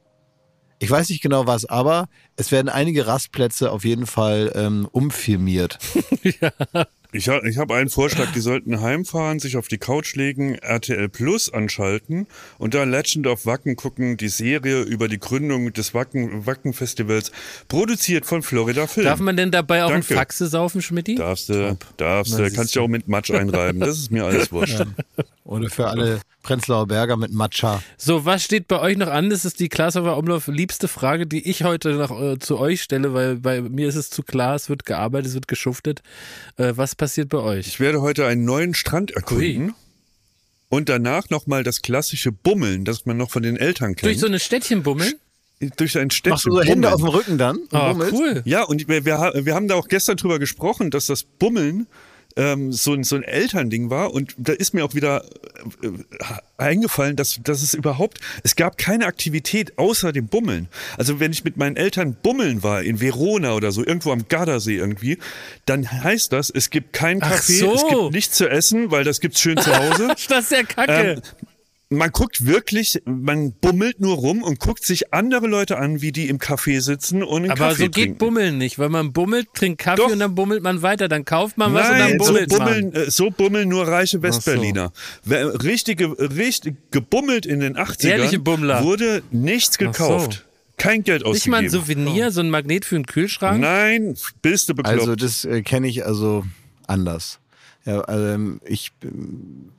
[0.78, 5.78] Ich weiß nicht genau was, aber es werden einige Rastplätze auf jeden Fall ähm, umfirmiert.
[7.12, 11.08] Ich, ha- ich habe einen Vorschlag, die sollten heimfahren, sich auf die Couch legen, RTL
[11.08, 12.26] Plus anschalten
[12.58, 17.32] und da Legend of Wacken gucken, die Serie über die Gründung des Wacken, Wacken Festivals,
[17.68, 19.06] produziert von Florida Film.
[19.06, 20.14] Darf man denn dabei auch Danke.
[20.14, 21.16] ein Faxe saufen, Schmidti?
[21.16, 24.80] Darfst du, darfst du, kannst du auch mit Matsch einreiben, das ist mir alles wurscht.
[25.44, 26.20] Oder für alle
[26.50, 27.80] Prenzlauer Berger mit Matcha.
[27.96, 29.30] So, was steht bei euch noch an?
[29.30, 33.14] Das ist die Klaashofer Umlauf liebste Frage, die ich heute noch äh, zu euch stelle,
[33.14, 36.02] weil bei mir ist es zu klar, es wird gearbeitet, es wird geschuftet.
[36.56, 37.68] Äh, was passiert bei euch?
[37.68, 39.74] Ich werde heute einen neuen Strand erkunden.
[40.68, 44.08] Und danach nochmal das klassische Bummeln, das man noch von den Eltern kennt.
[44.10, 45.14] Durch so eine Städtchen bummeln?
[45.76, 47.58] durch ein Städtchen Machst du so Hände auf dem Rücken dann?
[47.58, 48.12] und Ah, bummelst?
[48.14, 48.42] cool.
[48.44, 51.86] Ja, und wir, wir, wir haben da auch gestern drüber gesprochen, dass das Bummeln
[52.36, 54.12] ähm, so, ein, so ein Elternding war.
[54.12, 55.24] Und da ist mir auch wieder
[55.82, 55.88] äh,
[56.56, 60.68] eingefallen, dass, dass es überhaupt, es gab keine Aktivität außer dem Bummeln.
[60.96, 64.76] Also wenn ich mit meinen Eltern bummeln war, in Verona oder so, irgendwo am Gardasee
[64.76, 65.18] irgendwie,
[65.66, 67.74] dann heißt das, es gibt keinen Kaffee, so.
[67.74, 70.14] es gibt nichts zu essen, weil das gibt's schön zu Hause.
[70.28, 70.92] Das ist ja kacke.
[70.92, 71.22] Ähm,
[71.92, 76.28] man guckt wirklich, man bummelt nur rum und guckt sich andere Leute an, wie die
[76.28, 78.18] im Café sitzen und einen Aber Kaffee so geht trinken.
[78.18, 80.12] Bummeln nicht, weil man bummelt, trinkt Kaffee Doch.
[80.12, 82.90] und dann bummelt man weiter, dann kauft man was und dann Nein, so bummelt bummeln,
[82.92, 83.02] man.
[83.02, 84.92] äh, so bummeln nur reiche Westberliner.
[85.24, 88.84] Wer- Richtige, richtig gebummelt in den 80ern Ehrliche Bummler.
[88.84, 89.84] wurde nichts so.
[89.86, 90.44] gekauft.
[90.76, 92.04] Kein Geld Nicht mal ein ausgegeben.
[92.06, 93.60] Souvenir, so ein Magnet für einen Kühlschrank?
[93.60, 95.00] Nein, bist du bekloppt.
[95.00, 96.44] Also das äh, kenne ich also
[96.86, 97.40] anders.
[97.84, 98.92] Ja, ähm, ich,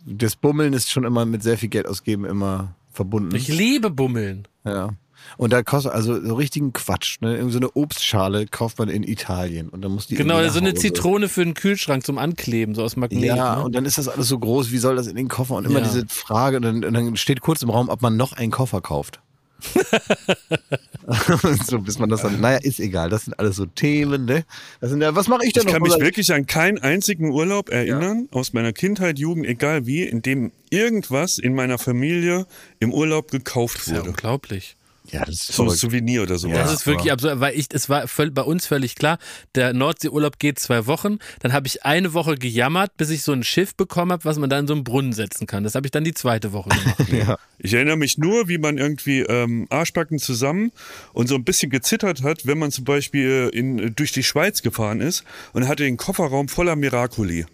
[0.05, 3.35] das Bummeln ist schon immer mit sehr viel Geld ausgeben immer verbunden.
[3.35, 4.47] Ich liebe Bummeln.
[4.65, 4.89] Ja.
[5.37, 7.21] Und da kostet also so richtigen Quatsch.
[7.21, 7.37] Ne?
[7.37, 10.73] Irgend so eine Obstschale kauft man in Italien und dann muss die Genau, so eine.
[10.73, 13.23] Zitrone für einen Kühlschrank zum Ankleben, so aus Magnet.
[13.23, 13.63] Ja, ne?
[13.63, 15.55] und dann ist das alles so groß, wie soll das in den Koffer?
[15.55, 15.85] Und immer Ja.
[15.85, 18.81] diese Frage, und dann, und dann steht kurz im Raum, ob man noch einen Koffer
[18.81, 19.21] kauft.
[21.67, 24.45] so, bis man das dann, naja, ist egal, das sind alles so Themen, ne?
[24.79, 25.73] Das sind ja, was mache ich denn ich noch?
[25.73, 30.03] kann mich Oder- wirklich an keinen einzigen Urlaub erinnern, aus meiner Kindheit, Jugend, egal wie,
[30.03, 32.45] in dem irgendwas in meiner Familie
[32.79, 34.09] im Urlaub gekauft Das ist ja wurde.
[34.09, 34.77] unglaublich.
[35.11, 35.69] Ja, das ist So ein.
[35.69, 36.57] Souvenir oder sowas.
[36.57, 39.17] Das ist wirklich absurd, weil ich, es war völ- bei uns völlig klar,
[39.55, 43.43] der Nordseeurlaub geht zwei Wochen, dann habe ich eine Woche gejammert, bis ich so ein
[43.43, 45.63] Schiff bekommen habe, was man dann in so einen Brunnen setzen kann.
[45.63, 47.39] Das habe ich dann die zweite Woche gemacht.
[47.63, 50.71] Ich erinnere mich nur, wie man irgendwie ähm, Arschbacken zusammen
[51.13, 54.99] und so ein bisschen gezittert hat, wenn man zum Beispiel in, durch die Schweiz gefahren
[54.99, 57.45] ist und hatte den Kofferraum voller Miracoli.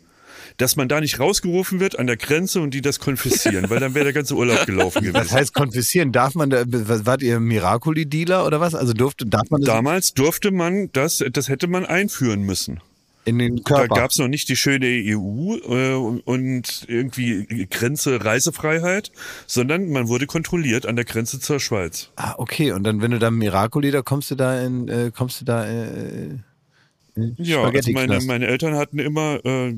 [0.58, 3.94] Dass man da nicht rausgerufen wird an der Grenze und die das konfiszieren, weil dann
[3.94, 5.32] wäre der ganze Urlaub gelaufen Was gewesen.
[5.32, 6.12] heißt konfiszieren?
[6.12, 8.74] Darf man da, wart ihr Miracoli-Dealer oder was?
[8.76, 12.80] Also durfte, darf man das Damals durfte man das, das hätte man einführen müssen.
[13.26, 13.96] in den Da Körper?
[13.96, 19.12] gab es noch nicht die schöne EU äh, und irgendwie Grenze Reisefreiheit,
[19.46, 22.10] sondern man wurde kontrolliert an der Grenze zur Schweiz.
[22.16, 22.72] ah, okay.
[22.72, 25.68] Und dann, wenn du da Miracoli, da kommst du da in, äh, kommst du da,
[25.68, 26.38] äh,
[27.38, 29.76] Ja, also meine, meine Eltern hatten immer äh,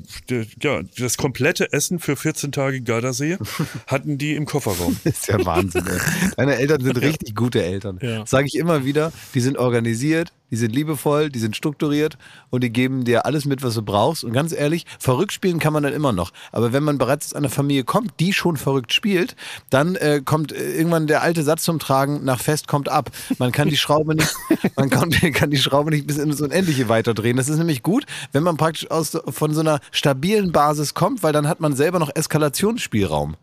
[0.62, 3.38] ja, das komplette Essen für 14 Tage Gardasee
[3.88, 4.98] hatten die im Kofferraum.
[5.04, 5.86] Das ist ja Wahnsinn.
[5.88, 6.00] Ey.
[6.38, 8.00] Deine Eltern sind richtig gute Eltern.
[8.02, 8.26] Ja.
[8.26, 9.12] Sage ich immer wieder.
[9.34, 12.18] Die sind organisiert, die sind liebevoll, die sind strukturiert
[12.50, 14.24] und die geben dir alles mit, was du brauchst.
[14.24, 16.32] Und ganz ehrlich, verrückt spielen kann man dann immer noch.
[16.52, 19.36] Aber wenn man bereits aus einer Familie kommt, die schon verrückt spielt,
[19.70, 23.12] dann äh, kommt äh, irgendwann der alte Satz zum Tragen, nach Fest kommt ab.
[23.38, 24.36] Man kann die Schraube nicht,
[24.76, 27.29] man kann, kann die Schraube nicht bis ins Unendliche weiterdrehen.
[27.38, 31.34] Das ist nämlich gut, wenn man praktisch aus, von so einer stabilen Basis kommt, weil
[31.34, 33.36] dann hat man selber noch Eskalationsspielraum.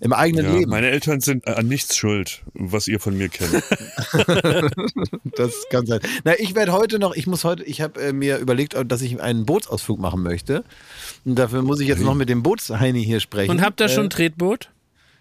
[0.00, 0.70] Im eigenen Ja, Leben.
[0.70, 3.52] meine Eltern sind an nichts schuld, was ihr von mir kennt.
[5.36, 6.00] Das kann sein.
[6.24, 9.20] Na, ich werde heute noch, ich muss heute, ich habe äh, mir überlegt, dass ich
[9.20, 10.64] einen Bootsausflug machen möchte.
[11.24, 13.50] Und dafür muss ich jetzt noch mit dem Bootsheini hier sprechen.
[13.50, 14.70] Und habt ihr schon Äh, ein Tretboot?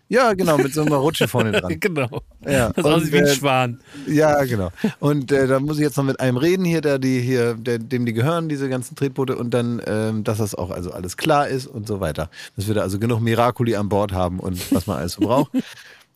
[0.10, 1.80] Ja, genau, mit so einer Rutsche vorne dran.
[1.80, 2.22] genau.
[2.46, 3.80] Ja, Das und, aussieht wie ein äh, Schwan.
[4.08, 4.70] Ja, genau.
[5.00, 7.80] Und äh, da muss ich jetzt noch mit einem reden hier, der die hier, der,
[7.80, 11.48] dem die gehören, diese ganzen Tretboote, und dann, ähm, dass das auch also alles klar
[11.48, 12.30] ist und so weiter.
[12.56, 15.52] Dass wir da also genug Miracoli an Bord haben und was man alles so braucht.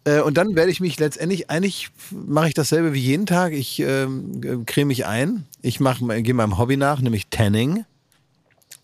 [0.03, 3.51] Äh, Und dann werde ich mich letztendlich, eigentlich mache ich dasselbe wie jeden Tag.
[3.51, 5.43] Ich ähm, creme mich ein.
[5.61, 7.83] Ich mache, gehe meinem Hobby nach, nämlich Tanning.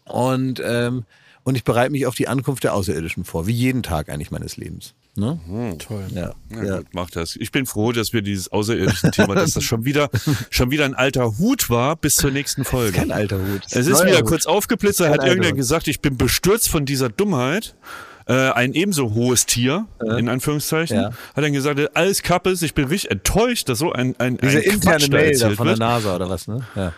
[0.04, 1.06] Und, ähm,
[1.43, 4.57] und ich bereite mich auf die Ankunft der Außerirdischen vor, wie jeden Tag eigentlich meines
[4.57, 4.93] Lebens.
[5.15, 5.39] Ne?
[5.79, 6.05] Toll.
[6.09, 6.33] Ja.
[6.49, 6.77] Ja, ja.
[6.77, 7.35] gut, mach das.
[7.35, 10.09] Ich bin froh, dass wir dieses außerirdischen Thema, dass das schon wieder,
[10.49, 12.97] schon wieder ein alter Hut war bis zur nächsten Folge.
[12.97, 13.61] Kein alter Hut.
[13.69, 14.25] Es ist wieder Hut.
[14.25, 15.57] kurz aufgeblitzt, da hat irgendwer Hut.
[15.57, 17.75] gesagt, ich bin bestürzt von dieser Dummheit.
[18.25, 19.85] Äh, ein ebenso hohes Tier,
[20.17, 21.09] in Anführungszeichen, Ja.
[21.35, 24.63] hat dann gesagt, alles Kappes, ich bin richtig enttäuscht, dass so ein, ein, Diese ein
[24.63, 25.79] interne Quatsch da Mail da von der wird.
[25.79, 26.65] NASA oder was, ne?
[26.73, 26.93] Ja.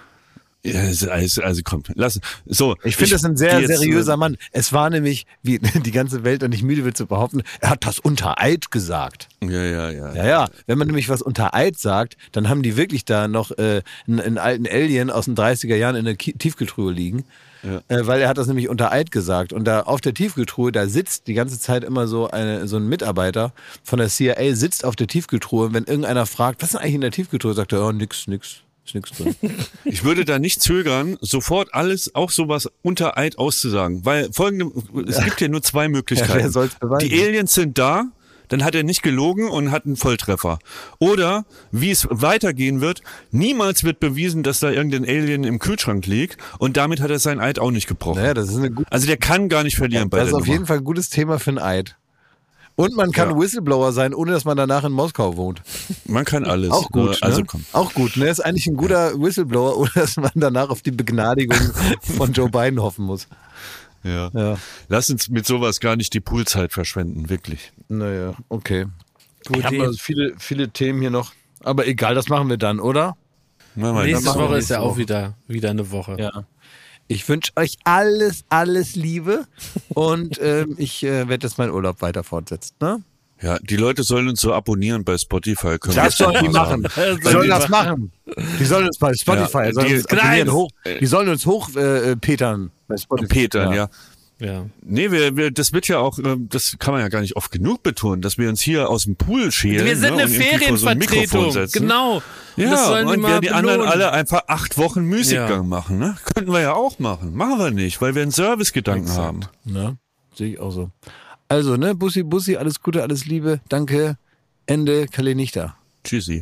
[0.65, 2.19] Ja, also, komm, lass.
[2.45, 4.37] So, Ich finde das ein sehr geh jetzt, seriöser Mann.
[4.51, 7.85] Es war nämlich, wie die ganze Welt und nicht müde wird zu behaupten, er hat
[7.85, 9.27] das unter Eid gesagt.
[9.41, 10.13] Ja, ja, ja.
[10.15, 10.49] Ja, ja.
[10.65, 14.19] Wenn man nämlich was unter Eid sagt, dann haben die wirklich da noch äh, einen,
[14.19, 17.25] einen alten Alien aus den 30er Jahren in der Ki Tiefkühltruhe liegen.
[17.87, 19.53] Äh, weil er hat das nämlich unter Eid gesagt.
[19.53, 22.87] Und da auf der Tiefkühltruhe, da sitzt die ganze Zeit immer so, eine, so ein
[22.87, 23.53] Mitarbeiter
[23.83, 25.67] von der CIA, sitzt auf der Tiefkühltruhe.
[25.67, 28.27] Und wenn irgendeiner fragt, was ist denn eigentlich in der Tiefkühltruhe, sagt er, oh, nix,
[28.27, 29.35] nix, ist nix drin.
[29.85, 34.71] Ich würde da nicht zögern, sofort alles, auch sowas unter Eid auszusagen, weil folgende,
[35.07, 36.51] es gibt ja nur zwei Ja, Möglichkeiten.
[36.79, 37.09] beweisen?
[37.09, 38.05] Die Aliens sind da,
[38.47, 40.59] dann hat er nicht gelogen und hat einen Volltreffer.
[40.99, 43.01] Oder, wie es weitergehen wird,
[43.31, 47.39] niemals wird bewiesen, dass da irgendein Alien im Kühlschrank liegt und damit hat er sein
[47.39, 48.19] Eid auch nicht gebrochen.
[48.21, 50.41] naja, das ist eine gute, Also der kann gar nicht verlieren bei das ist auf
[50.41, 50.53] Nummer.
[50.53, 51.97] jeden Fall ein gutes Thema für ein Eid.
[52.75, 53.37] Und man kann Ja.
[53.37, 55.61] Whistleblower sein, ohne dass man danach in Moskau wohnt.
[56.05, 56.71] Man kann alles.
[56.71, 57.23] Auch gut.
[57.23, 57.45] Also ne?
[57.47, 57.65] komm.
[57.71, 58.27] Auch gut, ne?
[58.27, 61.57] Ist eigentlich ein guter Whistleblower, ohne dass man danach auf die Begnadigung
[62.17, 63.27] von Joe Biden hoffen muss.
[64.03, 64.29] Ja.
[64.33, 64.57] Ja.
[64.89, 67.71] Lass uns mit sowas gar nicht die Poolzeit verschwenden, wirklich.
[67.87, 68.85] Naja, okay.
[69.47, 71.33] Gute Ich habe also viele, viele Themen hier noch.
[71.63, 73.15] Aber egal, das machen wir dann, oder?
[73.75, 76.17] Machen wir Nächste Woche ist ja auch wieder, wieder eine Woche.
[76.19, 76.45] Ja.
[77.07, 79.45] Ich wünsche euch alles, alles Liebe
[79.89, 82.73] und ähm, ich äh, werde jetzt meinen Urlaub weiter fortsetzen.
[82.81, 83.01] Ne?
[83.41, 85.77] Ja, die Leute sollen uns so abonnieren bei Spotify.
[85.77, 86.83] Können Das sollen die machen.
[86.83, 87.19] sagen.
[87.23, 88.11] Die sollen das machen.
[88.59, 90.69] Die sollen uns bei Spotify, Ja, sollen die- uns abonnieren, hoch,
[90.99, 93.27] die sollen uns hoch äh, äh, petern bei Spotify.
[93.27, 93.75] Petern, ja.
[93.75, 93.89] Ja.
[94.39, 97.51] Nee, wir, wir, das wird ja auch, ähm, das kann man ja gar nicht oft
[97.51, 99.85] genug betonen, dass wir uns hier aus dem Pool schälen.
[99.85, 101.67] Wir sind ne, eine und vor so ein Ferienvertretung.
[101.71, 102.21] Genau.
[102.57, 105.63] Ja, die und mal wir die anderen alle einfach acht Wochen Müßiggang Ja.
[105.63, 106.15] machen, ne?
[106.33, 107.33] Könnten wir ja auch machen.
[107.35, 109.41] Machen wir nicht, weil wir einen Servicegedanken haben.
[109.63, 109.97] Ne?
[110.35, 110.89] Sehe ich auch so.
[111.47, 113.61] Also, ne, Bussi, Bussi, alles Gute, alles Liebe.
[113.69, 114.17] Danke.
[114.65, 115.77] Ende, Kalle nicht da.
[116.03, 116.41] Tschüssi.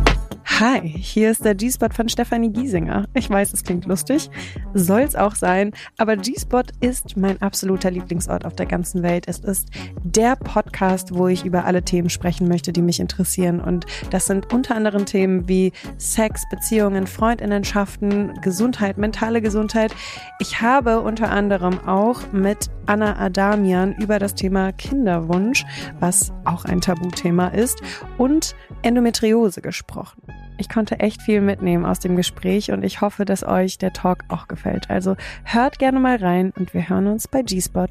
[0.61, 3.07] Hi, hier ist der G-Spot von Stefanie Giesinger.
[3.15, 4.29] Ich weiß, es klingt lustig,
[4.75, 9.23] soll's auch sein, aber G-Spot ist mein absoluter Lieblingsort auf der ganzen Welt.
[9.27, 9.69] Es ist
[10.03, 13.59] der Podcast, wo ich über alle Themen sprechen möchte, die mich interessieren.
[13.59, 19.95] Und das sind unter anderem Themen wie Sex, Beziehungen, Freundinnenschaften, Gesundheit, mentale Gesundheit.
[20.37, 25.65] Ich habe unter anderem auch mit Anna Adamian über das Thema Kinderwunsch,
[25.99, 27.81] was auch ein Tabuthema ist,
[28.19, 30.21] und Endometriose gesprochen.
[30.61, 34.25] Ich konnte echt viel mitnehmen aus dem Gespräch und ich hoffe, dass euch der Talk
[34.27, 34.91] auch gefällt.
[34.91, 37.87] Also hört gerne mal rein und wir hören uns bei G-Spot.